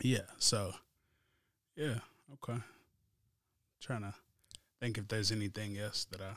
Yeah. 0.00 0.26
So 0.38 0.72
yeah. 1.76 1.98
Okay. 2.32 2.58
Trying 3.80 4.02
to 4.02 4.14
think 4.80 4.96
if 4.96 5.08
there's 5.08 5.30
anything 5.30 5.78
else 5.78 6.06
that 6.10 6.22
I 6.22 6.32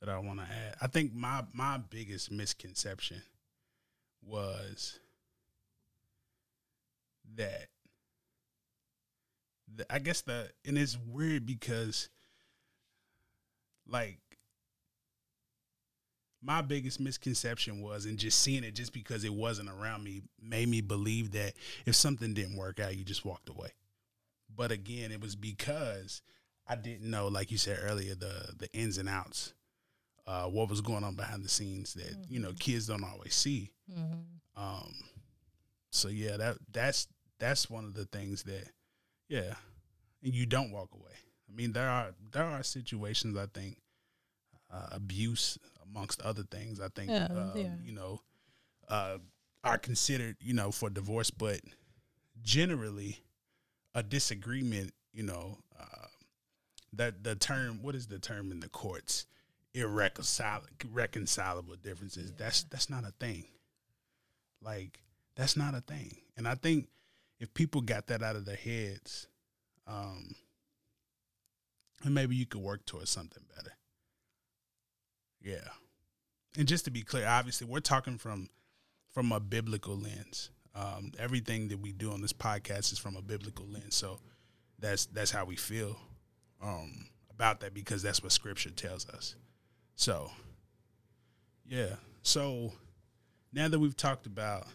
that 0.00 0.08
I 0.08 0.18
want 0.18 0.40
to 0.40 0.44
add. 0.44 0.76
I 0.80 0.86
think 0.86 1.14
my 1.14 1.44
my 1.52 1.78
biggest 1.78 2.30
misconception 2.30 3.22
was 4.24 4.98
that 7.36 7.68
the, 9.74 9.92
I 9.92 9.98
guess 9.98 10.22
the 10.22 10.50
and 10.66 10.78
it's 10.78 10.98
weird 11.06 11.46
because 11.46 12.08
like 13.88 14.18
my 16.40 16.62
biggest 16.62 17.00
misconception 17.00 17.82
was 17.82 18.06
and 18.06 18.18
just 18.18 18.40
seeing 18.40 18.62
it 18.62 18.74
just 18.74 18.92
because 18.92 19.24
it 19.24 19.32
wasn't 19.34 19.68
around 19.68 20.04
me 20.04 20.22
made 20.40 20.68
me 20.68 20.80
believe 20.80 21.32
that 21.32 21.54
if 21.84 21.96
something 21.96 22.32
didn't 22.34 22.56
work 22.56 22.78
out 22.78 22.96
you 22.96 23.04
just 23.04 23.24
walked 23.24 23.48
away. 23.48 23.70
But 24.54 24.72
again, 24.72 25.12
it 25.12 25.20
was 25.20 25.36
because 25.36 26.22
I 26.66 26.76
didn't 26.76 27.10
know 27.10 27.28
like 27.28 27.50
you 27.50 27.58
said 27.58 27.80
earlier 27.82 28.14
the 28.14 28.52
the 28.56 28.72
ins 28.72 28.98
and 28.98 29.08
outs 29.08 29.54
uh, 30.28 30.44
what 30.44 30.68
was 30.68 30.82
going 30.82 31.02
on 31.04 31.14
behind 31.14 31.42
the 31.42 31.48
scenes 31.48 31.94
that 31.94 32.14
you 32.28 32.38
know 32.38 32.52
kids 32.58 32.86
don't 32.86 33.02
always 33.02 33.34
see. 33.34 33.70
Mm-hmm. 33.90 34.62
Um, 34.62 34.94
so 35.90 36.08
yeah, 36.08 36.36
that 36.36 36.58
that's 36.70 37.08
that's 37.40 37.70
one 37.70 37.84
of 37.84 37.94
the 37.94 38.04
things 38.04 38.42
that 38.42 38.68
yeah, 39.30 39.54
and 40.22 40.34
you 40.34 40.44
don't 40.44 40.70
walk 40.70 40.90
away. 40.92 41.14
I 41.48 41.56
mean, 41.56 41.72
there 41.72 41.88
are 41.88 42.10
there 42.30 42.44
are 42.44 42.62
situations 42.62 43.38
I 43.38 43.46
think 43.46 43.78
uh, 44.70 44.88
abuse 44.92 45.56
amongst 45.82 46.20
other 46.20 46.42
things. 46.42 46.78
I 46.78 46.88
think 46.88 47.10
Yeah, 47.10 47.28
um, 47.30 47.52
yeah. 47.56 47.74
you 47.82 47.92
know 47.92 48.20
uh, 48.86 49.16
are 49.64 49.78
considered 49.78 50.36
you 50.40 50.52
know 50.52 50.70
for 50.70 50.90
divorce, 50.90 51.30
but 51.30 51.60
generally 52.42 53.20
a 53.94 54.02
disagreement, 54.02 54.92
you 55.14 55.22
know, 55.22 55.56
uh, 55.80 56.06
that 56.92 57.24
the 57.24 57.34
term 57.34 57.82
what 57.82 57.94
is 57.94 58.08
the 58.08 58.18
term 58.18 58.52
in 58.52 58.60
the 58.60 58.68
courts 58.68 59.24
irreconcilable 59.74 60.66
reconcilable 60.92 61.76
differences. 61.76 62.32
That's 62.36 62.64
that's 62.64 62.90
not 62.90 63.04
a 63.04 63.12
thing. 63.20 63.44
Like 64.62 65.00
that's 65.36 65.56
not 65.56 65.74
a 65.74 65.80
thing. 65.80 66.16
And 66.36 66.46
I 66.48 66.54
think 66.54 66.88
if 67.38 67.52
people 67.54 67.80
got 67.80 68.08
that 68.08 68.22
out 68.22 68.36
of 68.36 68.44
their 68.44 68.56
heads, 68.56 69.28
um, 69.86 70.34
and 72.04 72.14
maybe 72.14 72.36
you 72.36 72.46
could 72.46 72.60
work 72.60 72.84
towards 72.86 73.10
something 73.10 73.42
better. 73.54 73.72
Yeah. 75.40 75.68
And 76.56 76.66
just 76.66 76.84
to 76.86 76.90
be 76.90 77.02
clear, 77.02 77.26
obviously 77.26 77.66
we're 77.66 77.80
talking 77.80 78.18
from 78.18 78.48
from 79.10 79.32
a 79.32 79.40
biblical 79.40 79.96
lens. 79.96 80.50
Um, 80.74 81.12
everything 81.18 81.68
that 81.68 81.78
we 81.78 81.92
do 81.92 82.12
on 82.12 82.20
this 82.20 82.32
podcast 82.32 82.92
is 82.92 82.98
from 82.98 83.16
a 83.16 83.22
biblical 83.22 83.66
lens. 83.66 83.96
So 83.96 84.18
that's 84.78 85.06
that's 85.06 85.30
how 85.30 85.44
we 85.44 85.56
feel 85.56 85.98
um, 86.62 87.08
about 87.30 87.60
that 87.60 87.74
because 87.74 88.02
that's 88.02 88.22
what 88.22 88.32
scripture 88.32 88.70
tells 88.70 89.08
us. 89.08 89.34
So 89.98 90.30
yeah. 91.68 91.96
So 92.22 92.72
now 93.52 93.66
that 93.66 93.78
we've 93.80 93.96
talked 93.96 94.26
about 94.26 94.68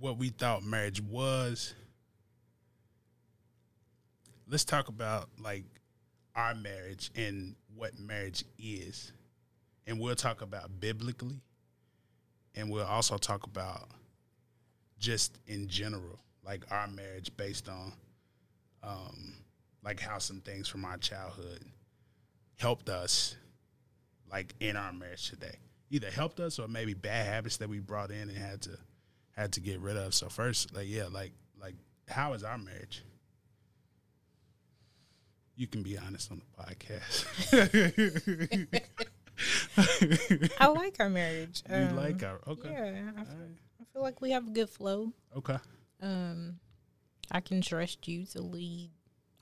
what 0.00 0.18
we 0.18 0.30
thought 0.30 0.64
marriage 0.64 1.00
was, 1.00 1.74
let's 4.48 4.64
talk 4.64 4.88
about 4.88 5.28
like 5.40 5.62
our 6.34 6.56
marriage 6.56 7.12
and 7.14 7.54
what 7.76 7.96
marriage 7.96 8.44
is. 8.58 9.12
And 9.86 10.00
we'll 10.00 10.16
talk 10.16 10.42
about 10.42 10.80
biblically 10.80 11.40
and 12.56 12.68
we'll 12.72 12.84
also 12.84 13.16
talk 13.16 13.46
about 13.46 13.88
just 14.98 15.38
in 15.46 15.68
general, 15.68 16.18
like 16.44 16.64
our 16.72 16.88
marriage 16.88 17.30
based 17.36 17.68
on 17.68 17.92
um 18.82 19.34
like 19.84 20.00
how 20.00 20.18
some 20.18 20.40
things 20.40 20.66
from 20.66 20.84
our 20.84 20.96
childhood 20.96 21.60
helped 22.56 22.88
us 22.88 23.36
like 24.30 24.54
in 24.60 24.76
our 24.76 24.92
marriage 24.92 25.30
today. 25.30 25.56
Either 25.90 26.10
helped 26.10 26.40
us 26.40 26.58
or 26.58 26.66
maybe 26.66 26.94
bad 26.94 27.26
habits 27.26 27.58
that 27.58 27.68
we 27.68 27.78
brought 27.78 28.10
in 28.10 28.28
and 28.28 28.36
had 28.36 28.62
to 28.62 28.78
had 29.32 29.52
to 29.52 29.60
get 29.60 29.80
rid 29.80 29.96
of. 29.96 30.14
So 30.14 30.28
first, 30.28 30.74
like 30.74 30.88
yeah, 30.88 31.06
like 31.10 31.32
like 31.60 31.74
how 32.08 32.32
is 32.32 32.42
our 32.42 32.58
marriage? 32.58 33.04
You 35.56 35.66
can 35.66 35.82
be 35.82 35.96
honest 35.96 36.32
on 36.32 36.40
the 36.40 36.62
podcast. 36.62 37.26
I 40.60 40.66
like 40.66 40.96
our 40.98 41.08
marriage. 41.08 41.62
you 41.68 41.76
Um, 41.76 41.96
like 41.96 42.22
our 42.22 42.40
okay. 42.48 42.70
Yeah, 42.70 43.10
I, 43.16 43.24
feel, 43.24 43.34
right. 43.38 43.58
I 43.80 43.84
feel 43.92 44.02
like 44.02 44.20
we 44.20 44.30
have 44.32 44.48
a 44.48 44.50
good 44.50 44.68
flow. 44.68 45.12
Okay. 45.36 45.58
Um, 46.02 46.58
I 47.30 47.40
can 47.40 47.60
trust 47.60 48.08
you 48.08 48.26
to 48.26 48.42
lead 48.42 48.90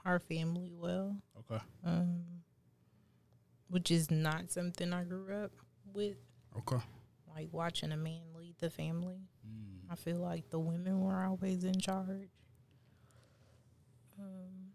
our 0.05 0.19
family 0.19 0.73
well. 0.75 1.17
Okay. 1.51 1.63
Um, 1.85 2.25
which 3.73 3.91
is 3.91 4.11
not 4.11 4.51
something 4.53 4.93
I 4.93 5.03
grew 5.03 5.35
up 5.35 5.51
with. 5.95 6.17
Okay. 6.59 6.77
Like 7.35 7.49
watching 7.53 7.91
a 7.91 7.97
man 7.97 8.21
lead 8.39 8.57
the 8.61 8.69
family. 8.69 9.23
Mm. 9.49 9.91
I 9.91 9.95
feel 9.95 10.19
like 10.19 10.51
the 10.51 10.59
women 10.59 11.01
were 11.01 11.25
always 11.25 11.65
in 11.65 11.81
charge. 11.81 12.29
Um, 14.21 14.73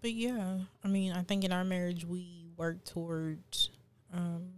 but 0.00 0.12
yeah, 0.12 0.58
I 0.84 0.88
mean, 0.88 1.12
I 1.12 1.22
think 1.22 1.42
in 1.42 1.50
our 1.52 1.64
marriage 1.64 2.04
we 2.04 2.46
work 2.56 2.84
towards 2.84 3.70
um, 4.14 4.52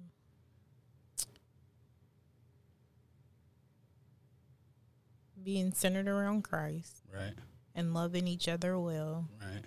being 5.43 5.73
centered 5.73 6.09
around 6.09 6.43
Christ 6.45 7.03
Right. 7.13 7.33
and 7.75 7.95
loving 7.95 8.29
each 8.29 8.49
other 8.49 8.79
well. 8.79 9.29
Right. 9.41 9.65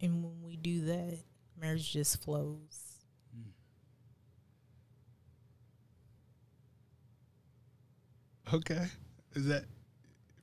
And 0.00 0.22
when 0.22 0.42
we 0.42 0.56
do 0.56 0.82
that, 0.86 1.18
marriage 1.60 1.92
just 1.92 2.22
flows. 2.22 3.04
Hmm. 8.48 8.56
Okay. 8.56 8.86
Is 9.34 9.46
that 9.46 9.64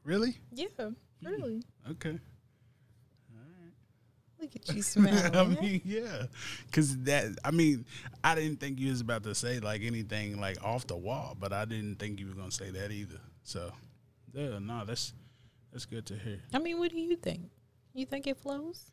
really? 0.03 0.37
Yeah, 0.51 0.67
hmm. 0.77 0.93
really. 1.23 1.63
Okay. 1.91 2.19
Look 4.45 4.55
at 4.55 4.75
you 4.75 4.81
smiling. 4.83 5.35
I 5.35 5.43
mean, 5.43 5.81
yeah, 5.83 6.23
because 6.67 6.97
that. 7.03 7.37
I 7.43 7.51
mean, 7.51 7.85
I 8.23 8.35
didn't 8.35 8.59
think 8.59 8.79
you 8.79 8.91
was 8.91 9.01
about 9.01 9.23
to 9.23 9.33
say 9.33 9.59
like 9.59 9.81
anything 9.81 10.39
like 10.39 10.63
off 10.63 10.85
the 10.85 10.95
wall, 10.95 11.35
but 11.39 11.51
I 11.53 11.65
didn't 11.65 11.95
think 11.97 12.19
you 12.19 12.27
were 12.27 12.35
gonna 12.35 12.51
say 12.51 12.69
that 12.69 12.91
either. 12.91 13.19
So, 13.43 13.71
yeah, 14.33 14.59
no, 14.59 14.85
that's 14.85 15.13
that's 15.71 15.85
good 15.85 16.05
to 16.07 16.15
hear. 16.15 16.39
I 16.53 16.59
mean, 16.59 16.77
what 16.77 16.91
do 16.91 16.99
you 16.99 17.15
think? 17.15 17.49
You 17.93 18.05
think 18.05 18.27
it 18.27 18.37
flows? 18.37 18.91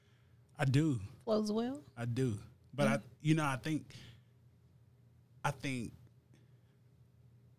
I 0.59 0.65
do, 0.65 1.01
Flows 1.25 1.51
well? 1.51 1.81
I 1.97 2.05
do, 2.05 2.39
but 2.75 2.87
I, 2.87 2.99
you 3.21 3.35
know, 3.35 3.45
I 3.45 3.57
think, 3.57 3.85
I 5.45 5.51
think, 5.51 5.93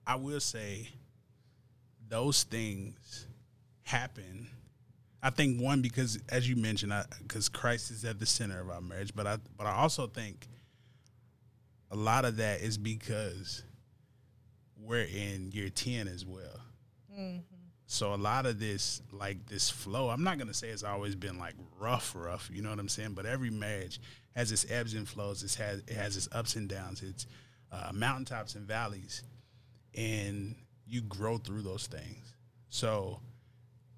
I 0.06 0.16
will 0.16 0.40
say, 0.40 0.88
those 2.08 2.44
things 2.44 3.28
happen. 3.84 4.48
I 5.22 5.30
think 5.30 5.62
one 5.62 5.82
because, 5.82 6.20
as 6.30 6.50
you 6.50 6.56
mentioned, 6.56 6.94
because 7.22 7.48
Christ 7.50 7.92
is 7.92 8.04
at 8.04 8.20
the 8.20 8.26
center 8.26 8.60
of 8.60 8.70
our 8.70 8.82
marriage, 8.82 9.16
but 9.16 9.26
I, 9.26 9.38
but 9.58 9.68
I 9.68 9.76
also 9.78 10.08
think 10.08 10.48
a 11.92 11.96
lot 11.96 12.26
of 12.26 12.38
that 12.38 12.62
is 12.62 12.78
because 12.78 13.64
we're 14.78 15.06
in 15.06 15.52
year 15.52 15.70
ten 15.70 16.08
as 16.08 16.26
well. 16.26 16.60
Mm-hmm. 17.12 17.53
So 17.86 18.14
a 18.14 18.16
lot 18.16 18.46
of 18.46 18.60
this, 18.60 19.02
like 19.12 19.46
this 19.48 19.70
flow, 19.70 20.10
I'm 20.10 20.24
not 20.24 20.38
gonna 20.38 20.54
say 20.54 20.70
it's 20.70 20.84
always 20.84 21.16
been 21.16 21.38
like 21.38 21.56
rough, 21.80 22.14
rough. 22.16 22.50
You 22.52 22.62
know 22.62 22.70
what 22.70 22.80
I'm 22.80 22.90
saying? 22.90 23.14
But 23.14 23.26
every 23.26 23.50
marriage 23.50 24.00
has 24.36 24.52
its 24.52 24.66
ebbs 24.70 24.94
and 24.94 25.08
flows. 25.08 25.44
It 25.44 25.54
has 25.62 25.80
it 25.88 25.96
has 25.96 26.18
its 26.18 26.28
ups 26.32 26.56
and 26.56 26.68
downs. 26.68 27.04
It's 27.04 27.28
uh, 27.72 27.92
mountaintops 27.94 28.56
and 28.56 28.68
valleys, 28.68 29.24
and 29.96 30.56
you 30.86 31.02
grow 31.02 31.38
through 31.38 31.62
those 31.62 31.88
things. 31.88 32.34
So 32.70 33.20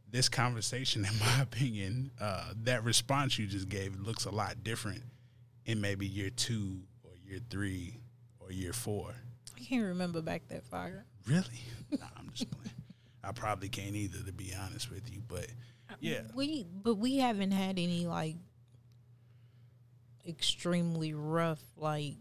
this 0.09 0.29
conversation, 0.29 1.05
in 1.11 1.19
my 1.19 1.41
opinion, 1.41 2.11
uh, 2.19 2.53
that 2.63 2.83
response 2.83 3.37
you 3.37 3.47
just 3.47 3.69
gave 3.69 3.99
looks 3.99 4.25
a 4.25 4.31
lot 4.31 4.63
different 4.63 5.03
in 5.65 5.81
maybe 5.81 6.07
year 6.07 6.29
two 6.29 6.79
or 7.03 7.11
year 7.27 7.39
three 7.49 7.97
or 8.39 8.51
year 8.51 8.73
four. 8.73 9.13
I 9.55 9.59
can't 9.59 9.85
remember 9.85 10.21
back 10.21 10.47
that 10.49 10.63
far. 10.65 11.05
Really? 11.27 11.61
nah, 11.91 12.05
I'm 12.17 12.29
just 12.33 12.51
playing. 12.51 12.74
I 13.27 13.31
probably 13.31 13.69
can't 13.69 13.95
either, 13.95 14.19
to 14.25 14.31
be 14.31 14.53
honest 14.59 14.89
with 14.91 15.11
you. 15.11 15.21
But 15.27 15.47
yeah, 15.99 16.21
We 16.33 16.65
but 16.83 16.95
we 16.95 17.17
haven't 17.17 17.51
had 17.51 17.79
any 17.79 18.05
like 18.07 18.35
extremely 20.27 21.13
rough 21.13 21.61
like 21.77 22.15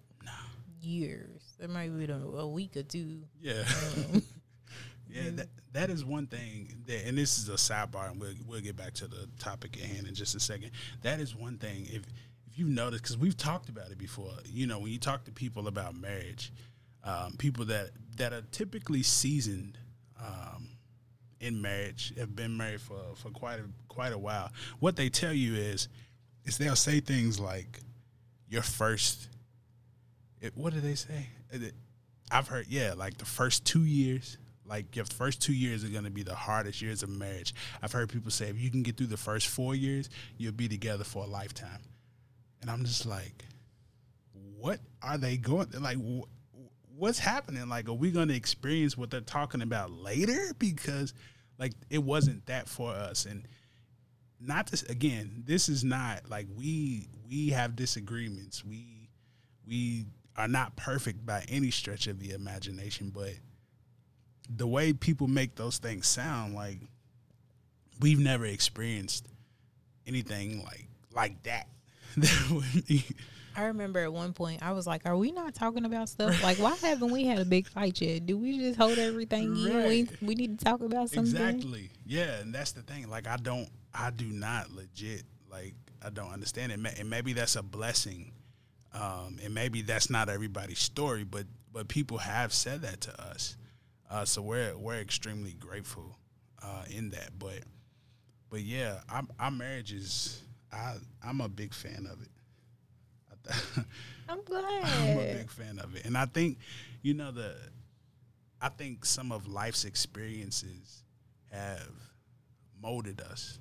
years. 0.80 1.54
There 1.58 1.68
might 1.68 1.96
be 1.96 2.04
a, 2.04 2.16
a 2.16 2.46
week 2.48 2.76
or 2.76 2.82
two. 2.82 3.22
yeah, 3.40 3.64
Um, 4.12 4.22
yeah. 5.08 5.30
That 5.32 5.48
that 5.72 5.90
is 5.90 6.04
one 6.04 6.26
thing. 6.26 6.74
That, 6.86 7.06
and 7.06 7.16
this 7.16 7.38
is 7.38 7.48
a 7.48 7.52
sidebar, 7.52 8.10
and 8.10 8.20
we'll 8.20 8.34
we'll 8.46 8.60
get 8.60 8.76
back 8.76 8.92
to 8.94 9.06
the 9.06 9.28
topic 9.38 9.76
at 9.76 9.84
hand 9.88 10.06
in 10.06 10.14
just 10.14 10.34
a 10.34 10.40
second. 10.40 10.70
That 11.02 11.20
is 11.20 11.34
one 11.34 11.58
thing. 11.58 11.86
If 11.90 12.02
if 12.46 12.58
you 12.58 12.66
notice, 12.66 13.00
because 13.00 13.16
we've 13.18 13.36
talked 13.36 13.68
about 13.68 13.90
it 13.90 13.98
before. 13.98 14.32
You 14.44 14.66
know, 14.66 14.78
when 14.78 14.92
you 14.92 14.98
talk 14.98 15.24
to 15.24 15.32
people 15.32 15.66
about 15.68 15.94
marriage, 15.96 16.52
um, 17.02 17.34
people 17.38 17.64
that 17.66 17.90
that 18.16 18.32
are 18.32 18.42
typically 18.52 19.02
seasoned. 19.02 19.78
Um, 20.22 20.68
in 21.44 21.61
marriage 21.61 22.12
have 22.18 22.35
been 22.35 22.57
married 22.57 22.80
for, 22.80 22.98
for 23.16 23.30
quite 23.30 23.59
a 23.59 23.64
quite 23.88 24.12
a 24.12 24.18
while. 24.18 24.50
What 24.80 24.96
they 24.96 25.09
tell 25.09 25.33
you 25.33 25.54
is 25.54 25.88
is 26.44 26.59
they'll 26.59 26.76
say 26.76 27.00
things 27.00 27.38
like 27.38 27.80
your 28.48 28.62
first 28.62 29.28
it, 30.40 30.52
what 30.57 30.74
do 30.74 30.80
they 30.80 30.94
say? 30.94 31.28
I've 32.30 32.48
heard 32.48 32.66
yeah, 32.68 32.94
like 32.96 33.18
the 33.18 33.24
first 33.24 33.64
2 33.66 33.85
years, 33.85 34.38
like 34.66 34.96
your 34.96 35.04
first 35.04 35.42
2 35.42 35.52
years 35.52 35.85
are 35.85 35.88
going 35.88 36.04
to 36.04 36.11
be 36.11 36.22
the 36.22 36.35
hardest 36.35 36.83
years 36.83 37.02
of 37.02 37.09
marriage. 37.09 37.54
I've 37.83 37.92
heard 37.92 38.09
people 38.09 38.30
say 38.30 38.46
if 38.48 38.59
you 38.59 38.70
can 38.70 38.83
get 38.83 38.96
through 38.96 39.09
the 39.09 39.16
first 39.16 39.46
4 39.48 39.74
years, 39.74 40.11
you'll 40.37 40.52
be 40.52 40.68
together 40.68 41.04
for 41.04 41.24
a 41.24 41.26
lifetime. 41.26 41.80
And 42.61 42.70
I'm 42.70 42.85
just 42.85 43.07
like 43.07 43.44
what 44.64 44.80
are 45.02 45.18
they 45.18 45.37
going 45.37 45.68
like 45.78 45.98
wh- 45.98 46.26
what's 46.96 47.18
happening 47.18 47.68
like 47.68 47.87
are 47.87 47.92
we 47.92 48.11
going 48.11 48.28
to 48.28 48.35
experience 48.35 48.96
what 48.96 49.11
they're 49.11 49.20
talking 49.20 49.61
about 49.61 49.90
later 49.90 50.54
because 50.59 51.12
like 51.58 51.72
it 51.90 52.02
wasn't 52.02 52.44
that 52.46 52.68
for 52.68 52.90
us 52.90 53.24
and 53.26 53.46
not 54.40 54.66
this 54.66 54.82
again 54.84 55.42
this 55.46 55.68
is 55.68 55.84
not 55.84 56.28
like 56.28 56.46
we 56.56 57.08
we 57.28 57.48
have 57.48 57.76
disagreements 57.76 58.64
we 58.64 59.08
we 59.66 60.06
are 60.36 60.48
not 60.48 60.76
perfect 60.76 61.24
by 61.24 61.44
any 61.48 61.70
stretch 61.70 62.06
of 62.06 62.18
the 62.18 62.32
imagination, 62.32 63.10
but 63.14 63.32
the 64.54 64.66
way 64.66 64.92
people 64.92 65.28
make 65.28 65.54
those 65.54 65.78
things 65.78 66.06
sound 66.06 66.54
like 66.54 66.78
we've 68.00 68.18
never 68.18 68.44
experienced 68.44 69.26
anything 70.06 70.62
like 70.64 70.88
like 71.14 71.42
that. 71.44 71.68
I 73.56 73.64
remember 73.64 74.00
at 74.00 74.12
one 74.12 74.32
point 74.32 74.62
I 74.62 74.72
was 74.72 74.86
like, 74.86 75.06
"Are 75.06 75.16
we 75.16 75.32
not 75.32 75.54
talking 75.54 75.84
about 75.84 76.08
stuff? 76.08 76.42
Like, 76.42 76.58
why 76.58 76.74
haven't 76.76 77.10
we 77.10 77.24
had 77.24 77.38
a 77.38 77.44
big 77.44 77.68
fight 77.68 78.00
yet? 78.00 78.26
Do 78.26 78.36
we 78.36 78.58
just 78.58 78.78
hold 78.78 78.98
everything 78.98 79.50
right. 79.50 79.72
in? 79.72 79.88
We 79.88 80.08
we 80.28 80.34
need 80.34 80.58
to 80.58 80.64
talk 80.64 80.80
about 80.80 81.10
something." 81.10 81.34
Exactly. 81.34 81.90
Yeah, 82.06 82.40
and 82.40 82.54
that's 82.54 82.72
the 82.72 82.82
thing. 82.82 83.08
Like, 83.08 83.26
I 83.26 83.36
don't, 83.36 83.68
I 83.92 84.10
do 84.10 84.26
not 84.26 84.70
legit 84.72 85.22
like, 85.50 85.74
I 86.04 86.10
don't 86.10 86.32
understand 86.32 86.72
it, 86.72 86.98
and 86.98 87.08
maybe 87.08 87.32
that's 87.32 87.56
a 87.56 87.62
blessing, 87.62 88.32
um, 88.92 89.38
and 89.42 89.54
maybe 89.54 89.82
that's 89.82 90.10
not 90.10 90.28
everybody's 90.28 90.80
story, 90.80 91.24
but 91.24 91.46
but 91.72 91.88
people 91.88 92.18
have 92.18 92.52
said 92.52 92.82
that 92.82 93.00
to 93.02 93.22
us, 93.22 93.56
uh, 94.10 94.24
so 94.24 94.42
we're 94.42 94.76
we're 94.76 95.00
extremely 95.00 95.52
grateful 95.54 96.18
uh, 96.62 96.84
in 96.90 97.10
that. 97.10 97.30
But 97.38 97.60
but 98.50 98.60
yeah, 98.60 99.00
our, 99.08 99.22
our 99.38 99.50
marriage 99.50 99.92
is 99.92 100.42
I 100.72 100.96
I'm 101.24 101.40
a 101.40 101.48
big 101.48 101.72
fan 101.72 102.08
of 102.10 102.20
it. 102.22 102.28
I'm 104.28 104.42
glad. 104.44 104.85
I'm 104.85 105.18
a 105.18 105.35
big 105.35 105.50
fan 105.50 105.78
of 105.78 105.94
it, 105.96 106.04
and 106.04 106.16
I 106.16 106.26
think, 106.26 106.59
you 107.02 107.14
know, 107.14 107.30
the, 107.30 107.54
I 108.61 108.68
think 108.68 109.04
some 109.04 109.33
of 109.33 109.46
life's 109.46 109.85
experiences 109.85 111.02
have 111.52 111.90
molded 112.80 113.20
us 113.20 113.59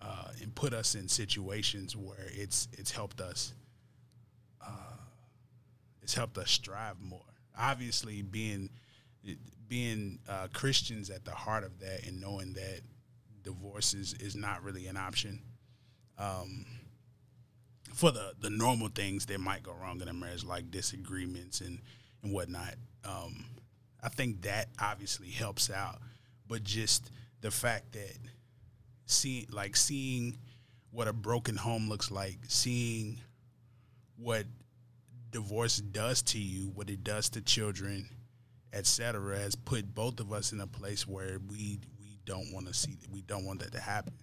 uh, 0.00 0.28
and 0.42 0.54
put 0.54 0.72
us 0.72 0.94
in 0.94 1.08
situations 1.08 1.96
where 1.96 2.28
it's 2.30 2.68
it's 2.72 2.90
helped 2.90 3.20
us. 3.20 3.52
Uh, 4.64 4.96
it's 6.02 6.14
helped 6.14 6.38
us 6.38 6.50
strive 6.50 7.00
more. 7.00 7.20
Obviously, 7.58 8.22
being 8.22 8.70
being 9.68 10.18
uh, 10.28 10.48
Christians 10.52 11.10
at 11.10 11.24
the 11.24 11.32
heart 11.32 11.64
of 11.64 11.78
that, 11.80 12.06
and 12.06 12.20
knowing 12.20 12.54
that 12.54 12.80
divorce 13.42 13.94
is, 13.94 14.14
is 14.14 14.34
not 14.34 14.62
really 14.62 14.86
an 14.86 14.96
option. 14.96 15.40
Um, 16.18 16.64
for 17.98 18.12
the 18.12 18.32
the 18.38 18.48
normal 18.48 18.86
things 18.86 19.26
that 19.26 19.40
might 19.40 19.64
go 19.64 19.72
wrong 19.72 20.00
in 20.00 20.06
a 20.06 20.12
marriage, 20.12 20.44
like 20.44 20.70
disagreements 20.70 21.60
and 21.60 21.80
and 22.22 22.32
whatnot. 22.32 22.76
Um, 23.04 23.44
I 24.00 24.08
think 24.08 24.42
that 24.42 24.68
obviously 24.80 25.30
helps 25.30 25.68
out, 25.68 25.98
but 26.46 26.62
just 26.62 27.10
the 27.40 27.50
fact 27.50 27.92
that 27.94 28.16
seeing 29.06 29.46
like 29.50 29.74
seeing 29.74 30.38
what 30.92 31.08
a 31.08 31.12
broken 31.12 31.56
home 31.56 31.88
looks 31.88 32.08
like, 32.08 32.38
seeing 32.46 33.20
what 34.16 34.44
divorce 35.32 35.78
does 35.78 36.22
to 36.22 36.38
you, 36.38 36.70
what 36.76 36.90
it 36.90 37.02
does 37.02 37.28
to 37.30 37.40
children, 37.40 38.08
etc., 38.72 39.38
has 39.40 39.56
put 39.56 39.92
both 39.92 40.20
of 40.20 40.32
us 40.32 40.52
in 40.52 40.60
a 40.60 40.68
place 40.68 41.08
where 41.08 41.38
we 41.48 41.80
we 42.00 42.20
don't 42.24 42.52
want 42.52 42.68
to 42.68 42.74
see 42.74 42.96
we 43.10 43.22
don't 43.22 43.44
want 43.44 43.58
that 43.58 43.72
to 43.72 43.80
happen 43.80 44.14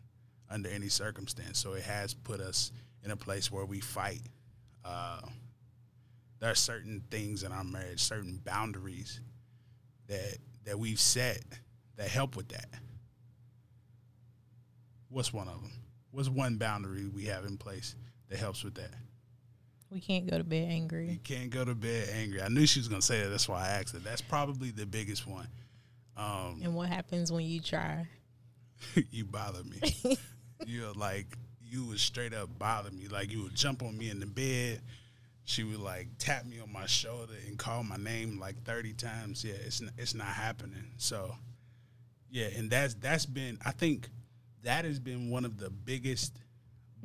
under 0.49 0.69
any 0.69 0.88
circumstance. 0.88 1.59
So 1.59 1.73
it 1.73 1.83
has 1.83 2.13
put 2.13 2.39
us 2.39 2.71
in 3.06 3.12
a 3.12 3.15
place 3.15 3.52
where 3.52 3.63
we 3.63 3.80
fight. 3.80 4.22
Uh, 4.84 5.22
there 6.39 6.52
are 6.52 6.56
certain 6.56 7.04
things 7.10 7.44
in 7.44 7.52
our 7.52 7.63
marriage, 7.63 8.02
certain 8.04 8.41
boundaries 8.44 9.22
that 10.08 10.38
that 10.65 10.78
we've 10.78 11.00
set 11.00 11.44
that 11.96 12.10
help 12.10 12.36
with 12.36 12.50
that. 12.50 12.68
What's 15.10 15.32
one 15.32 15.48
of 15.48 15.62
them? 15.62 15.72
What's 16.12 16.30
one 16.30 16.58
boundary 16.58 17.08
we 17.08 17.26
have 17.26 17.46
in 17.46 17.58
place 17.58 17.96
that 18.30 18.39
helps 18.39 18.63
with 18.63 18.76
that? 18.76 18.94
We 19.91 20.02
can't 20.02 20.30
go 20.30 20.38
to 20.38 20.44
bed 20.44 20.68
angry. 20.70 21.10
You 21.10 21.20
can't 21.20 21.52
go 21.52 21.63
to 21.63 21.76
bed 21.76 22.10
angry. 22.12 22.41
I 22.41 22.50
knew 22.50 22.65
she 22.65 22.80
was 22.80 22.88
gonna 22.88 23.02
say 23.02 23.22
that. 23.22 23.30
That's 23.30 23.48
why 23.48 23.65
I 23.65 23.68
asked 23.70 23.94
her. 23.94 24.00
That's 24.00 24.22
probably 24.22 24.72
the 24.72 24.86
biggest 24.86 25.28
one. 25.28 25.48
Um, 26.18 26.62
and 26.63 26.74
what 26.74 26.89
happens 26.89 27.32
when 27.32 27.46
you 27.46 27.60
try? 27.60 28.08
you 29.12 29.26
bother 29.26 29.63
me. 29.63 30.18
You're 30.65 30.94
like 30.94 31.38
you 31.69 31.86
would 31.88 31.99
straight 31.99 32.34
up 32.34 32.58
bother 32.58 32.91
me. 32.91 33.08
Like 33.08 33.32
you 33.32 33.43
would 33.43 33.56
jump 33.56 33.84
on 33.84 33.97
me 33.97 34.10
in 34.10 34.19
the 34.19 34.25
bed. 34.25 34.82
She 35.43 35.63
would 35.63 35.80
like 35.80 36.08
tap 36.17 36.45
me 36.45 36.60
on 36.60 36.71
my 36.71 36.86
shoulder 36.88 37.34
and 37.47 37.58
call 37.58 37.84
my 37.84 37.97
name 37.97 38.39
like 38.39 38.63
thirty 38.63 38.93
times. 38.93 39.43
Yeah, 39.43 39.54
it's 39.65 39.82
it's 39.97 40.13
not 40.15 40.28
happening. 40.28 40.91
So, 40.97 41.36
yeah, 42.30 42.47
and 42.56 42.69
that's 42.69 42.95
that's 42.95 43.25
been 43.25 43.60
I 43.63 43.71
think 43.71 44.10
that 44.63 44.86
has 44.86 44.99
been 44.99 45.30
one 45.30 45.45
of 45.45 45.58
the 45.58 45.69
biggest 45.69 46.39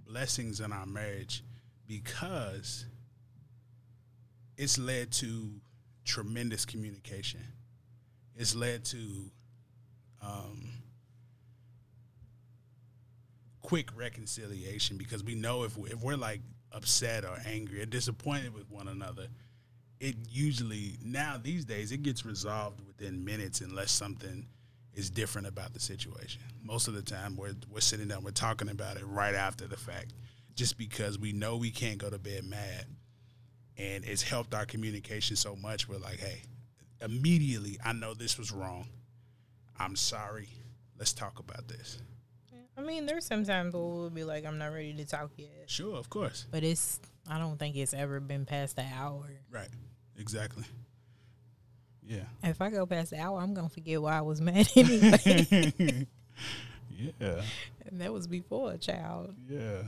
blessings 0.06 0.60
in 0.60 0.72
our 0.72 0.86
marriage 0.86 1.44
because 1.86 2.86
it's 4.56 4.78
led 4.78 5.10
to 5.12 5.50
tremendous 6.04 6.64
communication. 6.64 7.40
It's 8.36 8.54
led 8.54 8.84
to 8.86 9.30
um, 10.22 10.68
quick 13.62 13.88
reconciliation 13.96 14.96
because 14.96 15.22
we 15.22 15.34
know 15.34 15.64
if 15.64 15.76
we, 15.76 15.90
if 15.90 16.02
we're 16.02 16.16
like 16.16 16.40
upset 16.72 17.24
or 17.24 17.36
angry 17.46 17.82
or 17.82 17.86
disappointed 17.86 18.54
with 18.54 18.70
one 18.70 18.88
another, 18.88 19.26
it 20.00 20.16
usually 20.28 20.96
now 21.04 21.38
these 21.40 21.64
days 21.64 21.92
it 21.92 22.02
gets 22.02 22.24
resolved 22.24 22.80
within 22.86 23.24
minutes 23.24 23.60
unless 23.60 23.90
something 23.90 24.46
is 24.94 25.10
different 25.10 25.46
about 25.46 25.72
the 25.72 25.80
situation. 25.80 26.42
Most 26.62 26.88
of 26.88 26.94
the 26.94 27.02
time 27.02 27.36
we're 27.36 27.54
we're 27.70 27.80
sitting 27.80 28.08
down, 28.08 28.24
we're 28.24 28.30
talking 28.30 28.68
about 28.68 28.96
it 28.96 29.04
right 29.04 29.34
after 29.34 29.66
the 29.66 29.76
fact, 29.76 30.14
just 30.54 30.78
because 30.78 31.18
we 31.18 31.32
know 31.32 31.56
we 31.56 31.70
can't 31.70 31.98
go 31.98 32.10
to 32.10 32.18
bed 32.18 32.44
mad, 32.44 32.86
and 33.76 34.04
it's 34.04 34.22
helped 34.22 34.54
our 34.54 34.64
communication 34.64 35.36
so 35.36 35.54
much. 35.54 35.88
We're 35.88 35.98
like, 35.98 36.18
hey, 36.18 36.42
immediately 37.00 37.78
I 37.84 37.92
know 37.92 38.14
this 38.14 38.38
was 38.38 38.50
wrong. 38.50 38.86
I'm 39.78 39.96
sorry. 39.96 40.48
Let's 40.98 41.12
talk 41.12 41.38
about 41.38 41.68
this. 41.68 41.98
I 42.80 42.82
mean, 42.82 43.04
there's 43.04 43.26
sometimes 43.26 43.74
we'll 43.74 44.08
be 44.08 44.24
like, 44.24 44.46
"I'm 44.46 44.56
not 44.56 44.72
ready 44.72 44.94
to 44.94 45.04
talk 45.04 45.32
yet." 45.36 45.64
Sure, 45.66 45.96
of 45.96 46.08
course. 46.08 46.46
But 46.50 46.64
it's 46.64 46.98
I 47.28 47.38
don't 47.38 47.58
think 47.58 47.76
it's 47.76 47.92
ever 47.92 48.20
been 48.20 48.46
past 48.46 48.76
the 48.76 48.86
hour. 48.94 49.28
Right. 49.50 49.68
Exactly. 50.18 50.64
Yeah. 52.02 52.24
If 52.42 52.62
I 52.62 52.70
go 52.70 52.86
past 52.86 53.10
the 53.10 53.20
hour, 53.20 53.38
I'm 53.38 53.52
gonna 53.52 53.68
forget 53.68 54.00
why 54.00 54.16
I 54.16 54.22
was 54.22 54.40
mad 54.40 54.66
anyway. 54.76 55.72
yeah. 56.90 57.42
And 57.86 58.00
that 58.00 58.12
was 58.12 58.26
before 58.26 58.72
a 58.72 58.78
child. 58.78 59.34
Yeah. 59.46 59.82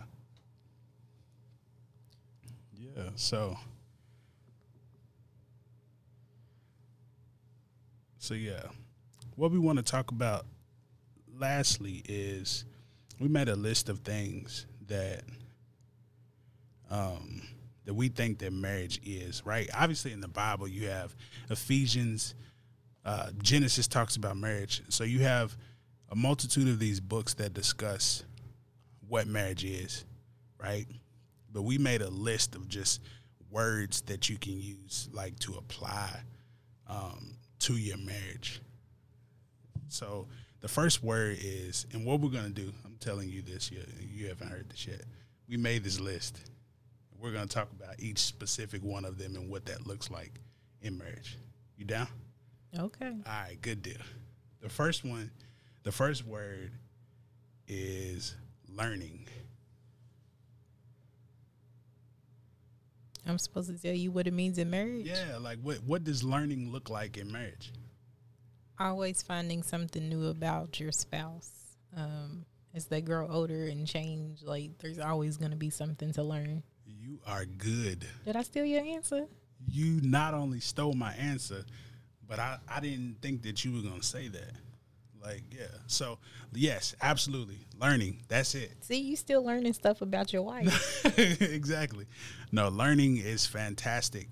Yeah. 2.79 3.09
So. 3.15 3.57
So 8.19 8.35
yeah, 8.35 8.63
what 9.35 9.51
we 9.51 9.59
want 9.59 9.79
to 9.79 9.83
talk 9.83 10.13
about 10.13 10.47
lastly 11.37 12.03
is 12.09 12.65
we 13.23 13.29
made 13.29 13.49
a 13.49 13.55
list 13.55 13.89
of 13.89 14.01
things 14.01 14.67
that 14.89 15.23
um, 16.91 17.41
that 17.85 17.95
we 17.95 18.09
think 18.09 18.41
that 18.41 18.53
marriage 18.53 19.01
is 19.05 19.47
right. 19.47 19.71
Obviously, 19.73 20.13
in 20.13 20.21
the 20.21 20.29
Bible, 20.29 20.67
you 20.67 20.89
have 20.89 21.15
Ephesians, 21.49 22.35
uh, 23.05 23.31
Genesis 23.41 23.87
talks 23.87 24.17
about 24.17 24.37
marriage. 24.37 24.83
So 24.89 25.05
you 25.05 25.21
have 25.21 25.57
a 26.11 26.17
multitude 26.17 26.69
of 26.69 26.81
these 26.81 26.99
books 26.99 27.35
that 27.35 27.55
discuss 27.55 28.25
what 29.09 29.29
marriage 29.29 29.65
is, 29.65 30.05
right? 30.59 30.87
But 31.53 31.63
we 31.63 31.79
made 31.79 32.03
a 32.03 32.11
list 32.11 32.57
of 32.57 32.69
just 32.69 33.01
words 33.51 34.03
that 34.03 34.29
you 34.29 34.37
can 34.37 34.61
use, 34.61 35.09
like 35.13 35.39
to 35.41 35.55
apply 35.55 36.11
um, 36.89 37.37
to 37.61 37.75
your 37.75 37.99
marriage. 37.99 38.61
So 39.89 40.27
the 40.63 40.69
first 40.69 41.03
word 41.03 41.39
is, 41.41 41.87
and 41.93 42.07
what 42.07 42.21
we're 42.21 42.31
gonna 42.31 42.49
do. 42.49 42.73
I'm 42.85 42.97
telling 43.01 43.29
you 43.29 43.43
this. 43.43 43.71
You 43.71 43.85
you 44.01 44.29
haven't 44.29 44.49
heard 44.49 44.71
this 44.71 44.87
yet. 44.87 45.03
We 45.49 45.57
made 45.57 45.85
this 45.85 46.01
list. 46.01 46.41
We're 47.21 47.33
gonna 47.33 47.47
talk 47.47 47.71
about 47.73 47.97
each 47.99 48.19
specific 48.19 48.83
one 48.83 49.05
of 49.05 49.19
them 49.19 49.35
and 49.35 49.51
what 49.51 49.67
that 49.67 49.87
looks 49.87 50.11
like 50.11 50.41
in 50.81 50.97
marriage. 50.97 51.37
You 51.77 51.85
down? 51.85 52.07
Okay. 52.79 53.07
All 53.07 53.23
right. 53.27 53.59
Good 53.61 53.83
deal. 53.83 54.01
The 54.61 54.69
first 54.69 55.05
one, 55.05 55.33
the 55.83 55.93
first 55.93 56.25
word 56.25 56.71
is 57.67 58.37
learning. 58.69 59.27
I'm 63.27 63.39
supposed 63.39 63.69
to 63.71 63.81
tell 63.81 63.95
you 63.95 64.11
what 64.13 64.27
it 64.29 64.33
means 64.33 64.59
in 64.59 64.71
marriage. 64.71 65.07
Yeah, 65.07 65.39
like 65.41 65.59
what 65.61 65.83
what 65.83 66.05
does 66.05 66.23
learning 66.23 66.71
look 66.71 66.89
like 66.89 67.17
in 67.19 67.33
marriage? 67.33 67.73
Always 68.79 69.23
finding 69.23 69.63
something 69.63 70.09
new 70.09 70.29
about 70.29 70.81
your 70.81 70.93
spouse. 70.93 71.51
Um, 71.97 72.47
as 72.75 72.87
they 72.87 73.03
grow 73.03 73.29
older 73.29 73.67
and 73.67 73.87
change, 73.87 74.43
like 74.43 74.79
there's 74.79 74.99
always 74.99 75.37
going 75.37 75.51
to 75.51 75.57
be 75.57 75.71
something 75.71 76.13
to 76.13 76.23
learn. 76.23 76.63
You 76.87 77.19
are 77.27 77.45
good. 77.45 78.07
Did 78.25 78.37
I 78.37 78.43
steal 78.43 78.65
your 78.65 78.83
answer? 78.83 79.27
You 79.69 80.01
not 80.03 80.35
only 80.35 80.61
stole 80.61 80.95
my 80.95 81.13
answer, 81.15 81.65
but 82.27 82.39
I, 82.39 82.59
I 82.69 82.81
didn't 82.81 83.17
think 83.21 83.43
that 83.43 83.65
you 83.65 83.73
were 83.73 83.83
going 83.83 84.01
to 84.01 84.07
say 84.07 84.29
that. 84.29 84.53
Like, 85.23 85.43
yeah. 85.51 85.67
So, 85.87 86.19
yes, 86.53 86.97
absolutely. 87.01 87.59
Learning. 87.79 88.21
That's 88.29 88.55
it. 88.55 88.73
See, 88.81 89.01
you 89.01 89.17
still 89.17 89.45
learning 89.45 89.75
stuff 89.75 90.03
about 90.03 90.33
your 90.33 90.43
wife. 90.43 91.05
exactly. 91.19 92.07
No, 92.51 92.69
learning 92.69 93.19
is 93.19 93.47
fantastic. 93.47 94.29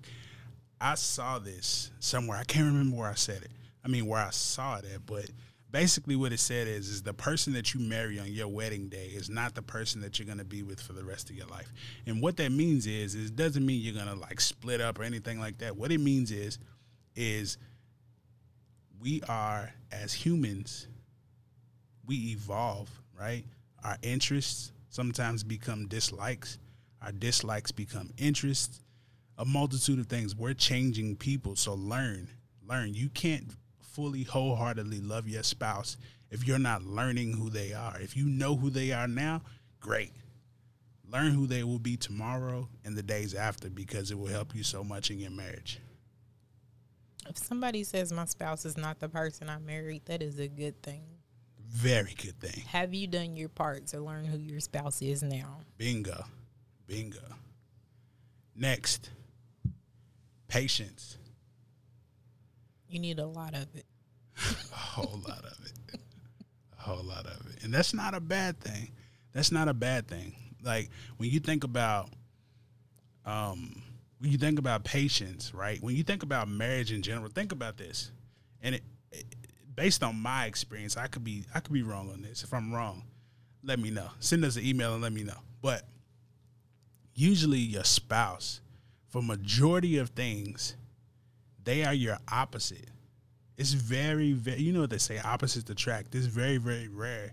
I 0.81 0.95
saw 0.95 1.39
this 1.39 1.91
somewhere. 2.01 2.39
I 2.39 2.45
can't 2.45 2.67
remember 2.67 2.97
where 2.97 3.11
I 3.11 3.15
said 3.15 3.43
it. 3.43 3.53
I 3.85 3.89
mean, 3.89 4.07
where 4.07 4.25
I 4.25 4.31
saw 4.31 4.77
it 4.79 4.85
at, 4.95 5.07
but 5.07 5.27
basically 5.71 6.17
what 6.17 6.33
it 6.33 6.41
said 6.41 6.67
is 6.67 6.89
is 6.89 7.03
the 7.03 7.15
person 7.15 7.53
that 7.53 7.75
you 7.75 7.81
marry 7.81 8.19
on 8.19 8.27
your 8.27 8.49
wedding 8.49 8.89
day 8.89 9.07
is 9.07 9.31
not 9.31 9.55
the 9.55 9.63
person 9.63 10.01
that 10.01 10.19
you're 10.19 10.27
going 10.27 10.39
to 10.39 10.45
be 10.45 10.63
with 10.63 10.81
for 10.81 10.93
the 10.93 11.05
rest 11.05 11.31
of 11.31 11.37
your 11.37 11.47
life. 11.47 11.73
And 12.07 12.21
what 12.21 12.37
that 12.39 12.53
means 12.53 12.87
is 12.87 13.15
is 13.15 13.31
it 13.31 13.37
doesn't 13.37 13.65
mean 13.65 13.81
you're 13.81 13.95
going 13.95 14.07
to 14.07 14.21
like 14.21 14.41
split 14.41 14.81
up 14.81 14.99
or 14.99 15.05
anything 15.05 15.39
like 15.39 15.59
that. 15.59 15.77
What 15.77 15.93
it 15.93 16.01
means 16.01 16.31
is 16.31 16.59
is 17.15 17.59
we 19.01 19.23
are 19.29 19.73
as 19.93 20.13
humans 20.13 20.89
we 22.07 22.33
evolve, 22.33 22.91
right? 23.17 23.45
Our 23.85 23.97
interests 24.03 24.73
sometimes 24.89 25.45
become 25.45 25.87
dislikes. 25.87 26.59
Our 27.01 27.13
dislikes 27.13 27.71
become 27.71 28.11
interests. 28.19 28.81
A 29.39 29.45
multitude 29.45 30.01
of 30.01 30.07
things. 30.07 30.35
We're 30.35 30.55
changing 30.55 31.17
people, 31.17 31.55
so 31.55 31.75
learn. 31.75 32.29
Learn. 32.69 32.95
You 32.95 33.09
can't 33.09 33.45
fully 33.93 34.23
wholeheartedly 34.23 35.01
love 35.01 35.29
your 35.29 35.43
spouse 35.43 35.97
if 36.31 36.47
you're 36.47 36.59
not 36.59 36.85
learning 36.85 37.33
who 37.33 37.51
they 37.51 37.73
are. 37.73 38.01
If 38.01 38.17
you 38.17 38.27
know 38.27 38.57
who 38.57 38.71
they 38.71 38.93
are 38.93 39.09
now, 39.09 39.43
great. 39.81 40.13
Learn 41.11 41.33
who 41.33 41.47
they 41.47 41.65
will 41.65 41.81
be 41.81 41.97
tomorrow 41.97 42.69
and 42.85 42.97
the 42.97 43.03
days 43.03 43.35
after 43.35 43.69
because 43.69 44.11
it 44.11 44.19
will 44.19 44.29
help 44.29 44.55
you 44.55 44.63
so 44.63 44.85
much 44.85 45.11
in 45.11 45.19
your 45.19 45.33
marriage. 45.33 45.81
If 47.29 47.39
somebody 47.39 47.85
says 47.85 48.13
my 48.13 48.25
spouse 48.27 48.65
is 48.65 48.77
not 48.77 49.01
the 49.01 49.09
person 49.09 49.49
I 49.49 49.59
married, 49.59 50.03
that 50.07 50.23
is 50.23 50.39
a 50.39 50.49
good 50.49 50.81
thing. 50.83 51.03
Very 51.69 52.15
good 52.15 52.41
thing. 52.41 52.65
Have 52.67 52.95
you 52.95 53.07
done 53.07 53.37
your 53.37 53.49
part 53.49 53.89
to 53.89 54.01
learn 54.01 54.25
who 54.25 54.39
your 54.39 54.61
spouse 54.61 55.03
is 55.03 55.23
now? 55.23 55.61
Bingo. 55.79 56.25
Bingo. 56.87 57.19
Next, 58.57 59.11
patience. 60.49 61.17
You 62.91 62.99
need 62.99 63.21
a 63.21 63.27
lot 63.27 63.55
of 63.55 63.69
it. 63.75 63.87
a 64.37 64.77
whole 64.77 65.21
lot 65.27 65.45
of 65.45 65.57
it. 65.65 66.01
A 66.77 66.83
whole 66.83 67.05
lot 67.05 67.25
of 67.25 67.47
it. 67.53 67.63
And 67.63 67.73
that's 67.73 67.95
not 67.95 68.15
a 68.15 68.21
bad 68.21 68.59
thing. 68.61 68.91
That's 69.33 69.53
not 69.53 69.69
a 69.69 69.75
bad 69.75 70.09
thing. 70.09 70.35
Like 70.63 70.91
when 71.17 71.31
you 71.31 71.39
think 71.39 71.63
about 71.63 72.11
um 73.25 73.81
when 74.19 74.33
you 74.33 74.39
think 74.39 74.59
about 74.59 74.85
patience, 74.85 75.55
right? 75.55 75.81
When 75.81 75.95
you 75.95 76.03
think 76.03 76.25
about 76.25 76.49
marriage 76.49 76.93
in 76.93 77.01
general, 77.01 77.31
think 77.31 77.53
about 77.53 77.79
this. 77.79 78.11
And 78.61 78.75
it, 78.75 78.83
it 79.13 79.25
based 79.75 80.03
on 80.03 80.17
my 80.17 80.47
experience, 80.47 80.97
I 80.97 81.07
could 81.07 81.23
be 81.23 81.45
I 81.55 81.61
could 81.61 81.73
be 81.73 81.83
wrong 81.83 82.11
on 82.11 82.23
this. 82.23 82.43
If 82.43 82.53
I'm 82.53 82.75
wrong, 82.75 83.05
let 83.63 83.79
me 83.79 83.91
know. 83.91 84.09
Send 84.19 84.45
us 84.45 84.57
an 84.57 84.65
email 84.65 84.95
and 84.95 85.03
let 85.03 85.13
me 85.13 85.23
know. 85.23 85.39
But 85.63 85.87
usually 87.15 87.59
your 87.59 87.85
spouse, 87.85 88.61
for 89.09 89.23
majority 89.23 89.99
of 89.99 90.11
things, 90.11 90.75
they 91.71 91.85
are 91.85 91.95
your 91.95 92.19
opposite. 92.33 92.89
It's 93.57 93.75
very, 93.75 94.33
very 94.33 94.61
you 94.61 94.73
know 94.73 94.81
what 94.81 94.91
they 94.91 94.99
say, 94.99 95.21
opposites 95.21 95.71
attract. 95.71 96.13
It's 96.17 96.27
very, 96.27 96.57
very 96.57 96.89
rare 96.89 97.31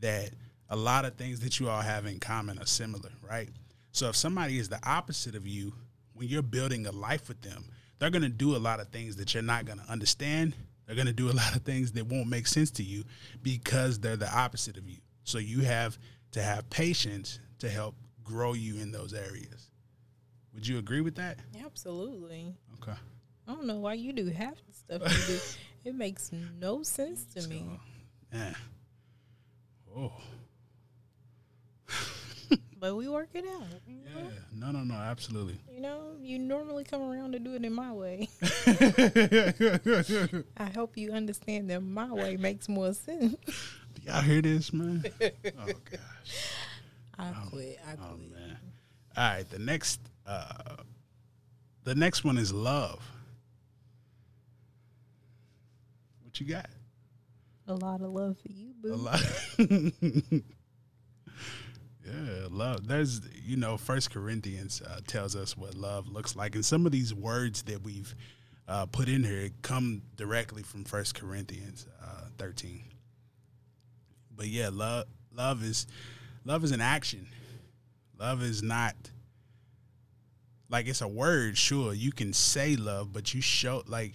that 0.00 0.30
a 0.70 0.76
lot 0.76 1.04
of 1.04 1.16
things 1.16 1.40
that 1.40 1.60
you 1.60 1.68
all 1.68 1.82
have 1.82 2.06
in 2.06 2.18
common 2.18 2.58
are 2.58 2.64
similar, 2.64 3.10
right? 3.20 3.50
So 3.92 4.08
if 4.08 4.16
somebody 4.16 4.58
is 4.58 4.70
the 4.70 4.80
opposite 4.88 5.34
of 5.34 5.46
you, 5.46 5.74
when 6.14 6.28
you're 6.28 6.40
building 6.40 6.86
a 6.86 6.92
life 6.92 7.28
with 7.28 7.42
them, 7.42 7.66
they're 7.98 8.08
gonna 8.08 8.30
do 8.30 8.56
a 8.56 8.58
lot 8.58 8.80
of 8.80 8.88
things 8.88 9.16
that 9.16 9.34
you're 9.34 9.42
not 9.42 9.66
gonna 9.66 9.84
understand. 9.86 10.56
They're 10.86 10.96
gonna 10.96 11.12
do 11.12 11.30
a 11.30 11.32
lot 11.42 11.54
of 11.54 11.60
things 11.60 11.92
that 11.92 12.06
won't 12.06 12.28
make 12.28 12.46
sense 12.46 12.70
to 12.72 12.82
you 12.82 13.04
because 13.42 13.98
they're 13.98 14.16
the 14.16 14.34
opposite 14.34 14.78
of 14.78 14.88
you. 14.88 14.96
So 15.24 15.36
you 15.36 15.60
have 15.60 15.98
to 16.30 16.42
have 16.42 16.70
patience 16.70 17.38
to 17.58 17.68
help 17.68 17.96
grow 18.22 18.54
you 18.54 18.76
in 18.80 18.92
those 18.92 19.12
areas. 19.12 19.68
Would 20.54 20.66
you 20.66 20.78
agree 20.78 21.02
with 21.02 21.16
that? 21.16 21.38
Absolutely. 21.62 22.54
Okay. 22.80 22.96
I 23.46 23.52
don't 23.54 23.66
know 23.66 23.76
why 23.78 23.94
you 23.94 24.12
do 24.12 24.26
half 24.30 24.54
the 24.66 24.72
stuff 24.72 25.02
you 25.28 25.34
do. 25.34 25.40
It 25.84 25.94
makes 25.94 26.30
no 26.58 26.82
sense 26.82 27.24
to 27.34 27.46
me. 27.46 27.62
Oh. 29.94 30.12
But 32.80 32.96
we 32.96 33.08
work 33.08 33.28
it 33.34 33.44
out. 33.46 33.66
You 33.86 33.96
Yeah. 34.14 34.22
know? 34.22 34.72
No, 34.72 34.78
no, 34.78 34.84
no. 34.84 34.94
Absolutely. 34.94 35.58
You 35.72 35.80
know, 35.80 36.12
you 36.20 36.38
normally 36.38 36.84
come 36.84 37.00
around 37.02 37.32
to 37.32 37.38
do 37.38 37.54
it 37.54 37.64
in 37.64 37.72
my 37.72 37.92
way. 37.92 38.28
I 40.56 40.70
hope 40.74 40.96
you 40.96 41.12
understand 41.12 41.70
that 41.70 41.80
my 41.82 42.12
way 42.12 42.36
makes 42.36 42.68
more 42.68 42.92
sense. 42.92 43.36
Do 43.46 44.02
y'all 44.06 44.20
hear 44.20 44.42
this, 44.42 44.72
man? 44.72 45.02
Oh 45.22 45.66
gosh. 45.90 46.54
I 47.18 47.32
quit. 47.50 47.78
I 47.86 47.92
Oh 47.92 48.14
quit. 48.16 48.32
man. 48.32 48.58
All 49.16 49.24
right. 49.34 49.48
The 49.50 49.58
next, 49.58 50.00
uh, 50.26 50.76
the 51.84 51.94
next 51.94 52.22
one 52.24 52.36
is 52.38 52.52
love. 52.52 53.00
What 56.34 56.40
you 56.40 56.46
got? 56.52 56.66
A 57.68 57.74
lot 57.74 58.00
of 58.00 58.10
love 58.10 58.36
for 58.40 58.50
you, 58.50 58.70
A 58.82 58.88
boo. 58.88 58.94
lot. 58.96 59.22
yeah, 62.04 62.48
love. 62.50 62.88
There's, 62.88 63.20
you 63.40 63.56
know, 63.56 63.76
First 63.76 64.10
Corinthians 64.10 64.82
uh, 64.82 64.98
tells 65.06 65.36
us 65.36 65.56
what 65.56 65.76
love 65.76 66.08
looks 66.08 66.34
like, 66.34 66.56
and 66.56 66.64
some 66.64 66.86
of 66.86 66.92
these 66.92 67.14
words 67.14 67.62
that 67.62 67.84
we've 67.84 68.16
uh, 68.66 68.86
put 68.86 69.08
in 69.08 69.22
here 69.22 69.50
come 69.62 70.02
directly 70.16 70.64
from 70.64 70.82
First 70.82 71.14
Corinthians 71.14 71.86
uh, 72.02 72.24
13. 72.36 72.82
But 74.34 74.48
yeah, 74.48 74.70
love, 74.72 75.04
love 75.32 75.62
is, 75.62 75.86
love 76.44 76.64
is 76.64 76.72
an 76.72 76.80
action. 76.80 77.28
Love 78.18 78.42
is 78.42 78.60
not 78.60 78.96
like 80.68 80.88
it's 80.88 81.00
a 81.00 81.06
word. 81.06 81.56
Sure, 81.56 81.94
you 81.94 82.10
can 82.10 82.32
say 82.32 82.74
love, 82.74 83.12
but 83.12 83.34
you 83.34 83.40
show 83.40 83.84
like 83.86 84.14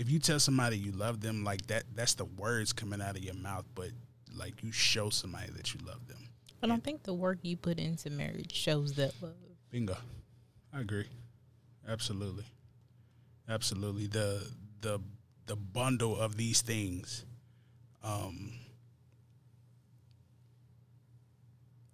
if 0.00 0.10
you 0.10 0.18
tell 0.18 0.40
somebody 0.40 0.78
you 0.78 0.92
love 0.92 1.20
them 1.20 1.44
like 1.44 1.66
that 1.66 1.84
that's 1.94 2.14
the 2.14 2.24
words 2.24 2.72
coming 2.72 3.02
out 3.02 3.18
of 3.18 3.22
your 3.22 3.34
mouth 3.34 3.66
but 3.74 3.90
like 4.34 4.62
you 4.62 4.72
show 4.72 5.10
somebody 5.10 5.50
that 5.52 5.74
you 5.74 5.80
love 5.86 6.06
them. 6.08 6.28
But 6.60 6.70
I 6.70 6.78
think 6.78 7.02
the 7.02 7.12
work 7.12 7.38
you 7.42 7.56
put 7.56 7.78
into 7.78 8.08
marriage 8.10 8.54
shows 8.54 8.94
that 8.94 9.12
love. 9.20 9.34
bingo. 9.70 9.96
I 10.72 10.80
agree. 10.80 11.06
Absolutely. 11.86 12.44
Absolutely. 13.48 14.06
The 14.06 14.50
the 14.80 15.00
the 15.46 15.56
bundle 15.56 16.18
of 16.18 16.36
these 16.36 16.62
things 16.62 17.26
um 18.02 18.52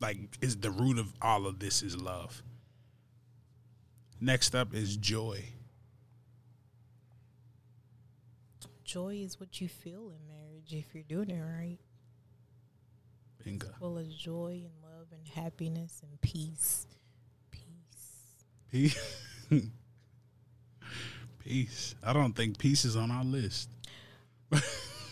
like 0.00 0.18
is 0.40 0.58
the 0.58 0.70
root 0.70 0.98
of 0.98 1.12
all 1.20 1.46
of 1.46 1.58
this 1.58 1.82
is 1.82 1.96
love. 1.96 2.42
Next 4.20 4.54
up 4.54 4.74
is 4.74 4.96
joy 4.96 5.44
Joy 8.86 9.16
is 9.16 9.40
what 9.40 9.60
you 9.60 9.68
feel 9.68 10.12
in 10.12 10.28
marriage 10.28 10.72
if 10.72 10.94
you're 10.94 11.02
doing 11.02 11.28
it 11.28 11.42
right. 11.42 11.78
bingo 13.44 13.66
Full 13.80 13.98
of 13.98 14.08
joy 14.08 14.62
and 14.64 14.72
love 14.80 15.08
and 15.10 15.26
happiness 15.26 16.00
and 16.04 16.20
peace. 16.20 16.86
Peace. 17.50 18.94
Peace. 19.50 19.50
peace. 21.40 21.94
I 22.00 22.12
don't 22.12 22.32
think 22.32 22.58
peace 22.58 22.84
is 22.84 22.94
on 22.94 23.10
our 23.10 23.24
list. 23.24 23.70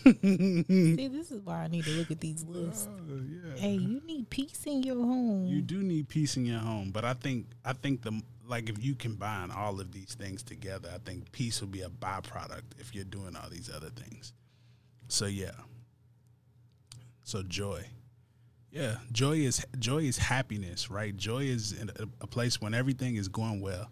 See, 0.05 1.07
this 1.09 1.31
is 1.31 1.41
why 1.43 1.63
I 1.63 1.67
need 1.67 1.83
to 1.83 1.91
look 1.91 2.11
at 2.11 2.21
these 2.21 2.45
lists. 2.47 2.87
Oh, 3.07 3.21
yeah. 3.29 3.61
Hey, 3.61 3.73
you 3.73 4.01
need 4.05 4.29
peace 4.29 4.63
in 4.65 4.83
your 4.83 4.95
home. 4.95 5.45
You 5.45 5.61
do 5.61 5.83
need 5.83 6.07
peace 6.09 6.37
in 6.37 6.45
your 6.45 6.59
home, 6.59 6.91
but 6.91 7.05
I 7.05 7.13
think 7.13 7.45
I 7.63 7.73
think 7.73 8.01
the 8.01 8.21
like 8.47 8.69
if 8.69 8.83
you 8.83 8.95
combine 8.95 9.51
all 9.51 9.79
of 9.79 9.91
these 9.91 10.15
things 10.15 10.43
together, 10.43 10.89
I 10.93 10.99
think 10.99 11.31
peace 11.31 11.61
will 11.61 11.67
be 11.67 11.81
a 11.81 11.89
byproduct 11.89 12.79
if 12.79 12.93
you're 12.93 13.03
doing 13.03 13.35
all 13.35 13.49
these 13.49 13.69
other 13.73 13.89
things. 13.89 14.33
So 15.07 15.25
yeah. 15.25 15.51
So 17.23 17.43
joy. 17.43 17.85
Yeah, 18.71 18.97
joy 19.11 19.37
is 19.37 19.65
joy 19.79 19.99
is 19.99 20.17
happiness, 20.17 20.91
right? 20.91 21.15
Joy 21.15 21.43
is 21.43 21.73
a, 21.81 22.03
a 22.21 22.27
place 22.27 22.59
when 22.59 22.73
everything 22.73 23.15
is 23.15 23.29
going 23.29 23.61
well. 23.61 23.89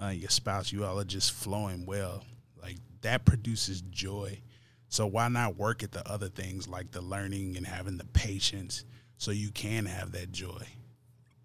Uh, 0.00 0.08
your 0.08 0.30
spouse, 0.30 0.72
you 0.72 0.84
all 0.84 0.98
are 0.98 1.04
just 1.04 1.32
flowing 1.32 1.86
well. 1.86 2.24
Like 2.60 2.76
that 3.00 3.24
produces 3.24 3.80
joy. 3.80 4.40
So 4.88 5.06
why 5.06 5.28
not 5.28 5.56
work 5.56 5.82
at 5.82 5.92
the 5.92 6.06
other 6.10 6.28
things 6.28 6.68
like 6.68 6.90
the 6.90 7.00
learning 7.00 7.56
and 7.56 7.66
having 7.66 7.96
the 7.96 8.06
patience 8.06 8.84
so 9.16 9.30
you 9.30 9.50
can 9.50 9.86
have 9.86 10.12
that 10.12 10.32
joy? 10.32 10.66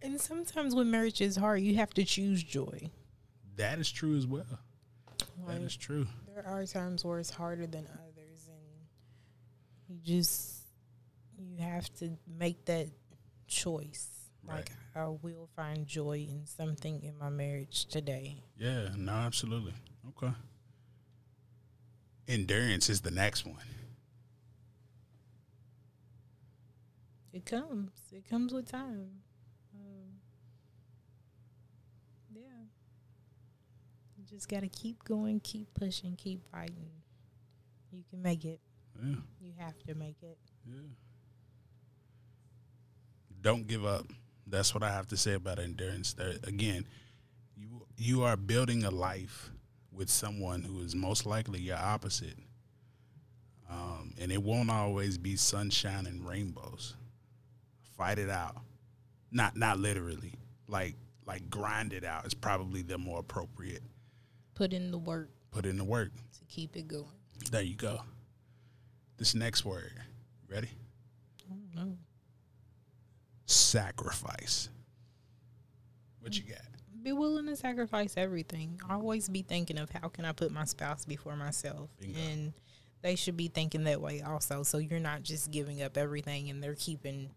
And 0.06 0.22
sometimes 0.22 0.76
when 0.76 0.91
marriage 0.91 1.20
is 1.20 1.36
hard, 1.36 1.62
you 1.64 1.76
have 1.78 1.91
to 1.95 2.03
choose 2.06 2.43
joy. 2.43 2.91
That 3.56 3.80
is 3.80 3.91
true 3.91 4.16
as 4.16 4.28
well. 4.28 4.45
That 5.47 5.47
Like, 5.47 5.62
is 5.62 5.76
true. 5.76 6.06
there 6.28 6.45
are 6.45 6.64
times 6.66 7.03
where 7.03 7.18
it's 7.20 7.32
harder 7.32 7.66
than 7.66 7.88
others, 7.88 8.47
and 8.47 8.88
you 9.89 9.97
just 10.03 10.62
you 11.39 11.58
have 11.58 11.91
to 11.95 12.18
make 12.28 12.66
that 12.66 12.89
choice. 13.47 14.10
Like 14.47 14.72
I 14.95 15.08
will 15.08 15.49
find 15.56 15.88
joy 15.88 16.28
in 16.30 16.45
something 16.45 17.01
in 17.01 17.18
my 17.18 17.30
marriage 17.30 17.86
today. 17.86 18.43
Yeah, 18.58 18.89
no, 18.95 19.12
absolutely. 19.12 19.74
Okay. 20.10 20.32
Endurance 22.28 22.89
is 22.89 23.01
the 23.01 23.10
next 23.12 23.43
one. 23.45 23.66
It 27.34 27.45
comes. 27.45 27.91
It 28.12 28.30
comes 28.30 28.53
with 28.53 28.70
time. 28.72 29.10
Um, 29.74 30.20
yeah. 32.34 32.43
You 34.26 34.38
just 34.38 34.49
got 34.49 34.61
to 34.61 34.69
keep 34.69 35.03
going, 35.03 35.39
keep 35.39 35.67
pushing, 35.76 36.15
keep 36.15 36.41
fighting. 36.51 36.89
You 37.91 38.03
can 38.09 38.23
make 38.23 38.43
it. 38.43 38.59
Yeah. 38.99 39.15
You 39.39 39.51
have 39.59 39.78
to 39.88 39.93
make 39.93 40.15
it. 40.23 40.38
Yeah. 40.65 40.82
Don't 43.41 43.67
give 43.67 43.86
up. 43.86 44.07
That's 44.47 44.73
what 44.73 44.82
I 44.82 44.91
have 44.91 45.07
to 45.09 45.17
say 45.17 45.34
about 45.34 45.59
endurance. 45.59 46.13
There, 46.13 46.34
again, 46.43 46.88
you 47.55 47.86
you 47.97 48.23
are 48.23 48.36
building 48.36 48.84
a 48.84 48.89
life 48.89 49.51
with 49.91 50.09
someone 50.09 50.63
who 50.63 50.82
is 50.82 50.95
most 50.95 51.28
likely 51.28 51.59
your 51.59 51.78
opposite, 51.78 52.38
um, 53.69 54.13
and 54.19 54.32
it 54.32 54.41
won't 54.41 54.71
always 54.71 55.19
be 55.19 55.36
sunshine 55.36 56.07
and 56.07 56.28
rainbows. 56.28 56.95
Fight 57.95 58.17
it 58.17 58.30
out, 58.30 58.57
not 59.32 59.55
not 59.55 59.78
literally, 59.78 60.34
like 60.67 60.95
like 61.28 61.47
grind 61.49 61.93
it 61.93 62.03
out. 62.03 62.26
Is 62.26 62.34
probably 62.34 62.82
the 62.82 62.97
more 62.97 63.19
appropriate. 63.19 63.84
Put 64.56 64.74
in 64.74 64.89
the 64.91 64.97
work 64.97 65.30
Put 65.51 65.66
in 65.66 65.78
the 65.78 65.84
work. 65.84 66.12
to 66.39 66.45
keep 66.47 66.76
it 66.76 66.88
going. 66.88 67.06
There 67.51 67.62
you 67.62 67.76
go. 67.76 68.01
This 69.18 69.36
next 69.36 69.64
word, 69.64 69.91
ready? 70.49 70.70
I 71.49 71.56
don't. 71.78 71.97
Sacrifice. 73.45 74.70
What 76.20 76.36
you 76.38 76.43
got? 76.43 76.62
Be 77.03 77.12
willing 77.14 77.45
to 77.45 77.56
sacrifice 77.56 78.16
everything. 78.18 78.80
Always 78.89 79.30
be 79.30 79.43
thinking 79.43 79.78
of 79.78 79.89
how 79.91 80.08
can 80.08 80.26
I 80.26 80.32
put 80.32 80.51
my 80.51 80.66
spouse 80.66 81.06
before 81.06 81.36
myself. 81.36 81.89
Bingo. 81.99 82.20
And 82.20 82.53
they 83.03 83.16
should 83.16 83.38
be 83.38 83.47
thinking 83.47 83.84
that 83.84 84.01
way 84.01 84.22
also. 84.22 84.64
So 84.64 84.80
you're 84.80 84.99
not 84.99 85.22
just 85.22 85.51
giving 85.51 85.84
up 85.84 85.97
everything 85.97 86.49
and 86.49 86.64
they're 86.64 86.74
keeping 86.76 87.30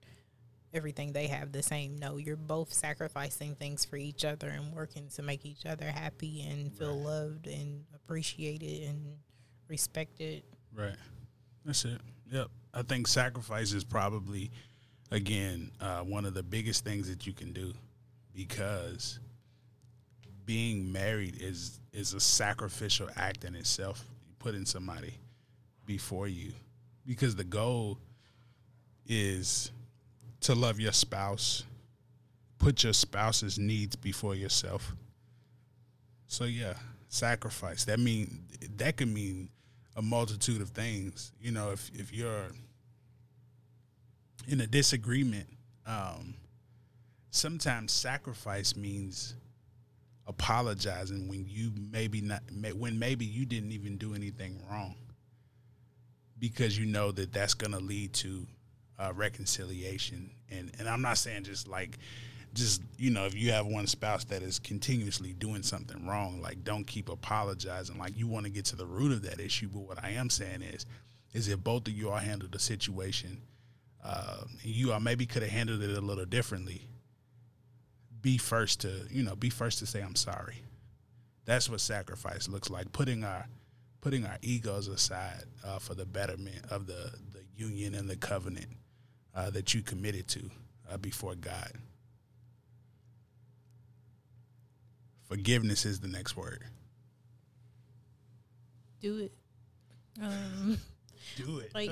everything 0.74 1.12
they 1.12 1.26
have 1.28 1.52
the 1.52 1.62
same. 1.62 1.96
No, 1.98 2.16
you're 2.16 2.36
both 2.36 2.72
sacrificing 2.72 3.54
things 3.54 3.84
for 3.84 3.96
each 3.96 4.24
other 4.24 4.48
and 4.48 4.72
working 4.74 5.08
to 5.16 5.22
make 5.22 5.44
each 5.46 5.64
other 5.66 5.86
happy 5.86 6.42
and 6.42 6.72
feel 6.72 6.96
Right. 6.96 7.04
loved 7.06 7.46
and 7.46 7.84
appreciated 7.94 8.88
and 8.88 9.16
respected. 9.68 10.42
Right. 10.74 10.96
That's 11.64 11.84
it. 11.84 12.00
Yep. 12.30 12.48
I 12.74 12.82
think 12.82 13.06
sacrifice 13.06 13.72
is 13.72 13.84
probably, 13.84 14.50
again, 15.10 15.70
uh, 15.80 16.00
one 16.00 16.24
of 16.26 16.34
the 16.34 16.42
biggest 16.42 16.84
things 16.84 17.08
that 17.08 17.26
you 17.26 17.32
can 17.32 17.52
do 17.52 17.72
because 18.34 19.18
being 20.44 20.92
married 20.92 21.36
is 21.40 21.80
is 21.92 22.12
a 22.14 22.20
sacrificial 22.20 23.08
act 23.16 23.44
in 23.44 23.54
itself. 23.54 24.04
Putting 24.38 24.64
somebody 24.66 25.14
before 25.84 26.28
you 26.28 26.52
because 27.04 27.34
the 27.34 27.44
goal 27.44 27.98
is 29.06 29.72
to 30.40 30.54
love 30.54 30.80
your 30.80 30.92
spouse, 30.92 31.64
put 32.58 32.84
your 32.84 32.92
spouse's 32.92 33.58
needs 33.58 33.96
before 33.96 34.34
yourself. 34.34 34.94
So 36.26 36.44
yeah, 36.44 36.74
sacrifice. 37.08 37.84
That 37.84 37.98
mean 37.98 38.44
that 38.76 38.96
could 38.96 39.08
mean 39.08 39.48
a 39.96 40.02
multitude 40.02 40.60
of 40.60 40.70
things. 40.70 41.32
You 41.40 41.52
know, 41.52 41.70
if 41.72 41.90
if 41.94 42.12
you're 42.12 42.46
in 44.46 44.60
a 44.60 44.66
disagreement, 44.66 45.48
um, 45.86 46.34
sometimes 47.30 47.92
sacrifice 47.92 48.76
means 48.76 49.34
apologizing 50.26 51.26
when 51.28 51.46
you 51.48 51.72
maybe 51.90 52.20
not 52.20 52.42
when 52.76 52.98
maybe 52.98 53.24
you 53.24 53.46
didn't 53.46 53.72
even 53.72 53.96
do 53.96 54.14
anything 54.14 54.60
wrong 54.70 54.94
because 56.38 56.78
you 56.78 56.86
know 56.86 57.10
that 57.10 57.32
that's 57.32 57.54
going 57.54 57.72
to 57.72 57.80
lead 57.80 58.12
to 58.12 58.46
uh, 58.98 59.12
reconciliation. 59.14 60.30
And 60.50 60.72
and 60.78 60.88
I'm 60.88 61.02
not 61.02 61.18
saying 61.18 61.44
just 61.44 61.68
like 61.68 61.98
just 62.54 62.82
you 62.96 63.10
know 63.10 63.26
if 63.26 63.34
you 63.34 63.52
have 63.52 63.66
one 63.66 63.86
spouse 63.86 64.24
that 64.24 64.42
is 64.42 64.58
continuously 64.58 65.32
doing 65.34 65.62
something 65.62 66.06
wrong 66.06 66.40
like 66.40 66.64
don't 66.64 66.86
keep 66.86 67.08
apologizing. 67.08 67.98
Like 67.98 68.16
you 68.16 68.26
want 68.26 68.46
to 68.46 68.50
get 68.50 68.64
to 68.66 68.76
the 68.76 68.86
root 68.86 69.12
of 69.12 69.22
that 69.22 69.40
issue. 69.40 69.68
But 69.68 69.80
what 69.80 70.02
I 70.02 70.10
am 70.10 70.30
saying 70.30 70.62
is 70.62 70.86
is 71.32 71.48
if 71.48 71.62
both 71.62 71.86
of 71.86 71.92
you 71.92 72.10
all 72.10 72.16
handled 72.16 72.52
the 72.52 72.58
situation 72.58 73.42
uh, 74.02 74.44
you 74.62 74.92
all 74.92 75.00
maybe 75.00 75.26
could 75.26 75.42
have 75.42 75.50
handled 75.50 75.82
it 75.82 75.96
a 75.96 76.00
little 76.00 76.24
differently 76.24 76.82
be 78.20 78.38
first 78.38 78.80
to 78.80 79.06
you 79.10 79.22
know 79.22 79.36
be 79.36 79.50
first 79.50 79.78
to 79.80 79.86
say 79.86 80.00
I'm 80.00 80.16
sorry. 80.16 80.62
That's 81.44 81.70
what 81.70 81.80
sacrifice 81.80 82.48
looks 82.48 82.68
like. 82.68 82.92
Putting 82.92 83.24
our 83.24 83.46
putting 84.00 84.24
our 84.26 84.36
egos 84.42 84.88
aside 84.88 85.44
uh, 85.64 85.78
for 85.78 85.94
the 85.94 86.06
betterment 86.06 86.64
of 86.70 86.86
the 86.86 87.12
the 87.32 87.42
union 87.56 87.94
and 87.94 88.08
the 88.08 88.16
covenant 88.16 88.68
uh, 89.34 89.50
that 89.50 89.74
you 89.74 89.82
committed 89.82 90.26
to 90.28 90.50
uh, 90.90 90.96
before 90.96 91.34
God. 91.34 91.72
Forgiveness 95.28 95.84
is 95.84 96.00
the 96.00 96.08
next 96.08 96.36
word. 96.36 96.64
Do 99.00 99.18
it. 99.18 99.32
Um, 100.20 100.76
Do 101.36 101.58
it. 101.60 101.72
Like- 101.72 101.90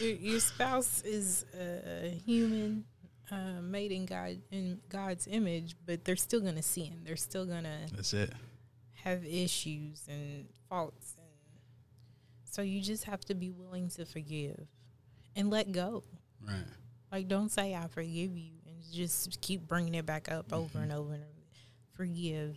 your, 0.00 0.10
your 0.10 0.40
spouse 0.40 1.02
is 1.02 1.44
a 1.54 2.08
human 2.24 2.86
uh, 3.30 3.60
made 3.60 3.92
in 3.92 4.06
God 4.06 4.38
in 4.50 4.80
God's 4.88 5.26
image, 5.26 5.76
but 5.84 6.02
they're 6.02 6.16
still 6.16 6.40
gonna 6.40 6.62
sin. 6.62 7.02
They're 7.04 7.16
still 7.16 7.44
gonna 7.44 7.80
That's 7.94 8.14
it. 8.14 8.32
have 9.04 9.26
issues 9.26 10.04
and 10.08 10.46
faults, 10.70 11.16
and 11.18 11.26
so 12.50 12.62
you 12.62 12.80
just 12.80 13.04
have 13.04 13.20
to 13.26 13.34
be 13.34 13.50
willing 13.50 13.90
to 13.90 14.06
forgive 14.06 14.66
and 15.34 15.50
let 15.50 15.70
go. 15.72 16.02
Right. 16.44 16.64
Like, 17.12 17.28
don't 17.28 17.50
say 17.50 17.74
I 17.74 17.86
forgive 17.88 18.36
you 18.36 18.50
and 18.66 18.76
just 18.92 19.40
keep 19.40 19.66
bringing 19.66 19.94
it 19.94 20.06
back 20.06 20.30
up 20.30 20.52
over 20.52 20.78
and 20.80 20.92
over 20.92 21.14
and 21.14 21.22
over. 21.22 21.32
Forgive. 21.92 22.56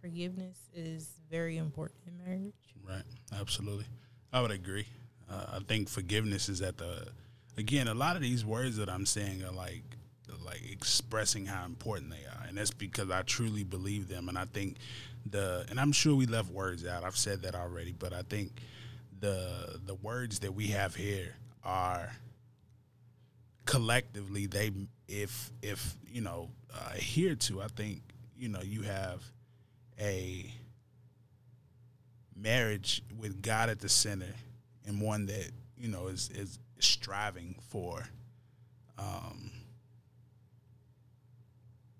Forgiveness 0.00 0.58
is 0.74 1.20
very 1.30 1.56
important 1.58 2.00
in 2.06 2.18
marriage. 2.24 2.54
Right. 2.86 3.04
Absolutely. 3.38 3.86
I 4.32 4.40
would 4.40 4.50
agree. 4.50 4.86
Uh, 5.30 5.56
I 5.56 5.58
think 5.60 5.88
forgiveness 5.88 6.48
is 6.48 6.60
at 6.62 6.78
the 6.78 7.08
again, 7.56 7.88
a 7.88 7.94
lot 7.94 8.16
of 8.16 8.22
these 8.22 8.44
words 8.44 8.76
that 8.76 8.88
I'm 8.88 9.06
saying 9.06 9.44
are 9.44 9.52
like 9.52 9.82
like 10.44 10.62
expressing 10.70 11.46
how 11.46 11.64
important 11.64 12.10
they 12.10 12.24
are. 12.26 12.46
And 12.48 12.56
that's 12.56 12.70
because 12.70 13.10
I 13.10 13.22
truly 13.22 13.64
believe 13.64 14.08
them 14.08 14.28
and 14.28 14.38
I 14.38 14.46
think 14.46 14.76
the 15.30 15.66
and 15.70 15.78
I'm 15.78 15.92
sure 15.92 16.14
we 16.14 16.26
left 16.26 16.50
words 16.50 16.86
out. 16.86 17.04
I've 17.04 17.16
said 17.16 17.42
that 17.42 17.54
already, 17.54 17.92
but 17.92 18.12
I 18.12 18.22
think 18.22 18.52
the 19.20 19.80
the 19.84 19.94
words 19.94 20.40
that 20.40 20.52
we 20.52 20.68
have 20.68 20.94
here 20.94 21.34
are 21.64 22.10
collectively 23.64 24.46
they 24.46 24.70
if 25.08 25.50
if 25.62 25.96
you 26.06 26.20
know 26.20 26.50
uh, 26.72 26.90
adhere 26.94 27.34
to 27.34 27.62
I 27.62 27.68
think 27.68 28.00
you 28.36 28.48
know 28.48 28.60
you 28.62 28.82
have 28.82 29.22
a 30.00 30.52
marriage 32.34 33.02
with 33.18 33.42
God 33.42 33.68
at 33.68 33.78
the 33.78 33.88
center 33.88 34.34
and 34.86 35.00
one 35.00 35.26
that 35.26 35.50
you 35.76 35.88
know 35.88 36.08
is 36.08 36.30
is 36.34 36.58
striving 36.78 37.54
for 37.68 38.02
um 38.98 39.50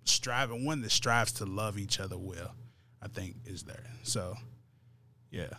striving 0.04 0.64
one 0.64 0.82
that 0.82 0.90
strives 0.90 1.32
to 1.32 1.44
love 1.44 1.78
each 1.78 2.00
other 2.00 2.18
well 2.18 2.54
I 3.00 3.08
think 3.08 3.36
is 3.46 3.64
there. 3.64 3.90
So 4.02 4.36
yeah. 5.30 5.54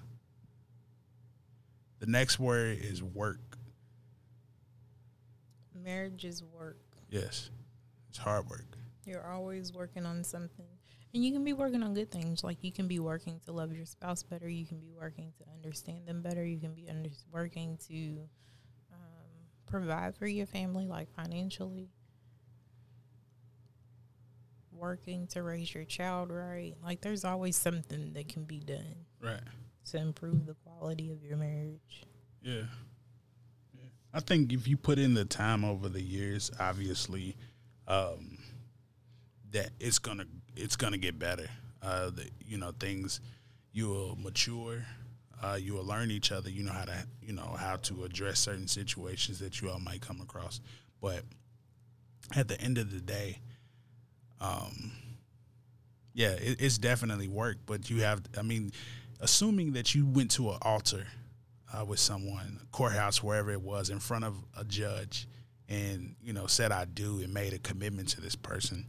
The 2.00 2.06
next 2.08 2.40
word 2.40 2.80
is 2.82 3.02
work 3.02 3.40
Marriage 5.84 6.26
is 6.26 6.44
work. 6.44 6.78
yes 7.10 7.50
it's 8.10 8.18
hard 8.18 8.50
work 8.50 8.78
You're 9.06 9.26
always 9.28 9.74
working 9.74 10.06
on 10.06 10.24
something. 10.24 10.66
And 11.14 11.24
you 11.24 11.32
can 11.32 11.44
be 11.44 11.54
working 11.54 11.84
on 11.84 11.94
good 11.94 12.10
things. 12.10 12.44
Like 12.44 12.64
you 12.64 12.72
can 12.72 12.88
be 12.88 13.00
working 13.00 13.40
to 13.46 13.52
love 13.52 13.72
your 13.74 13.86
spouse 13.86 14.24
better. 14.24 14.50
You 14.50 14.66
can 14.66 14.80
be 14.80 14.92
working 15.00 15.32
to 15.38 15.44
understand 15.56 16.08
them 16.08 16.22
better. 16.24 16.44
You 16.44 16.60
can 16.60 16.74
be 16.74 16.90
under- 16.90 17.10
working 17.32 17.78
to 17.88 18.28
um, 18.92 19.00
provide 19.68 20.16
for 20.16 20.26
your 20.26 20.48
family, 20.48 20.88
like 20.88 21.12
financially. 21.14 21.90
Working 24.72 25.28
to 25.28 25.44
raise 25.44 25.74
your 25.74 25.86
child 25.86 26.30
right. 26.32 26.74
Like 26.84 27.02
there's 27.02 27.24
always 27.24 27.56
something 27.56 28.14
that 28.14 28.28
can 28.28 28.44
be 28.46 28.60
done 28.60 29.06
right 29.22 29.40
to 29.92 29.98
improve 29.98 30.46
the 30.48 30.56
quality 30.56 31.12
of 31.12 31.24
your 31.24 31.38
marriage. 31.38 32.06
Yeah. 32.42 32.64
I 34.14 34.20
think 34.20 34.54
if 34.54 34.68
you 34.68 34.78
put 34.78 35.00
in 35.00 35.16
the 35.16 35.26
time 35.26 35.66
over 35.66 35.90
the 35.90 36.02
years, 36.02 36.52
obviously, 36.60 37.36
um, 37.88 38.38
that 39.52 39.70
it's 39.80 40.00
gonna 40.00 40.26
it's 40.56 40.76
gonna 40.76 40.98
get 40.98 41.18
better. 41.18 41.48
Uh, 41.82 42.12
you 42.46 42.58
know, 42.58 42.72
things 42.80 43.20
you 43.72 43.90
will 43.90 44.16
mature. 44.16 44.86
Uh, 45.42 45.58
you 45.60 45.74
will 45.74 45.84
learn 45.84 46.12
each 46.12 46.32
other. 46.32 46.50
You 46.50 46.64
know 46.64 46.72
how 46.72 46.86
to 46.86 47.08
you 47.22 47.34
know 47.34 47.56
how 47.58 47.78
to 47.78 48.04
address 48.04 48.40
certain 48.40 48.68
situations 48.68 49.40
that 49.40 49.62
you 49.62 49.70
all 49.70 49.80
might 49.80 50.02
come 50.02 50.22
across. 50.22 50.62
But 51.02 51.24
at 52.36 52.48
the 52.48 52.60
end 52.62 52.78
of 52.78 52.92
the 52.94 53.02
day, 53.02 53.40
um, 54.40 54.92
yeah, 56.14 56.32
it, 56.32 56.62
it's 56.62 56.78
definitely 56.78 57.28
work. 57.28 57.58
But 57.66 57.90
you 57.90 58.02
have, 58.04 58.22
I 58.38 58.42
mean, 58.42 58.72
assuming 59.20 59.74
that 59.74 59.96
you 59.96 60.06
went 60.06 60.32
to 60.32 60.52
an 60.52 60.58
altar 60.62 61.08
uh, 61.74 61.84
with 61.84 62.00
someone, 62.00 62.60
courthouse, 62.72 63.24
wherever 63.24 63.52
it 63.52 63.62
was, 63.62 63.90
in 63.90 64.00
front 64.00 64.26
of 64.26 64.36
a 64.58 64.64
judge, 64.64 65.28
and 65.70 66.16
you 66.22 66.34
know 66.34 66.48
said 66.48 66.72
I 66.72 66.86
do 66.86 67.20
and 67.20 67.34
made 67.34 67.54
a 67.54 67.60
commitment 67.60 68.10
to 68.10 68.22
this 68.22 68.36
person, 68.36 68.86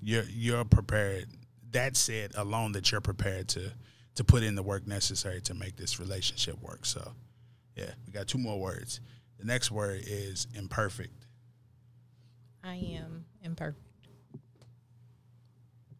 you're 0.00 0.24
you're 0.28 0.64
prepared. 0.64 1.26
That 1.70 1.96
said, 1.96 2.32
alone 2.36 2.72
that 2.72 2.90
you're 2.90 3.00
prepared 3.00 3.48
to 3.48 3.72
to 4.16 4.24
put 4.24 4.42
in 4.42 4.54
the 4.54 4.62
work 4.62 4.86
necessary 4.86 5.40
to 5.42 5.54
make 5.54 5.76
this 5.76 5.98
relationship 5.98 6.60
work. 6.62 6.86
So, 6.86 7.12
yeah, 7.76 7.90
we 8.06 8.12
got 8.12 8.28
two 8.28 8.38
more 8.38 8.60
words. 8.60 9.00
The 9.38 9.44
next 9.44 9.70
word 9.70 10.02
is 10.06 10.46
imperfect. 10.54 11.26
I 12.62 12.76
am 12.76 13.24
imperfect. 13.42 13.80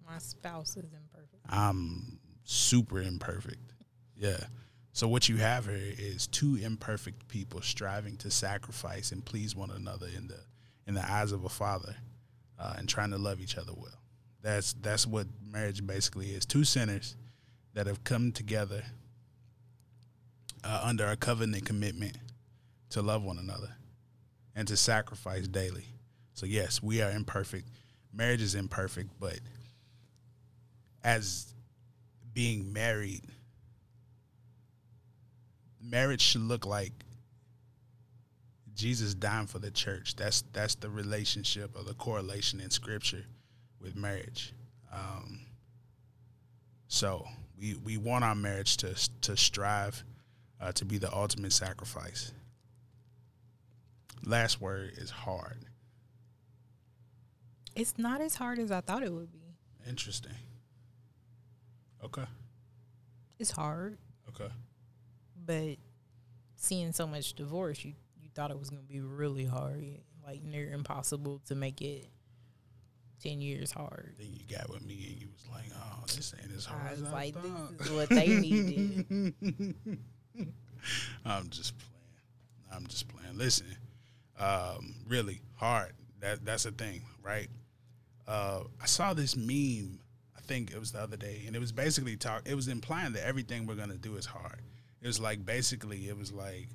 My 0.07 0.19
spouse 0.19 0.77
is 0.77 0.93
imperfect. 0.93 1.43
I'm 1.49 2.19
super 2.45 3.03
imperfect. 3.03 3.73
Yeah. 4.17 4.39
So 4.95 5.09
what 5.09 5.29
you 5.29 5.39
have 5.39 5.67
here 5.67 5.93
is 5.99 6.29
two 6.29 6.55
imperfect 6.55 7.27
people 7.27 7.61
striving 7.63 8.17
to 8.19 8.31
sacrifice 8.31 9.11
and 9.11 9.25
please 9.25 9.57
one 9.57 9.73
another 9.73 10.07
in 10.17 10.29
the 10.29 10.39
in 10.87 10.95
the 10.95 11.13
eyes 11.13 11.33
of 11.33 11.45
a 11.45 11.49
father, 11.49 11.97
uh, 12.61 12.75
and 12.79 12.89
trying 12.89 13.11
to 13.11 13.19
love 13.19 13.41
each 13.41 13.59
other 13.59 13.73
well. 13.77 13.99
That's 14.41 14.73
that's 14.75 15.05
what 15.05 15.27
marriage 15.45 15.85
basically 15.85 16.29
is. 16.29 16.47
Two 16.47 16.63
sinners 16.63 17.17
that 17.73 17.89
have 17.89 18.05
come 18.05 18.31
together 18.31 18.85
uh, 20.63 20.83
under 20.85 21.09
a 21.09 21.17
covenant 21.17 21.65
commitment 21.65 22.17
to 22.91 23.03
love 23.03 23.25
one 23.25 23.39
another 23.39 23.75
and 24.55 24.69
to 24.69 24.77
sacrifice 24.77 25.49
daily. 25.49 25.87
So 26.35 26.47
yes, 26.47 26.81
we 26.81 27.03
are 27.03 27.11
imperfect. 27.11 27.69
Marriage 28.13 28.43
is 28.43 28.55
imperfect, 28.55 29.11
but 29.19 29.41
as 31.03 31.53
being 32.33 32.73
married, 32.73 33.23
marriage 35.85 36.23
should 36.23 36.43
look 36.43 36.67
like 36.67 36.93
Jesus 38.75 39.15
dying 39.15 39.47
for 39.47 39.59
the 39.59 39.71
church. 39.71 40.17
That's 40.17 40.43
that's 40.53 40.75
the 40.75 40.91
relationship 40.91 41.77
or 41.77 41.85
the 41.85 41.95
correlation 41.95 42.61
in 42.61 42.71
Scripture 42.71 43.25
with 43.81 43.95
marriage. 43.95 44.53
Um, 44.93 45.41
so 46.89 47.27
we 47.59 47.75
we 47.85 47.97
want 47.97 48.25
our 48.25 48.35
marriage 48.35 48.77
to 48.79 48.95
to 49.23 49.37
strive 49.37 50.03
uh, 50.61 50.73
to 50.73 50.85
be 50.85 50.99
the 50.99 51.13
ultimate 51.15 51.53
sacrifice. 51.53 52.33
Last 54.25 54.61
word 54.61 54.93
is 54.97 55.11
hard. 55.11 55.59
It's 57.77 57.99
not 57.99 58.21
as 58.21 58.37
hard 58.37 58.59
as 58.59 58.71
I 58.71 58.81
thought 58.81 59.03
it 59.03 59.13
would 59.13 59.33
be. 59.33 59.41
Interesting. 59.89 60.33
Okay. 62.03 62.25
It's 63.39 63.51
hard, 63.51 63.99
Okay. 64.29 64.51
But 65.45 65.77
seeing 66.57 66.93
so 66.93 67.07
much 67.07 67.35
divorce, 67.35 67.85
you 67.85 67.95
you 68.21 68.29
thought 68.35 68.51
it 68.51 68.59
was 68.59 68.71
gonna 68.71 68.83
be 68.83 69.01
really 69.01 69.45
hard, 69.45 69.99
like 70.27 70.43
near 70.43 70.73
impossible 70.73 71.41
to 71.47 71.55
make 71.55 71.81
it 71.83 72.09
ten 73.23 73.41
years 73.41 73.73
hard. 73.73 74.15
Then 74.19 74.29
you 74.33 74.57
got 74.57 74.69
with 74.71 74.83
me 74.85 75.09
and 75.13 75.21
you 75.23 75.29
was 75.33 75.47
like, 75.51 75.71
"Oh, 75.77 76.05
this 76.07 76.35
ain't 76.43 76.53
as 76.57 76.65
hard 76.65 76.83
I 76.87 76.93
as 76.93 77.01
was 77.01 77.09
I 77.11 77.13
like, 77.13 77.35
thought." 77.35 77.79
this 77.79 77.87
is 77.89 77.93
what 77.93 78.09
they 78.09 78.27
needed. 78.29 79.35
I'm 81.25 81.49
just 81.51 81.75
playing. 81.79 82.73
I'm 82.73 82.87
just 82.87 83.09
playing. 83.09 83.37
Listen, 83.39 83.67
um, 84.39 84.95
really 85.09 85.41
hard. 85.57 85.93
That 86.21 86.45
that's 86.45 86.67
a 86.67 86.71
thing, 86.73 87.03
right? 87.23 87.49
Uh, 88.27 88.65
I 88.83 88.87
saw 88.87 89.15
this 89.15 89.37
meme. 89.37 90.01
I 90.37 90.41
think 90.47 90.73
it 90.73 90.79
was 90.79 90.93
the 90.93 91.01
other 91.01 91.17
day, 91.17 91.45
and 91.47 91.55
it 91.57 91.59
was 91.59 91.73
basically 91.73 92.17
talk. 92.17 92.43
It 92.47 92.55
was 92.55 92.69
implying 92.69 93.13
that 93.15 93.27
everything 93.27 93.67
we're 93.67 93.75
gonna 93.77 93.97
do 93.97 94.17
is 94.17 94.27
hard. 94.27 94.61
It 95.05 95.07
was 95.07 95.21
like 95.21 95.45
basically, 95.45 96.09
it 96.09 96.17
was 96.17 96.33
like 96.33 96.67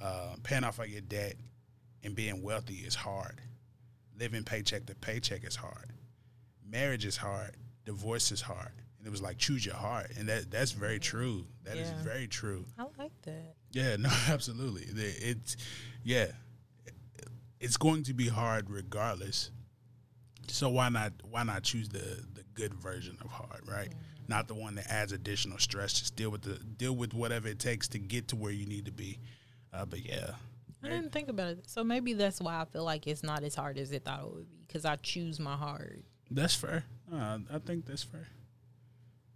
uh, 0.00 0.36
paying 0.44 0.62
off 0.62 0.78
all 0.78 0.86
your 0.86 1.00
debt 1.00 1.34
and 2.04 2.14
being 2.14 2.40
wealthy 2.40 2.74
is 2.76 2.94
hard. 2.94 3.40
Living 4.16 4.44
paycheck 4.44 4.86
to 4.86 4.94
paycheck 4.94 5.44
is 5.44 5.56
hard. 5.56 5.90
Marriage 6.64 7.04
is 7.04 7.16
hard. 7.16 7.56
Divorce 7.84 8.30
is 8.30 8.40
hard. 8.40 8.70
And 8.98 9.06
it 9.08 9.10
was 9.10 9.20
like 9.20 9.36
choose 9.36 9.66
your 9.66 9.74
heart, 9.74 10.12
and 10.16 10.28
that 10.28 10.48
that's 10.48 10.70
very 10.70 11.00
true. 11.00 11.44
That 11.64 11.76
is 11.76 11.90
Yeah. 11.90 12.02
very 12.04 12.28
true. 12.28 12.64
I 12.78 12.84
like 12.98 13.10
that. 13.22 13.56
Yeah, 13.72 13.96
no, 13.98 14.08
absolutely. 14.28 14.82
It's 14.94 15.56
yeah, 16.04 16.26
it's 17.58 17.76
going 17.76 18.04
to 18.04 18.14
be 18.14 18.28
hard 18.28 18.70
regardless. 18.70 19.50
So 20.46 20.68
why 20.68 20.88
not 20.88 21.14
why 21.28 21.42
not 21.42 21.64
choose 21.64 21.88
the 21.88 21.98
the 22.32 22.44
good 22.54 22.74
version 22.74 23.18
of 23.24 23.30
hard, 23.30 23.66
right? 23.66 23.92
Not 24.28 24.48
the 24.48 24.54
one 24.54 24.76
that 24.76 24.86
adds 24.90 25.12
additional 25.12 25.58
stress. 25.58 25.92
Just 25.94 26.16
deal 26.16 26.30
with 26.30 26.42
the 26.42 26.54
deal 26.54 26.94
with 26.94 27.12
whatever 27.14 27.48
it 27.48 27.58
takes 27.58 27.88
to 27.88 27.98
get 27.98 28.28
to 28.28 28.36
where 28.36 28.52
you 28.52 28.66
need 28.66 28.84
to 28.86 28.92
be. 28.92 29.18
Uh, 29.72 29.84
but 29.84 30.00
yeah, 30.04 30.30
I 30.82 30.88
didn't 30.88 31.12
think 31.12 31.28
about 31.28 31.48
it. 31.48 31.68
So 31.68 31.82
maybe 31.84 32.12
that's 32.12 32.40
why 32.40 32.60
I 32.60 32.64
feel 32.66 32.84
like 32.84 33.06
it's 33.06 33.22
not 33.22 33.42
as 33.42 33.54
hard 33.54 33.78
as 33.78 33.90
it 33.92 34.04
thought 34.04 34.20
it 34.20 34.32
would 34.34 34.48
be 34.50 34.64
because 34.66 34.84
I 34.84 34.96
choose 34.96 35.38
my 35.40 35.56
hard. 35.56 36.02
that's 36.30 36.54
fair. 36.54 36.84
Uh, 37.12 37.38
I 37.52 37.58
think 37.58 37.84
that's 37.86 38.02
fair. 38.04 38.26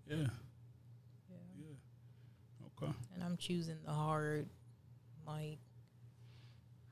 Yeah. 0.09 0.16
Yeah. 1.28 1.76
Okay. 2.82 2.93
And 3.14 3.22
I'm 3.24 3.37
choosing 3.37 3.76
the 3.84 3.93
hard, 3.93 4.49
like, 5.26 5.59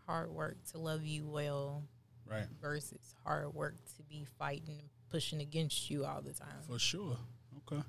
hard 0.06 0.30
work 0.30 0.56
to 0.72 0.78
love 0.78 1.04
you 1.04 1.26
well 1.26 1.84
Right. 2.30 2.46
versus 2.60 3.14
hard 3.24 3.52
work 3.54 3.76
to 3.96 4.02
be 4.02 4.26
fighting 4.38 4.78
and 4.80 4.88
pushing 5.10 5.40
against 5.40 5.90
you 5.90 6.04
all 6.04 6.22
the 6.22 6.32
time. 6.32 6.62
For 6.66 6.78
sure. 6.78 7.18
Okay. 7.66 7.82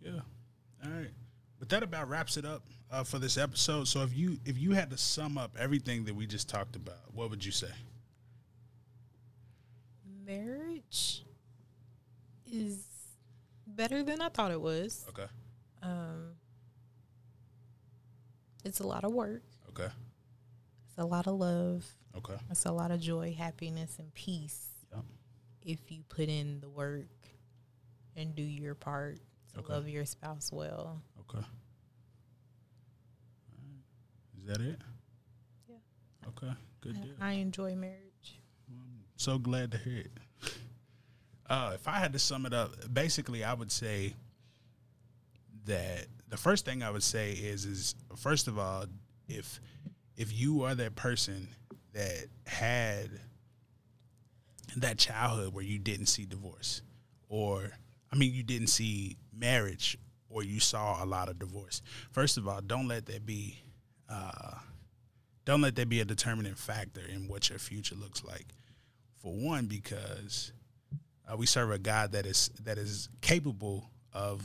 Yeah. 0.00 0.20
All 0.84 0.90
right. 0.90 1.10
But 1.58 1.68
that 1.68 1.82
about 1.82 2.08
wraps 2.08 2.36
it 2.36 2.44
up 2.44 2.62
uh, 2.90 3.04
for 3.04 3.18
this 3.18 3.36
episode. 3.36 3.86
So 3.86 4.02
if 4.02 4.16
you 4.16 4.38
if 4.44 4.58
you 4.58 4.72
had 4.72 4.90
to 4.90 4.96
sum 4.96 5.36
up 5.36 5.56
everything 5.58 6.04
that 6.04 6.14
we 6.14 6.26
just 6.26 6.48
talked 6.48 6.76
about, 6.76 7.12
what 7.12 7.30
would 7.30 7.44
you 7.44 7.52
say? 7.52 7.70
Marriage 10.24 11.24
is 12.50 12.84
better 13.66 14.02
than 14.02 14.20
I 14.20 14.28
thought 14.28 14.52
it 14.52 14.60
was. 14.60 15.04
Okay. 15.10 15.28
Um, 15.82 16.34
it's 18.64 18.80
a 18.80 18.86
lot 18.86 19.04
of 19.04 19.12
work. 19.12 19.42
Okay. 19.70 19.88
It's 20.88 20.98
a 20.98 21.04
lot 21.04 21.26
of 21.26 21.34
love. 21.34 21.86
Okay. 22.16 22.36
It's 22.50 22.64
a 22.64 22.72
lot 22.72 22.90
of 22.90 23.00
joy, 23.00 23.34
happiness, 23.36 23.96
and 23.98 24.12
peace. 24.14 24.68
Yep. 24.92 25.04
If 25.64 25.90
you 25.90 26.02
put 26.08 26.28
in 26.28 26.60
the 26.60 26.68
work 26.68 27.06
and 28.16 28.34
do 28.34 28.42
your 28.42 28.74
part 28.74 29.18
to 29.54 29.60
Okay. 29.60 29.72
love 29.72 29.88
your 29.88 30.04
spouse 30.04 30.50
well. 30.52 31.02
Okay. 31.20 31.44
Is 34.38 34.46
that 34.46 34.60
it? 34.60 34.78
Yeah. 35.68 35.76
Okay. 36.28 36.52
Good 36.80 36.96
I- 36.96 37.00
deal. 37.00 37.14
I 37.20 37.32
enjoy 37.32 37.74
marriage. 37.74 38.40
I'm 38.68 39.04
so 39.16 39.38
glad 39.38 39.72
to 39.72 39.78
hear 39.78 39.98
it. 40.00 40.12
Uh, 41.46 41.72
if 41.74 41.88
I 41.88 41.98
had 41.98 42.12
to 42.12 42.18
sum 42.18 42.46
it 42.46 42.52
up, 42.54 42.72
basically, 42.94 43.42
I 43.42 43.54
would 43.54 43.72
say 43.72 44.14
that 45.64 46.06
the 46.28 46.36
first 46.36 46.64
thing 46.64 46.82
I 46.82 46.90
would 46.90 47.02
say 47.02 47.32
is 47.32 47.64
is 47.64 47.94
first 48.16 48.46
of 48.46 48.56
all, 48.58 48.84
if 49.28 49.60
if 50.16 50.32
you 50.32 50.62
are 50.62 50.74
that 50.76 50.94
person 50.94 51.48
that 51.92 52.26
had 52.46 53.10
that 54.76 54.96
childhood 54.98 55.52
where 55.52 55.64
you 55.64 55.78
didn't 55.80 56.06
see 56.06 56.24
divorce, 56.24 56.82
or 57.28 57.72
I 58.12 58.16
mean, 58.16 58.32
you 58.32 58.42
didn't 58.42 58.68
see 58.68 59.16
marriage, 59.32 59.96
or 60.28 60.42
you 60.42 60.60
saw 60.60 61.02
a 61.02 61.06
lot 61.06 61.28
of 61.28 61.38
divorce. 61.38 61.82
First 62.10 62.36
of 62.38 62.48
all, 62.48 62.60
don't 62.60 62.88
let 62.88 63.06
that 63.06 63.24
be. 63.24 63.58
Uh, 64.08 64.56
don't 65.44 65.60
let 65.62 65.76
that 65.76 65.88
be 65.88 66.00
a 66.00 66.04
determining 66.04 66.54
factor 66.54 67.00
in 67.00 67.28
what 67.28 67.48
your 67.48 67.58
future 67.58 67.94
looks 67.94 68.24
like. 68.24 68.46
For 69.18 69.32
one, 69.32 69.66
because 69.66 70.52
uh, 71.30 71.36
we 71.36 71.46
serve 71.46 71.70
a 71.70 71.78
God 71.78 72.12
that 72.12 72.26
is 72.26 72.50
that 72.64 72.78
is 72.78 73.08
capable 73.20 73.90
of 74.12 74.42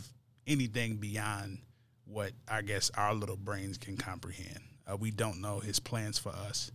anything 0.48 0.98
beyond 0.98 1.60
what 2.06 2.32
I 2.48 2.62
guess 2.62 2.92
our 2.96 3.14
little 3.14 3.38
brains 3.38 3.78
can 3.78 3.98
comprehend. 3.98 4.60
Uh, 4.88 4.98
we 4.98 5.10
don't 5.12 5.42
know 5.42 5.60
His 5.60 5.80
plans 5.80 6.20
for 6.20 6.30
us, 6.30 6.72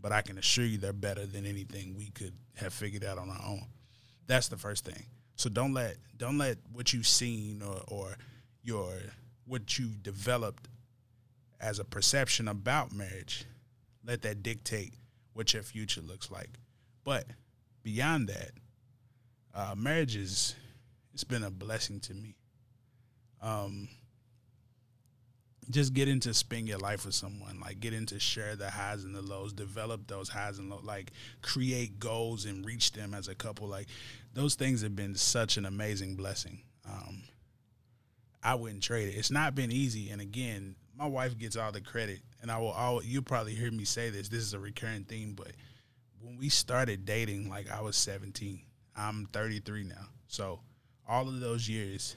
but 0.00 0.12
I 0.12 0.22
can 0.22 0.38
assure 0.38 0.64
you 0.64 0.78
they're 0.78 0.92
better 0.92 1.26
than 1.26 1.44
anything 1.44 1.94
we 1.96 2.10
could 2.10 2.32
have 2.56 2.72
figured 2.72 3.04
out 3.04 3.18
on 3.18 3.28
our 3.28 3.42
own. 3.46 3.66
That's 4.26 4.48
the 4.48 4.56
first 4.56 4.84
thing. 4.84 5.04
So 5.40 5.48
don't 5.48 5.72
let 5.72 5.96
don't 6.18 6.36
let 6.36 6.58
what 6.70 6.92
you've 6.92 7.06
seen 7.06 7.62
or, 7.62 7.80
or 7.88 8.16
your 8.62 8.92
what 9.46 9.78
you've 9.78 10.02
developed 10.02 10.68
as 11.58 11.78
a 11.78 11.84
perception 11.84 12.46
about 12.46 12.92
marriage 12.92 13.46
let 14.04 14.20
that 14.20 14.42
dictate 14.42 14.92
what 15.32 15.54
your 15.54 15.62
future 15.62 16.02
looks 16.02 16.30
like. 16.30 16.50
But 17.04 17.24
beyond 17.82 18.28
that, 18.28 18.50
uh, 19.54 19.74
marriage 19.74 20.14
is 20.14 20.56
it's 21.14 21.24
been 21.24 21.44
a 21.44 21.50
blessing 21.50 22.00
to 22.00 22.12
me. 22.12 22.36
Um, 23.40 23.88
just 25.70 25.94
get 25.94 26.08
into 26.08 26.34
spend 26.34 26.68
your 26.68 26.78
life 26.78 27.04
with 27.04 27.14
someone, 27.14 27.60
like 27.60 27.80
get 27.80 27.92
into 27.92 28.18
share 28.18 28.56
the 28.56 28.70
highs 28.70 29.04
and 29.04 29.14
the 29.14 29.22
lows, 29.22 29.52
develop 29.52 30.06
those 30.06 30.28
highs 30.28 30.58
and 30.58 30.70
lows, 30.70 30.84
like 30.84 31.12
create 31.42 31.98
goals 31.98 32.44
and 32.44 32.64
reach 32.64 32.92
them 32.92 33.14
as 33.14 33.28
a 33.28 33.34
couple. 33.34 33.68
Like 33.68 33.86
those 34.34 34.54
things 34.54 34.82
have 34.82 34.96
been 34.96 35.14
such 35.14 35.56
an 35.56 35.66
amazing 35.66 36.16
blessing. 36.16 36.60
Um, 36.86 37.22
I 38.42 38.54
wouldn't 38.54 38.82
trade 38.82 39.08
it. 39.08 39.16
It's 39.16 39.30
not 39.30 39.54
been 39.54 39.70
easy, 39.70 40.10
and 40.10 40.20
again, 40.20 40.76
my 40.96 41.06
wife 41.06 41.38
gets 41.38 41.56
all 41.56 41.72
the 41.72 41.80
credit, 41.80 42.20
and 42.42 42.50
I 42.50 42.58
will. 42.58 42.72
All 42.72 43.02
you'll 43.02 43.22
probably 43.22 43.54
hear 43.54 43.70
me 43.70 43.84
say 43.84 44.10
this. 44.10 44.28
This 44.28 44.42
is 44.42 44.54
a 44.54 44.58
recurring 44.58 45.04
theme, 45.04 45.34
but 45.34 45.52
when 46.20 46.36
we 46.36 46.48
started 46.48 47.04
dating, 47.04 47.48
like 47.48 47.70
I 47.70 47.80
was 47.80 47.96
17. 47.96 48.60
I'm 48.96 49.26
33 49.32 49.84
now. 49.84 50.08
So 50.28 50.60
all 51.08 51.28
of 51.28 51.40
those 51.40 51.68
years, 51.68 52.16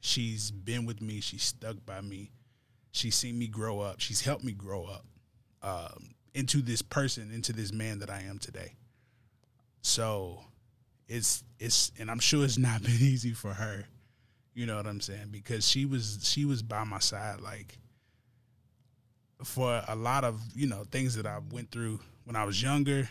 she's 0.00 0.50
been 0.50 0.86
with 0.86 1.02
me. 1.02 1.20
She's 1.20 1.42
stuck 1.42 1.84
by 1.84 2.00
me. 2.00 2.30
She's 2.96 3.14
seen 3.14 3.38
me 3.38 3.46
grow 3.46 3.80
up. 3.80 4.00
She's 4.00 4.22
helped 4.22 4.42
me 4.42 4.52
grow 4.52 4.86
up 4.86 5.04
um, 5.62 6.14
into 6.32 6.62
this 6.62 6.80
person, 6.80 7.30
into 7.30 7.52
this 7.52 7.70
man 7.70 7.98
that 7.98 8.08
I 8.08 8.22
am 8.22 8.38
today. 8.38 8.72
So 9.82 10.40
it's 11.06 11.44
it's, 11.58 11.92
and 11.98 12.10
I'm 12.10 12.18
sure 12.18 12.42
it's 12.42 12.56
not 12.56 12.82
been 12.82 12.92
easy 12.92 13.32
for 13.32 13.52
her. 13.52 13.84
You 14.54 14.64
know 14.64 14.76
what 14.76 14.86
I'm 14.86 15.02
saying? 15.02 15.28
Because 15.30 15.68
she 15.68 15.84
was 15.84 16.20
she 16.22 16.46
was 16.46 16.62
by 16.62 16.84
my 16.84 16.98
side 16.98 17.42
like 17.42 17.78
for 19.44 19.82
a 19.86 19.94
lot 19.94 20.24
of 20.24 20.40
you 20.54 20.66
know 20.66 20.84
things 20.90 21.16
that 21.16 21.26
I 21.26 21.40
went 21.52 21.70
through 21.70 22.00
when 22.24 22.34
I 22.34 22.44
was 22.44 22.62
younger. 22.62 23.10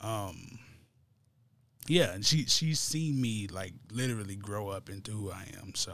Um, 0.00 0.58
yeah, 1.88 2.14
and 2.14 2.24
she 2.24 2.46
she's 2.46 2.80
seen 2.80 3.20
me 3.20 3.48
like 3.48 3.74
literally 3.92 4.36
grow 4.36 4.70
up 4.70 4.88
into 4.88 5.10
who 5.10 5.30
I 5.30 5.44
am. 5.60 5.74
So 5.74 5.92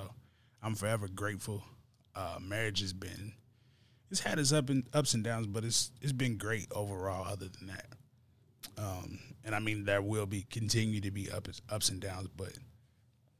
I'm 0.63 0.77
forever 0.77 1.09
grateful. 1.09 1.65
Uh, 2.19 2.39
marriage 2.41 2.81
has 2.81 2.93
been 2.93 3.33
it's 4.11 4.21
had 4.21 4.41
its 4.41 4.53
up 4.53 4.71
and 4.71 4.85
ups 4.93 5.15
and 5.15 5.23
downs, 5.23 5.47
but 5.47 5.65
it's 5.65 5.93
it's 6.01 6.13
been 6.13 6.37
great 6.37 6.67
overall. 6.75 7.25
Other 7.25 7.47
than 7.49 7.69
that, 7.69 7.87
um, 8.77 9.21
and 9.45 9.55
I 9.55 9.61
mean 9.61 9.85
there 9.85 10.03
will 10.03 10.27
be 10.27 10.43
continue 10.51 11.01
to 11.01 11.11
be 11.13 11.31
ups 11.31 11.61
ups 11.69 11.91
and 11.91 12.01
downs, 12.01 12.29
but 12.35 12.53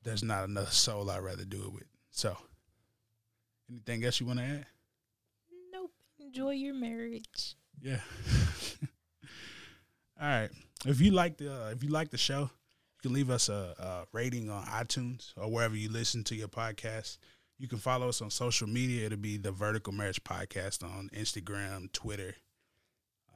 there's 0.05 0.23
not 0.23 0.49
another 0.49 0.71
soul 0.71 1.11
I'd 1.11 1.23
rather 1.23 1.45
do 1.45 1.65
it 1.65 1.73
with. 1.73 1.87
So, 2.11 2.37
anything 3.69 4.05
else 4.05 4.21
you 4.21 4.27
want 4.27 4.39
to 4.39 4.45
add? 4.45 4.67
Nope. 5.73 5.91
Enjoy 6.21 6.51
your 6.51 6.75
marriage. 6.75 7.57
Yeah. 7.81 8.01
All 10.21 10.29
right. 10.29 10.51
If 10.87 11.01
you 11.01 11.11
like 11.11 11.39
the 11.39 11.53
uh, 11.53 11.71
if 11.71 11.83
you 11.83 11.89
like 11.89 12.11
the 12.11 12.19
show, 12.19 12.43
you 12.43 13.01
can 13.03 13.13
leave 13.13 13.31
us 13.31 13.49
a, 13.49 13.75
a, 13.79 14.07
rating 14.13 14.51
on 14.51 14.65
iTunes 14.67 15.33
or 15.37 15.51
wherever 15.51 15.75
you 15.75 15.89
listen 15.91 16.23
to 16.25 16.37
your 16.37 16.49
podcast. 16.49 17.19
You 17.59 17.67
can 17.67 17.79
follow 17.79 18.09
us 18.09 18.23
on 18.23 18.31
social 18.31 18.69
media. 18.69 19.07
It'll 19.07 19.19
be 19.19 19.37
the 19.37 19.51
Vertical 19.51 19.93
Marriage 19.93 20.23
Podcast 20.23 20.85
on 20.85 21.11
Instagram, 21.13 21.93
Twitter. 21.93 22.37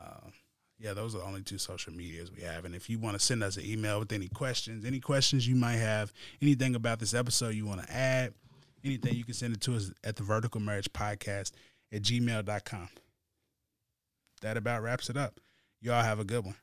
Uh, 0.01 0.31
yeah, 0.79 0.95
those 0.95 1.15
are 1.15 1.19
the 1.19 1.25
only 1.25 1.43
two 1.43 1.59
social 1.59 1.93
medias 1.93 2.31
we 2.33 2.43
have. 2.43 2.65
And 2.65 2.75
if 2.75 2.89
you 2.89 2.99
want 2.99 3.19
to 3.19 3.25
send 3.25 3.43
us 3.43 3.57
an 3.57 3.65
email 3.65 3.99
with 3.99 4.13
any 4.13 4.29
questions, 4.29 4.85
any 4.85 5.01
questions 5.01 5.47
you 5.47 5.57
might 5.57 5.77
have, 5.77 6.13
anything 6.41 6.75
about 6.75 6.99
this 6.99 7.15
episode 7.15 7.55
you 7.55 7.67
want 7.67 7.83
to 7.83 7.93
add, 7.93 8.35
anything, 8.85 9.15
you 9.15 9.25
can 9.25 9.35
send 9.35 9.55
it 9.55 9.61
to 9.63 9.77
us 9.77 9.93
at 10.05 10.17
the 10.17 10.23
Vertical 10.23 10.61
Marriage 10.61 10.93
Podcast 10.93 11.53
at 11.93 12.03
gmail.com. 12.03 12.89
That 14.41 14.57
about 14.57 14.83
wraps 14.83 15.09
it 15.09 15.17
up. 15.17 15.39
Y'all 15.81 16.03
have 16.03 16.19
a 16.21 16.25
good 16.25 16.45
one. 16.45 16.57